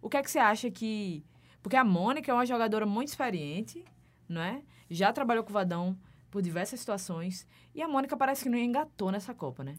O 0.00 0.08
que 0.08 0.16
é 0.16 0.22
que 0.22 0.30
você 0.30 0.38
acha 0.38 0.70
que... 0.70 1.24
Porque 1.60 1.76
a 1.76 1.84
Mônica 1.84 2.30
é 2.30 2.34
uma 2.34 2.46
jogadora 2.46 2.86
muito 2.86 3.08
experiente, 3.08 3.84
não 4.28 4.40
é? 4.40 4.62
Já 4.88 5.12
trabalhou 5.12 5.42
com 5.42 5.50
o 5.50 5.52
Vadão 5.52 5.96
por 6.32 6.42
diversas 6.42 6.80
situações. 6.80 7.46
E 7.74 7.82
a 7.82 7.86
Mônica 7.86 8.16
parece 8.16 8.42
que 8.42 8.48
não 8.48 8.58
engatou 8.58 9.12
nessa 9.12 9.34
Copa, 9.34 9.62
né? 9.62 9.76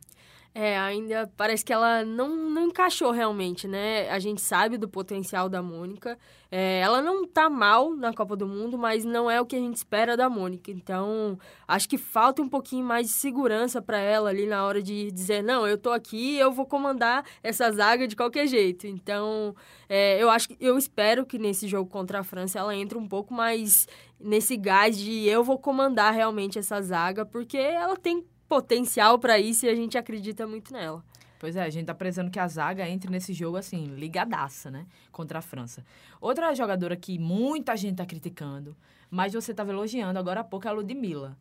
É, 0.55 0.77
ainda 0.77 1.31
parece 1.35 1.65
que 1.65 1.73
ela 1.73 2.05
não, 2.05 2.29
não 2.51 2.67
encaixou 2.67 3.09
realmente, 3.09 3.67
né? 3.67 4.07
A 4.11 4.19
gente 4.19 4.39
sabe 4.39 4.77
do 4.77 4.87
potencial 4.87 5.49
da 5.49 5.63
Mônica. 5.63 6.15
É, 6.51 6.79
ela 6.79 7.01
não 7.01 7.25
tá 7.25 7.49
mal 7.49 7.95
na 7.95 8.13
Copa 8.13 8.35
do 8.35 8.47
Mundo, 8.47 8.77
mas 8.77 9.03
não 9.03 9.31
é 9.31 9.41
o 9.41 9.47
que 9.47 9.55
a 9.55 9.59
gente 9.59 9.77
espera 9.77 10.15
da 10.15 10.29
Mônica. 10.29 10.69
Então, 10.69 11.39
acho 11.67 11.89
que 11.89 11.97
falta 11.97 12.43
um 12.43 12.47
pouquinho 12.47 12.85
mais 12.85 13.07
de 13.07 13.13
segurança 13.13 13.81
para 13.81 13.97
ela 13.97 14.29
ali 14.29 14.45
na 14.45 14.63
hora 14.63 14.79
de 14.79 15.11
dizer: 15.11 15.41
não, 15.41 15.65
eu 15.65 15.75
tô 15.75 15.89
aqui, 15.89 16.37
eu 16.37 16.51
vou 16.51 16.67
comandar 16.67 17.25
essa 17.41 17.71
zaga 17.71 18.07
de 18.07 18.15
qualquer 18.15 18.45
jeito. 18.45 18.85
Então, 18.85 19.55
é, 19.89 20.21
eu 20.21 20.29
acho 20.29 20.49
eu 20.59 20.77
espero 20.77 21.25
que 21.25 21.39
nesse 21.39 21.67
jogo 21.67 21.89
contra 21.89 22.19
a 22.19 22.23
França 22.23 22.59
ela 22.59 22.75
entre 22.75 22.95
um 22.95 23.07
pouco 23.07 23.33
mais 23.33 23.87
nesse 24.23 24.55
gás 24.57 24.97
de 24.97 25.27
eu 25.27 25.43
vou 25.43 25.59
comandar 25.59 26.13
realmente 26.13 26.57
essa 26.57 26.81
zaga, 26.81 27.25
porque 27.25 27.57
ela 27.57 27.97
tem 27.97 28.25
potencial 28.47 29.19
para 29.19 29.37
isso 29.37 29.65
e 29.65 29.69
a 29.69 29.75
gente 29.75 29.97
acredita 29.97 30.47
muito 30.47 30.71
nela. 30.71 31.03
Pois 31.39 31.57
é, 31.57 31.63
a 31.63 31.69
gente 31.69 31.87
tá 31.87 31.93
precisando 31.93 32.31
que 32.31 32.39
a 32.39 32.47
zaga 32.47 32.87
entre 32.87 33.11
nesse 33.11 33.33
jogo, 33.33 33.57
assim, 33.57 33.85
ligadaça, 33.95 34.71
né? 34.71 34.85
Contra 35.11 35.39
a 35.39 35.41
França. 35.41 35.83
Outra 36.21 36.55
jogadora 36.55 36.95
que 36.95 37.19
muita 37.19 37.75
gente 37.75 37.97
tá 37.97 38.05
criticando, 38.05 38.75
mas 39.09 39.33
você 39.33 39.53
tava 39.53 39.71
elogiando 39.71 40.17
agora 40.17 40.39
há 40.39 40.43
pouco, 40.43 40.67
é 40.67 40.69
a 40.69 40.73
Ludmilla. 40.73 41.37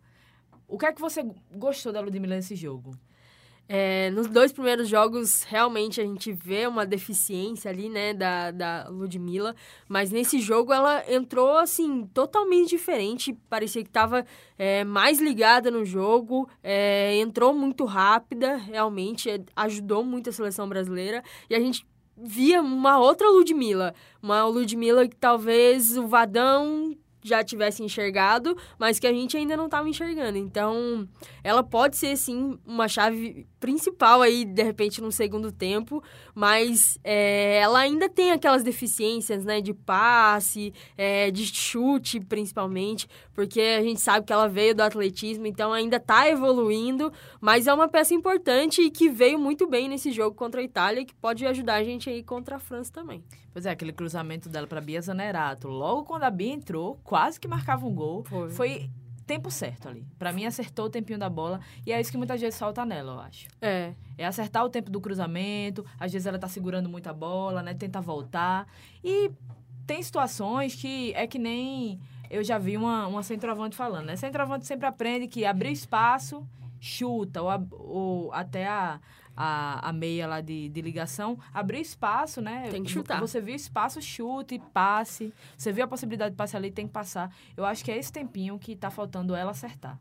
O 0.66 0.76
que 0.76 0.87
é 0.87 0.93
que 0.93 1.01
você 1.01 1.24
gostou 1.55 1.93
da 1.93 2.01
Ludmilla 2.01 2.35
nesse 2.35 2.57
jogo? 2.57 2.99
É, 3.69 4.11
nos 4.11 4.29
dois 4.29 4.53
primeiros 4.53 4.89
jogos, 4.89 5.45
realmente 5.45 6.01
a 6.01 6.05
gente 6.05 6.33
vê 6.33 6.67
uma 6.67 6.85
deficiência 6.85 7.71
ali, 7.71 7.89
né, 7.89 8.13
da, 8.13 8.51
da 8.51 8.89
Ludmilla. 8.89 9.55
Mas 9.89 10.11
nesse 10.11 10.41
jogo 10.41 10.73
ela 10.73 11.03
entrou, 11.11 11.57
assim, 11.57 12.07
totalmente 12.13 12.71
diferente. 12.71 13.33
Parecia 13.49 13.83
que 13.83 13.89
estava 13.89 14.27
é, 14.59 14.85
mais 14.85 15.21
ligada 15.21 15.71
no 15.71 15.85
jogo. 15.85 16.49
É, 16.63 17.17
entrou 17.17 17.55
muito 17.55 17.85
rápida, 17.85 18.57
realmente. 18.57 19.31
É, 19.31 19.41
ajudou 19.57 20.05
muito 20.05 20.29
a 20.29 20.33
seleção 20.33 20.69
brasileira. 20.69 21.23
E 21.49 21.55
a 21.55 21.61
gente 21.61 21.87
via 22.17 22.61
uma 22.61 22.99
outra 22.99 23.29
Ludmilla. 23.31 23.95
Uma 24.23 24.45
Ludmilla 24.45 25.09
que 25.09 25.17
talvez 25.17 25.97
o 25.97 26.07
Vadão 26.07 26.95
já 27.23 27.43
tivesse 27.45 27.83
enxergado, 27.83 28.57
mas 28.79 28.99
que 28.99 29.07
a 29.07 29.12
gente 29.12 29.37
ainda 29.37 29.57
não 29.57 29.66
estava 29.66 29.89
enxergando. 29.89 30.37
Então, 30.39 31.09
ela 31.43 31.62
pode 31.62 31.97
ser, 31.97 32.16
sim, 32.16 32.59
uma 32.66 32.89
chave 32.89 33.47
principal 33.61 34.20
aí, 34.20 34.45
de 34.45 34.62
repente, 34.62 35.01
no 35.01 35.12
segundo 35.12 35.53
tempo, 35.53 36.03
mas 36.35 36.99
é, 37.05 37.59
ela 37.59 37.80
ainda 37.80 38.09
tem 38.09 38.30
aquelas 38.30 38.62
deficiências, 38.62 39.45
né, 39.45 39.61
de 39.61 39.74
passe, 39.74 40.72
é, 40.97 41.30
de 41.30 41.47
chute, 41.47 42.20
principalmente, 42.20 43.09
porque 43.35 43.61
a 43.61 43.83
gente 43.83 44.01
sabe 44.01 44.26
que 44.26 44.33
ela 44.33 44.49
veio 44.49 44.74
do 44.74 44.83
atletismo, 44.83 45.47
então 45.47 45.72
ainda 45.72 45.97
está 45.97 46.28
evoluindo, 46.28 47.12
mas 47.41 47.66
é 47.66 47.74
uma 47.74 47.89
peça 47.89 48.14
importante 48.14 48.83
e 48.83 48.91
que 48.91 49.09
veio 49.09 49.39
muito 49.39 49.66
bem 49.66 49.89
nesse 49.89 50.12
jogo 50.12 50.37
contra 50.37 50.61
a 50.61 50.64
Itália, 50.64 51.05
que 51.05 51.14
pode 51.14 51.47
ajudar 51.47 51.74
a 51.74 51.85
gente 51.85 52.09
aí 52.09 52.22
contra 52.22 52.57
a 52.57 52.59
França 52.59 52.93
também. 52.93 53.22
Pois 53.53 53.66
é, 53.66 53.70
aquele 53.70 53.93
cruzamento 53.93 54.49
dela 54.49 54.66
para 54.66 54.80
Bia 54.80 55.01
Zanerato, 55.01 55.68
logo 55.68 56.05
quando 56.05 56.22
a 56.24 56.30
Bia 56.30 56.53
entrou, 56.53 56.99
quase 57.05 57.39
que 57.39 57.47
marcava 57.47 57.87
um 57.87 57.95
gol, 57.95 58.24
foi, 58.24 58.51
foi 58.51 58.91
tempo 59.27 59.51
certo 59.51 59.89
ali. 59.89 60.07
Para 60.18 60.33
mim, 60.33 60.45
acertou 60.45 60.87
o 60.87 60.91
tempinho 60.91 61.18
da 61.18 61.29
bola. 61.29 61.61
E 61.87 61.93
é 61.93 62.01
isso 62.01 62.11
que 62.11 62.18
muitas 62.18 62.41
vezes 62.41 62.59
falta 62.59 62.85
nela, 62.85 63.12
eu 63.12 63.20
acho. 63.20 63.49
É. 63.61 63.95
É 64.18 64.27
acertar 64.27 64.64
o 64.64 64.68
tempo 64.68 64.91
do 64.91 65.01
cruzamento. 65.01 65.85
Às 65.99 66.12
vezes 66.12 66.27
ela 66.27 66.39
tá 66.39 66.49
segurando 66.49 66.89
muita 66.89 67.12
bola, 67.12 67.62
né? 67.62 67.75
Tenta 67.75 68.01
voltar. 68.01 68.66
E 69.03 69.31
tem 69.87 70.03
situações 70.03 70.75
que 70.75 71.12
é 71.14 71.27
que 71.27 71.39
nem 71.39 72.01
eu 72.31 72.43
já 72.43 72.59
vi 72.59 72.77
uma, 72.77 73.07
uma 73.07 73.23
centroavante 73.23 73.77
falando, 73.77 74.07
né? 74.07 74.16
Centroavante 74.16 74.66
sempre 74.66 74.87
aprende 74.87 75.29
que 75.29 75.45
abrir 75.45 75.73
espaço, 75.73 76.47
chuta, 76.81 77.43
ou, 77.43 77.51
ou 77.73 78.33
até 78.33 78.66
a, 78.66 78.99
a, 79.37 79.89
a 79.89 79.93
meia 79.93 80.26
lá 80.26 80.41
de, 80.41 80.68
de 80.68 80.83
ligação, 80.83 81.39
abrir 81.53 81.80
espaço, 81.80 82.41
né? 82.41 82.68
Tem 82.70 82.83
que 82.83 82.91
chutar. 82.91 83.20
Você 83.20 83.41
viu 83.41 83.55
espaço, 83.55 84.01
chute, 84.01 84.61
passe. 84.72 85.33
Você 85.57 85.72
viu 85.72 85.85
a 85.85 85.89
possibilidade 85.89 86.33
de 86.33 86.37
passe 86.37 86.57
ali, 86.57 86.70
tem 86.70 86.87
que 86.87 86.93
passar. 86.93 87.35
Eu 87.57 87.64
acho 87.64 87.85
que 87.85 87.91
é 87.91 87.97
esse 87.97 88.12
tempinho 88.12 88.59
que 88.59 88.76
tá 88.76 88.91
faltando 88.91 89.35
ela 89.35 89.51
acertar. 89.51 89.99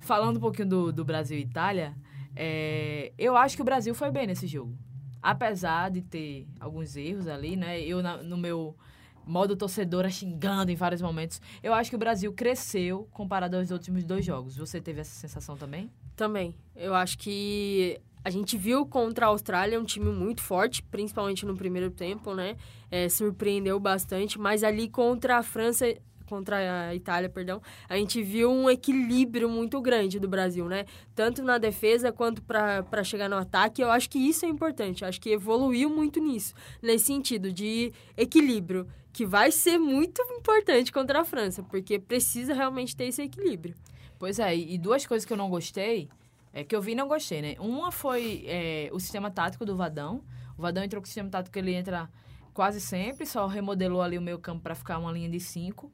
Falando 0.00 0.38
um 0.38 0.40
pouquinho 0.40 0.68
do, 0.68 0.92
do 0.92 1.04
Brasil 1.04 1.38
e 1.38 1.42
Itália, 1.42 1.94
é, 2.34 3.12
eu 3.18 3.36
acho 3.36 3.56
que 3.56 3.62
o 3.62 3.64
Brasil 3.64 3.94
foi 3.94 4.10
bem 4.10 4.26
nesse 4.26 4.46
jogo. 4.46 4.76
Apesar 5.22 5.90
de 5.90 6.02
ter 6.02 6.48
alguns 6.58 6.96
erros 6.96 7.28
ali, 7.28 7.56
né? 7.56 7.80
Eu, 7.80 8.02
na, 8.02 8.16
no 8.22 8.36
meu 8.36 8.76
modo 9.24 9.56
torcedora 9.56 10.10
xingando 10.10 10.70
em 10.72 10.74
vários 10.74 11.00
momentos. 11.00 11.40
Eu 11.62 11.72
acho 11.74 11.90
que 11.90 11.96
o 11.96 11.98
Brasil 11.98 12.32
cresceu 12.32 13.08
comparado 13.12 13.56
aos 13.56 13.70
últimos 13.70 14.04
dois 14.04 14.24
jogos. 14.24 14.56
Você 14.56 14.80
teve 14.80 15.00
essa 15.00 15.14
sensação 15.14 15.56
também? 15.56 15.90
Também. 16.16 16.54
Eu 16.74 16.94
acho 16.94 17.16
que 17.18 18.00
a 18.24 18.30
gente 18.30 18.56
viu 18.56 18.86
contra 18.86 19.26
a 19.26 19.28
Austrália 19.28 19.80
um 19.80 19.84
time 19.84 20.10
muito 20.10 20.42
forte, 20.42 20.82
principalmente 20.82 21.44
no 21.44 21.56
primeiro 21.56 21.90
tempo, 21.90 22.34
né? 22.34 22.56
É, 22.90 23.08
surpreendeu 23.08 23.80
bastante, 23.80 24.38
mas 24.38 24.62
ali 24.62 24.88
contra 24.88 25.38
a 25.38 25.42
França, 25.42 25.86
contra 26.26 26.88
a 26.88 26.94
Itália, 26.94 27.28
perdão, 27.28 27.60
a 27.88 27.96
gente 27.96 28.22
viu 28.22 28.50
um 28.50 28.70
equilíbrio 28.70 29.48
muito 29.48 29.80
grande 29.80 30.18
do 30.18 30.28
Brasil, 30.28 30.66
né? 30.66 30.86
Tanto 31.14 31.42
na 31.42 31.58
defesa 31.58 32.12
quanto 32.12 32.42
para 32.42 33.04
chegar 33.04 33.28
no 33.28 33.36
ataque. 33.36 33.82
Eu 33.82 33.90
acho 33.90 34.08
que 34.08 34.18
isso 34.18 34.46
é 34.46 34.48
importante. 34.48 35.04
Acho 35.04 35.20
que 35.20 35.30
evoluiu 35.30 35.90
muito 35.90 36.20
nisso, 36.20 36.54
nesse 36.80 37.06
sentido 37.06 37.52
de 37.52 37.92
equilíbrio, 38.16 38.86
que 39.12 39.26
vai 39.26 39.50
ser 39.50 39.78
muito 39.78 40.22
importante 40.30 40.90
contra 40.90 41.20
a 41.20 41.24
França, 41.24 41.62
porque 41.62 41.98
precisa 41.98 42.54
realmente 42.54 42.96
ter 42.96 43.04
esse 43.04 43.20
equilíbrio. 43.20 43.74
Pois 44.18 44.38
é, 44.38 44.56
e 44.56 44.78
duas 44.78 45.04
coisas 45.04 45.26
que 45.26 45.32
eu 45.32 45.36
não 45.36 45.50
gostei 45.50 46.08
é, 46.52 46.62
que 46.64 46.76
eu 46.76 46.82
vi 46.82 46.92
e 46.92 46.94
não 46.94 47.08
gostei, 47.08 47.40
né? 47.40 47.54
Uma 47.58 47.90
foi 47.90 48.44
é, 48.46 48.90
o 48.92 49.00
sistema 49.00 49.30
tático 49.30 49.64
do 49.64 49.74
Vadão. 49.74 50.22
O 50.56 50.62
Vadão 50.62 50.84
entrou 50.84 51.00
com 51.00 51.04
o 51.04 51.08
sistema 51.08 51.30
tático 51.30 51.52
que 51.52 51.58
ele 51.58 51.72
entra 51.72 52.10
quase 52.52 52.80
sempre, 52.80 53.24
só 53.24 53.46
remodelou 53.46 54.02
ali 54.02 54.18
o 54.18 54.22
meio 54.22 54.38
campo 54.38 54.62
para 54.62 54.74
ficar 54.74 54.98
uma 54.98 55.10
linha 55.10 55.28
de 55.28 55.40
5. 55.40 55.90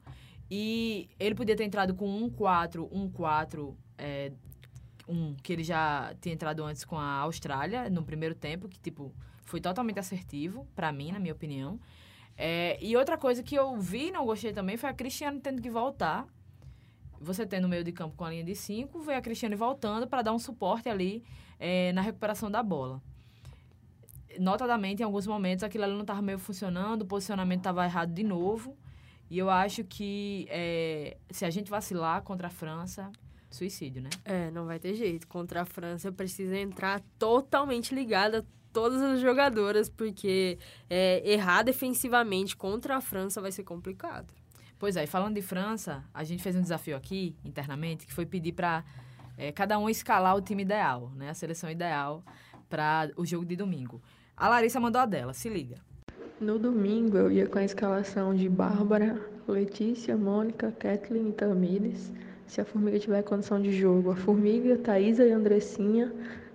E 0.51 1.09
ele 1.19 1.35
podia 1.35 1.55
ter 1.55 1.63
entrado 1.63 1.95
com 1.95 2.09
um 2.09 2.29
4, 2.29 2.89
um 2.91 3.09
4, 3.09 3.77
é, 3.97 4.31
um 5.07 5.35
que 5.35 5.53
ele 5.53 5.63
já 5.63 6.13
tinha 6.19 6.33
entrado 6.33 6.63
antes 6.63 6.83
com 6.83 6.97
a 6.97 7.19
Austrália 7.19 7.89
no 7.89 8.03
primeiro 8.03 8.35
tempo, 8.35 8.67
que 8.67 8.79
tipo 8.79 9.13
foi 9.45 9.61
totalmente 9.61 9.99
assertivo 9.99 10.67
para 10.75 10.91
mim, 10.91 11.11
na 11.11 11.19
minha 11.19 11.33
opinião. 11.33 11.79
É, 12.37 12.77
e 12.81 12.95
outra 12.95 13.17
coisa 13.17 13.43
que 13.43 13.55
eu 13.55 13.77
vi 13.77 14.07
e 14.07 14.11
não 14.11 14.25
gostei 14.25 14.53
também 14.53 14.77
foi 14.77 14.89
a 14.89 14.93
Cristiano 14.93 15.39
tendo 15.39 15.61
que 15.61 15.69
voltar 15.69 16.25
você 17.19 17.45
tem 17.45 17.59
no 17.59 17.67
meio 17.67 17.83
de 17.83 17.91
campo 17.91 18.15
com 18.15 18.23
a 18.23 18.29
linha 18.29 18.43
de 18.43 18.55
5, 18.55 18.99
vê 19.01 19.13
a 19.13 19.21
Cristiane 19.21 19.55
voltando 19.55 20.07
para 20.07 20.21
dar 20.21 20.33
um 20.33 20.39
suporte 20.39 20.89
ali 20.89 21.23
é, 21.59 21.91
na 21.93 22.01
recuperação 22.01 22.49
da 22.49 22.63
bola. 22.63 23.01
Notadamente, 24.39 25.01
em 25.01 25.05
alguns 25.05 25.27
momentos, 25.27 25.63
aquilo 25.63 25.83
ali 25.83 25.93
não 25.93 26.01
estava 26.01 26.21
meio 26.21 26.39
funcionando, 26.39 27.01
o 27.01 27.05
posicionamento 27.05 27.59
estava 27.59 27.83
errado 27.83 28.13
de 28.13 28.23
novo. 28.23 28.77
E 29.29 29.37
eu 29.37 29.49
acho 29.49 29.83
que 29.83 30.47
é, 30.49 31.17
se 31.29 31.45
a 31.45 31.49
gente 31.49 31.69
vacilar 31.69 32.21
contra 32.23 32.47
a 32.47 32.49
França, 32.49 33.11
suicídio, 33.49 34.01
né? 34.01 34.09
É, 34.25 34.49
não 34.51 34.65
vai 34.65 34.79
ter 34.79 34.93
jeito. 34.95 35.27
Contra 35.27 35.61
a 35.61 35.65
França 35.65 36.11
precisa 36.11 36.57
entrar 36.57 37.01
totalmente 37.17 37.93
ligada 37.93 38.45
todas 38.71 39.01
as 39.01 39.19
jogadoras, 39.19 39.89
porque 39.89 40.57
é, 40.89 41.21
errar 41.29 41.63
defensivamente 41.63 42.55
contra 42.55 42.97
a 42.97 43.01
França 43.01 43.41
vai 43.41 43.51
ser 43.51 43.63
complicado. 43.63 44.33
Pois 44.79 44.95
é, 44.95 45.03
e 45.03 45.07
falando 45.07 45.35
de 45.35 45.41
França, 45.41 46.05
a 46.13 46.23
gente 46.23 46.41
fez 46.41 46.55
um 46.55 46.61
desafio 46.61 46.95
aqui, 46.95 47.35
internamente, 47.43 48.07
que 48.07 48.13
foi 48.13 48.25
pedir 48.25 48.53
para 48.53 48.85
é, 49.37 49.51
cada 49.51 49.77
um 49.77 49.89
escalar 49.89 50.37
o 50.37 50.41
time 50.41 50.63
ideal, 50.63 51.11
né? 51.17 51.29
A 51.29 51.33
seleção 51.33 51.69
ideal 51.69 52.23
para 52.69 53.11
o 53.17 53.25
jogo 53.25 53.45
de 53.45 53.57
domingo. 53.57 54.01
A 54.37 54.47
Larissa 54.47 54.79
mandou 54.79 55.01
a 55.01 55.05
dela, 55.05 55.33
se 55.33 55.49
liga. 55.49 55.75
No 56.39 56.57
domingo 56.57 57.17
eu 57.17 57.29
ia 57.29 57.45
com 57.45 57.59
a 57.59 57.63
escalação 57.65 58.33
de 58.33 58.47
Bárbara, 58.47 59.19
Letícia, 59.45 60.15
Mônica, 60.15 60.71
Kathleen 60.71 61.29
e 61.29 61.33
Tamires. 61.33 62.13
Se 62.47 62.61
a 62.61 62.65
Formiga 62.65 62.97
tiver 62.97 63.21
condição 63.23 63.61
de 63.61 63.77
jogo, 63.77 64.11
a 64.11 64.15
Formiga, 64.15 64.77
Thaisa 64.77 65.25
e 65.25 65.33
Andressinha, 65.33 66.09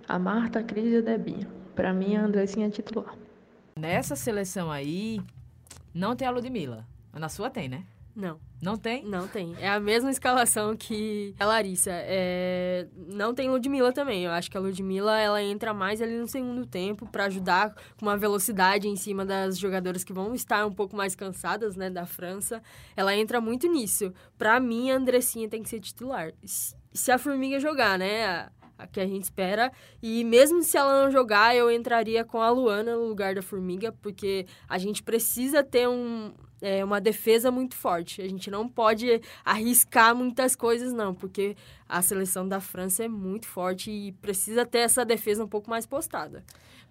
a 0.07 0.17
Marta, 0.17 0.59
a 0.59 0.63
Cris 0.63 0.91
e 0.91 0.97
a 0.97 1.01
Debinha. 1.01 1.47
Para 1.75 1.93
mim, 1.93 2.15
a 2.15 2.23
Andressinha 2.23 2.65
é 2.65 2.69
titular. 2.71 3.15
Nessa 3.77 4.15
seleção 4.15 4.71
aí, 4.71 5.21
não 5.93 6.15
tem 6.15 6.27
a 6.27 6.31
Ludmilla. 6.31 6.87
Na 7.13 7.29
sua 7.29 7.49
tem, 7.49 7.69
né? 7.69 7.85
Não. 8.15 8.39
Não 8.61 8.77
tem? 8.77 9.03
Não 9.03 9.27
tem. 9.27 9.53
É 9.59 9.67
a 9.67 9.79
mesma 9.79 10.09
escalação 10.09 10.75
que 10.75 11.35
a 11.37 11.45
Larissa. 11.45 11.91
É... 11.91 12.87
Não 12.95 13.33
tem 13.33 13.49
Ludmilla 13.49 13.91
também. 13.91 14.23
Eu 14.23 14.31
acho 14.31 14.49
que 14.49 14.55
a 14.55 14.59
Ludmilla 14.59 15.19
ela 15.19 15.43
entra 15.43 15.73
mais 15.73 16.01
ali 16.01 16.17
no 16.17 16.27
segundo 16.27 16.65
tempo 16.65 17.05
para 17.07 17.25
ajudar 17.25 17.75
com 17.99 18.05
uma 18.05 18.15
velocidade 18.15 18.87
em 18.87 18.95
cima 18.95 19.25
das 19.25 19.59
jogadoras 19.59 20.03
que 20.03 20.13
vão 20.13 20.33
estar 20.33 20.65
um 20.65 20.71
pouco 20.71 20.95
mais 20.95 21.13
cansadas, 21.15 21.75
né, 21.75 21.89
da 21.89 22.05
França. 22.05 22.63
Ela 22.95 23.15
entra 23.15 23.41
muito 23.41 23.67
nisso. 23.67 24.13
Para 24.37 24.59
mim, 24.59 24.89
a 24.89 24.95
Andressinha 24.95 25.49
tem 25.49 25.61
que 25.61 25.69
ser 25.69 25.81
titular. 25.81 26.31
Se 26.93 27.11
a 27.11 27.17
Formiga 27.17 27.59
jogar, 27.59 27.99
né, 27.99 28.49
a 28.77 28.87
que 28.91 28.99
a 28.99 29.07
gente 29.07 29.23
espera. 29.23 29.71
E 30.01 30.23
mesmo 30.23 30.61
se 30.61 30.77
ela 30.77 31.03
não 31.03 31.11
jogar, 31.11 31.55
eu 31.55 31.71
entraria 31.71 32.23
com 32.23 32.41
a 32.41 32.49
Luana 32.49 32.95
no 32.95 33.07
lugar 33.07 33.35
da 33.35 33.41
Formiga, 33.41 33.91
porque 34.01 34.45
a 34.67 34.77
gente 34.77 35.01
precisa 35.01 35.63
ter 35.63 35.87
um, 35.87 36.33
é, 36.61 36.83
uma 36.83 37.01
defesa 37.01 37.51
muito 37.51 37.75
forte. 37.75 38.21
A 38.21 38.27
gente 38.27 38.49
não 38.49 38.67
pode 38.67 39.21
arriscar 39.43 40.15
muitas 40.15 40.55
coisas, 40.55 40.93
não, 40.93 41.13
porque 41.13 41.55
a 41.87 42.01
seleção 42.01 42.47
da 42.47 42.59
França 42.59 43.03
é 43.03 43.07
muito 43.07 43.47
forte 43.47 43.91
e 43.91 44.11
precisa 44.13 44.65
ter 44.65 44.79
essa 44.79 45.05
defesa 45.05 45.43
um 45.43 45.47
pouco 45.47 45.69
mais 45.69 45.85
postada. 45.85 46.43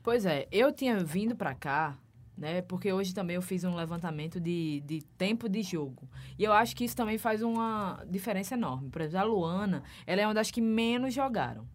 Pois 0.02 0.26
é, 0.26 0.46
eu 0.52 0.70
tinha 0.70 0.98
vindo 0.98 1.34
para 1.34 1.54
cá, 1.54 1.96
né? 2.36 2.62
Porque 2.62 2.92
hoje 2.92 3.14
também 3.14 3.36
eu 3.36 3.42
fiz 3.42 3.64
um 3.64 3.74
levantamento 3.74 4.38
de, 4.38 4.82
de 4.84 5.02
tempo 5.16 5.48
de 5.48 5.62
jogo. 5.62 6.08
E 6.38 6.44
eu 6.44 6.52
acho 6.52 6.76
que 6.76 6.84
isso 6.84 6.96
também 6.96 7.16
faz 7.16 7.42
uma 7.42 8.04
diferença 8.08 8.54
enorme. 8.54 8.90
Por 8.90 9.00
exemplo, 9.00 9.26
a 9.26 9.28
Luana, 9.28 9.82
ela 10.06 10.20
é 10.20 10.26
uma 10.26 10.34
das 10.34 10.50
que 10.50 10.60
menos 10.60 11.14
jogaram. 11.14 11.66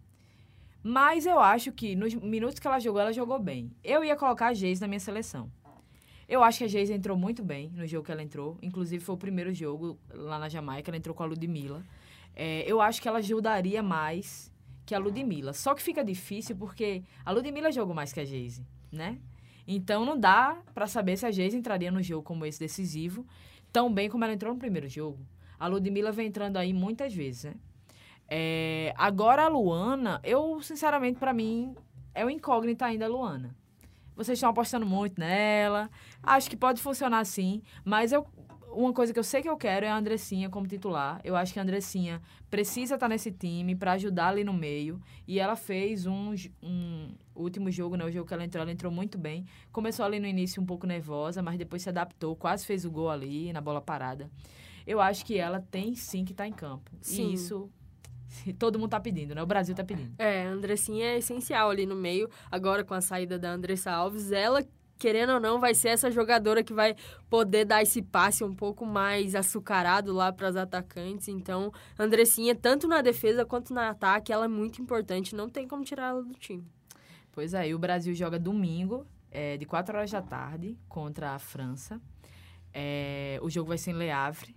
Mas 0.82 1.26
eu 1.26 1.38
acho 1.38 1.72
que 1.72 1.94
nos 1.94 2.14
minutos 2.14 2.58
que 2.58 2.66
ela 2.66 2.78
jogou, 2.78 3.00
ela 3.00 3.12
jogou 3.12 3.38
bem. 3.38 3.70
Eu 3.84 4.02
ia 4.02 4.16
colocar 4.16 4.46
a 4.46 4.54
Geis 4.54 4.80
na 4.80 4.88
minha 4.88 5.00
seleção. 5.00 5.50
Eu 6.30 6.44
acho 6.44 6.58
que 6.58 6.64
a 6.64 6.68
Geisa 6.68 6.94
entrou 6.94 7.18
muito 7.18 7.42
bem 7.42 7.72
no 7.74 7.84
jogo 7.88 8.06
que 8.06 8.12
ela 8.12 8.22
entrou. 8.22 8.56
Inclusive, 8.62 9.02
foi 9.02 9.16
o 9.16 9.18
primeiro 9.18 9.52
jogo 9.52 9.98
lá 10.14 10.38
na 10.38 10.48
Jamaica, 10.48 10.88
ela 10.88 10.96
entrou 10.96 11.12
com 11.12 11.24
a 11.24 11.26
Ludmilla. 11.26 11.84
É, 12.36 12.62
eu 12.70 12.80
acho 12.80 13.02
que 13.02 13.08
ela 13.08 13.18
ajudaria 13.18 13.82
mais 13.82 14.54
que 14.86 14.94
a 14.94 14.98
Ludmilla. 15.00 15.52
Só 15.52 15.74
que 15.74 15.82
fica 15.82 16.04
difícil 16.04 16.54
porque 16.54 17.02
a 17.24 17.32
Ludmilla 17.32 17.72
jogou 17.72 17.96
mais 17.96 18.12
que 18.12 18.20
a 18.20 18.24
Geise, 18.24 18.64
né? 18.92 19.18
Então, 19.66 20.04
não 20.04 20.16
dá 20.16 20.62
para 20.72 20.86
saber 20.86 21.16
se 21.16 21.26
a 21.26 21.32
Geise 21.32 21.56
entraria 21.56 21.90
no 21.90 22.00
jogo 22.00 22.22
como 22.22 22.46
esse 22.46 22.60
decisivo 22.60 23.26
tão 23.72 23.92
bem 23.92 24.08
como 24.08 24.22
ela 24.22 24.32
entrou 24.32 24.54
no 24.54 24.60
primeiro 24.60 24.88
jogo. 24.88 25.18
A 25.58 25.66
Ludmilla 25.66 26.12
vem 26.12 26.28
entrando 26.28 26.58
aí 26.58 26.72
muitas 26.72 27.12
vezes, 27.12 27.42
né? 27.42 27.54
É, 28.28 28.94
agora, 28.96 29.46
a 29.46 29.48
Luana, 29.48 30.20
eu, 30.22 30.62
sinceramente, 30.62 31.18
para 31.18 31.32
mim, 31.32 31.74
é 32.14 32.24
o 32.24 32.30
incógnita 32.30 32.86
ainda 32.86 33.06
a 33.06 33.08
Luana. 33.08 33.52
Vocês 34.16 34.36
estão 34.36 34.50
apostando 34.50 34.86
muito 34.86 35.18
nela. 35.18 35.90
Acho 36.22 36.50
que 36.50 36.56
pode 36.56 36.80
funcionar 36.80 37.24
sim, 37.24 37.62
mas 37.84 38.12
eu 38.12 38.26
uma 38.72 38.92
coisa 38.92 39.12
que 39.12 39.18
eu 39.18 39.24
sei 39.24 39.42
que 39.42 39.48
eu 39.48 39.56
quero 39.56 39.84
é 39.84 39.88
a 39.88 39.96
Andressinha 39.96 40.48
como 40.48 40.66
titular. 40.66 41.20
Eu 41.24 41.36
acho 41.36 41.52
que 41.52 41.58
a 41.58 41.62
Andressinha 41.62 42.20
precisa 42.50 42.94
estar 42.94 43.08
nesse 43.08 43.30
time 43.30 43.74
para 43.74 43.92
ajudar 43.92 44.28
ali 44.28 44.44
no 44.44 44.52
meio. 44.52 45.00
E 45.26 45.38
ela 45.38 45.56
fez 45.56 46.06
um, 46.06 46.34
um 46.62 47.14
último 47.34 47.70
jogo, 47.70 47.96
né? 47.96 48.04
O 48.04 48.10
jogo 48.10 48.26
que 48.26 48.34
ela 48.34 48.44
entrou, 48.44 48.62
ela 48.62 48.72
entrou 48.72 48.92
muito 48.92 49.18
bem. 49.18 49.44
Começou 49.72 50.04
ali 50.04 50.20
no 50.20 50.26
início 50.26 50.62
um 50.62 50.66
pouco 50.66 50.86
nervosa, 50.86 51.42
mas 51.42 51.58
depois 51.58 51.82
se 51.82 51.88
adaptou, 51.88 52.36
quase 52.36 52.64
fez 52.64 52.84
o 52.84 52.90
gol 52.90 53.10
ali 53.10 53.52
na 53.52 53.60
bola 53.60 53.80
parada. 53.80 54.30
Eu 54.86 55.00
acho 55.00 55.24
que 55.24 55.36
ela 55.36 55.60
tem 55.60 55.94
sim 55.94 56.24
que 56.24 56.32
estar 56.32 56.44
tá 56.44 56.48
em 56.48 56.52
campo. 56.52 56.90
Sim. 57.00 57.30
E 57.30 57.34
isso 57.34 57.70
todo 58.58 58.78
mundo 58.78 58.90
tá 58.90 59.00
pedindo, 59.00 59.34
né? 59.34 59.42
O 59.42 59.46
Brasil 59.46 59.74
tá 59.74 59.84
pedindo. 59.84 60.14
É, 60.18 60.46
a 60.46 60.50
Andressinha 60.50 61.06
é 61.06 61.18
essencial 61.18 61.70
ali 61.70 61.86
no 61.86 61.96
meio. 61.96 62.28
Agora, 62.50 62.84
com 62.84 62.94
a 62.94 63.00
saída 63.00 63.38
da 63.38 63.50
Andressa 63.50 63.90
Alves, 63.90 64.32
ela, 64.32 64.64
querendo 64.98 65.34
ou 65.34 65.40
não, 65.40 65.58
vai 65.58 65.74
ser 65.74 65.88
essa 65.88 66.10
jogadora 66.10 66.62
que 66.62 66.72
vai 66.72 66.94
poder 67.28 67.64
dar 67.64 67.82
esse 67.82 68.02
passe 68.02 68.44
um 68.44 68.54
pouco 68.54 68.86
mais 68.86 69.34
açucarado 69.34 70.12
lá 70.12 70.32
para 70.32 70.48
as 70.48 70.56
atacantes. 70.56 71.28
Então, 71.28 71.72
Andressinha, 71.98 72.54
tanto 72.54 72.86
na 72.86 73.02
defesa 73.02 73.44
quanto 73.44 73.74
no 73.74 73.80
ataque, 73.80 74.32
ela 74.32 74.44
é 74.44 74.48
muito 74.48 74.80
importante. 74.80 75.34
Não 75.34 75.48
tem 75.48 75.66
como 75.66 75.84
tirar 75.84 76.08
ela 76.08 76.22
do 76.22 76.34
time. 76.34 76.66
Pois 77.32 77.54
é, 77.54 77.68
e 77.68 77.74
o 77.74 77.78
Brasil 77.78 78.14
joga 78.14 78.38
domingo, 78.38 79.06
é, 79.30 79.56
de 79.56 79.64
4 79.64 79.96
horas 79.96 80.10
da 80.10 80.20
tarde, 80.20 80.76
contra 80.88 81.30
a 81.30 81.38
França. 81.38 82.00
É, 82.72 83.38
o 83.42 83.50
jogo 83.50 83.68
vai 83.68 83.78
ser 83.78 83.90
em 83.92 83.94
Le 83.94 84.10
Havre. 84.10 84.54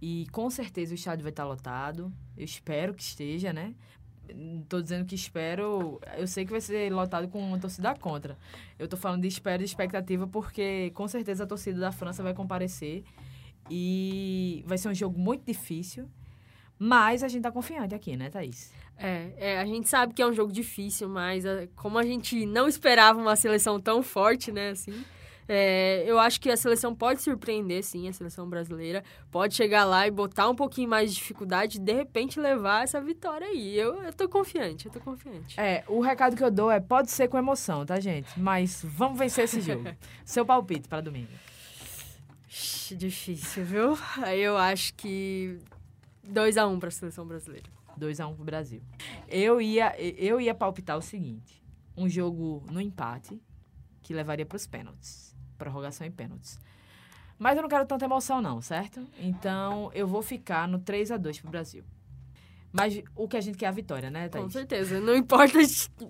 E 0.00 0.26
com 0.30 0.50
certeza 0.50 0.92
o 0.92 0.94
estádio 0.94 1.22
vai 1.22 1.30
estar 1.30 1.44
lotado. 1.44 2.12
Eu 2.36 2.44
espero 2.44 2.94
que 2.94 3.02
esteja, 3.02 3.52
né? 3.52 3.74
Tô 4.68 4.82
dizendo 4.82 5.06
que 5.06 5.14
espero. 5.14 6.00
Eu 6.16 6.26
sei 6.26 6.44
que 6.44 6.50
vai 6.50 6.60
ser 6.60 6.92
lotado 6.92 7.28
com 7.28 7.38
uma 7.38 7.58
torcida 7.58 7.94
contra. 7.94 8.36
Eu 8.78 8.88
tô 8.88 8.96
falando 8.96 9.22
de 9.22 9.28
espera 9.28 9.62
e 9.62 9.64
expectativa 9.64 10.26
porque 10.26 10.90
com 10.94 11.06
certeza 11.08 11.44
a 11.44 11.46
torcida 11.46 11.80
da 11.80 11.92
França 11.92 12.22
vai 12.22 12.34
comparecer. 12.34 13.04
E 13.70 14.62
vai 14.66 14.78
ser 14.78 14.88
um 14.88 14.94
jogo 14.94 15.18
muito 15.18 15.44
difícil. 15.44 16.08
Mas 16.78 17.22
a 17.22 17.28
gente 17.28 17.42
tá 17.42 17.50
confiante 17.50 17.94
aqui, 17.94 18.16
né, 18.16 18.28
Thaís? 18.28 18.72
É, 18.98 19.32
é, 19.36 19.58
a 19.60 19.64
gente 19.64 19.88
sabe 19.88 20.12
que 20.12 20.22
é 20.22 20.26
um 20.26 20.32
jogo 20.32 20.52
difícil, 20.52 21.08
mas 21.08 21.44
a, 21.46 21.66
como 21.74 21.98
a 21.98 22.02
gente 22.02 22.44
não 22.46 22.68
esperava 22.68 23.20
uma 23.20 23.36
seleção 23.36 23.80
tão 23.80 24.02
forte, 24.02 24.52
né, 24.52 24.70
assim, 24.70 25.04
é, 25.48 26.02
eu 26.06 26.18
acho 26.18 26.40
que 26.40 26.50
a 26.50 26.56
seleção 26.56 26.94
pode 26.94 27.22
surpreender, 27.22 27.82
sim, 27.82 28.08
a 28.08 28.12
seleção 28.12 28.48
brasileira. 28.48 29.04
Pode 29.30 29.54
chegar 29.54 29.84
lá 29.84 30.06
e 30.06 30.10
botar 30.10 30.48
um 30.48 30.54
pouquinho 30.54 30.88
mais 30.88 31.10
de 31.10 31.16
dificuldade 31.16 31.78
e, 31.78 31.80
de 31.80 31.92
repente, 31.92 32.40
levar 32.40 32.82
essa 32.82 33.00
vitória 33.00 33.46
aí. 33.46 33.78
Eu, 33.78 34.02
eu 34.02 34.12
tô 34.12 34.28
confiante, 34.28 34.86
eu 34.86 34.92
tô 34.92 35.00
confiante. 35.00 35.58
É, 35.58 35.84
o 35.86 36.00
recado 36.00 36.36
que 36.36 36.42
eu 36.42 36.50
dou 36.50 36.70
é, 36.70 36.80
pode 36.80 37.10
ser 37.10 37.28
com 37.28 37.38
emoção, 37.38 37.86
tá, 37.86 38.00
gente? 38.00 38.38
Mas 38.38 38.84
vamos 38.84 39.18
vencer 39.18 39.44
esse 39.44 39.60
jogo. 39.60 39.84
Seu 40.24 40.44
palpite 40.44 40.88
para 40.88 41.00
domingo. 41.00 41.32
Difícil, 42.96 43.64
viu? 43.64 43.98
Aí 44.18 44.40
eu 44.40 44.56
acho 44.56 44.94
que 44.94 45.58
2x1 46.26 46.68
um 46.68 46.78
para 46.78 46.88
a 46.88 46.92
seleção 46.92 47.26
brasileira. 47.26 47.68
2x1 47.98 48.30
um 48.30 48.34
pro 48.34 48.44
Brasil. 48.44 48.80
Eu 49.28 49.60
ia, 49.60 49.94
eu 50.00 50.40
ia 50.40 50.54
palpitar 50.54 50.96
o 50.96 51.02
seguinte: 51.02 51.62
um 51.96 52.08
jogo 52.08 52.64
no 52.70 52.80
empate 52.80 53.40
que 54.02 54.14
levaria 54.14 54.46
para 54.46 54.56
os 54.56 54.66
pênaltis 54.66 55.35
prorrogação 55.56 56.06
e 56.06 56.10
pênaltis. 56.10 56.58
Mas 57.38 57.56
eu 57.56 57.62
não 57.62 57.68
quero 57.68 57.84
tanta 57.86 58.04
emoção, 58.04 58.40
não, 58.40 58.60
certo? 58.62 59.06
Então 59.18 59.90
eu 59.94 60.06
vou 60.06 60.22
ficar 60.22 60.66
no 60.66 60.78
3 60.78 61.12
a 61.12 61.16
2 61.16 61.40
pro 61.40 61.50
Brasil. 61.50 61.84
Mas 62.72 63.02
o 63.14 63.26
que 63.28 63.36
a 63.36 63.40
gente 63.40 63.56
quer 63.56 63.66
é 63.66 63.68
a 63.68 63.72
vitória, 63.72 64.10
né, 64.10 64.28
Thaís? 64.28 64.44
Com 64.44 64.50
certeza. 64.50 65.00
Não 65.00 65.16
importa 65.16 65.58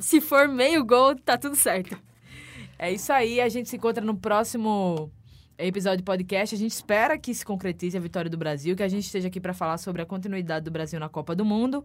se 0.01 0.21
for 0.21 0.49
meio 0.49 0.85
gol, 0.85 1.15
tá 1.17 1.37
tudo 1.37 1.55
certo. 1.57 1.97
É 2.79 2.93
isso 2.93 3.13
aí. 3.13 3.41
A 3.41 3.49
gente 3.49 3.69
se 3.69 3.77
encontra 3.77 4.05
no 4.05 4.17
próximo 4.17 5.11
episódio 5.59 5.99
de 5.99 6.03
podcast. 6.03 6.55
A 6.55 6.59
gente 6.59 6.73
espera 6.73 7.17
que 7.17 7.33
se 7.33 7.45
concretize 7.45 7.97
a 7.97 8.01
vitória 8.01 8.31
do 8.31 8.37
Brasil, 8.37 8.77
que 8.77 8.83
a 8.83 8.89
gente 8.89 9.05
esteja 9.05 9.29
aqui 9.29 9.41
para 9.41 9.55
falar 9.55 9.79
sobre 9.79 10.03
a 10.03 10.07
continuidade 10.07 10.65
do 10.65 10.71
Brasil 10.71 10.99
na 11.01 11.09
Copa 11.09 11.35
do 11.35 11.45
Mundo 11.45 11.85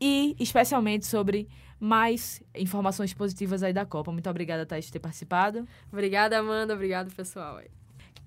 e 0.00 0.36
especialmente 0.38 1.06
sobre 1.06 1.48
mais 1.80 2.42
informações 2.54 3.14
positivas 3.14 3.62
aí 3.62 3.72
da 3.72 3.84
Copa. 3.84 4.10
Muito 4.10 4.28
obrigada, 4.28 4.66
Thaís, 4.66 4.86
por 4.86 4.92
ter 4.92 5.00
participado. 5.00 5.66
Obrigada, 5.92 6.38
Amanda. 6.38 6.74
Obrigado, 6.74 7.10
pessoal. 7.14 7.60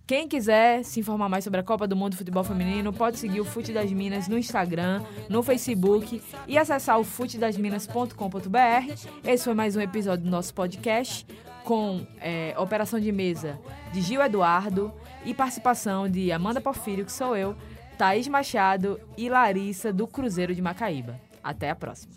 Quem 0.07 0.27
quiser 0.27 0.83
se 0.83 0.99
informar 0.99 1.29
mais 1.29 1.43
sobre 1.43 1.61
a 1.61 1.63
Copa 1.63 1.87
do 1.87 1.95
Mundo 1.95 2.17
Futebol 2.17 2.43
Feminino, 2.43 2.91
pode 2.91 3.17
seguir 3.17 3.39
o 3.39 3.45
Fute 3.45 3.71
das 3.71 3.91
Minas 3.91 4.27
no 4.27 4.37
Instagram, 4.37 5.01
no 5.29 5.41
Facebook 5.41 6.21
e 6.47 6.57
acessar 6.57 6.99
o 6.99 7.03
futedasminas.com.br. 7.03 9.07
Esse 9.23 9.43
foi 9.45 9.53
mais 9.53 9.75
um 9.75 9.81
episódio 9.81 10.25
do 10.25 10.29
nosso 10.29 10.53
podcast 10.53 11.25
com 11.63 12.05
é, 12.19 12.53
operação 12.57 12.99
de 12.99 13.11
mesa 13.11 13.57
de 13.93 14.01
Gil 14.01 14.21
Eduardo 14.21 14.91
e 15.23 15.33
participação 15.33 16.09
de 16.09 16.31
Amanda 16.31 16.59
Porfírio, 16.59 17.05
que 17.05 17.11
sou 17.11 17.37
eu, 17.37 17.55
Thaís 17.97 18.27
Machado 18.27 18.99
e 19.17 19.29
Larissa 19.29 19.93
do 19.93 20.07
Cruzeiro 20.07 20.53
de 20.53 20.61
Macaíba. 20.61 21.30
Até 21.43 21.69
a 21.69 21.75
próxima. 21.75 22.13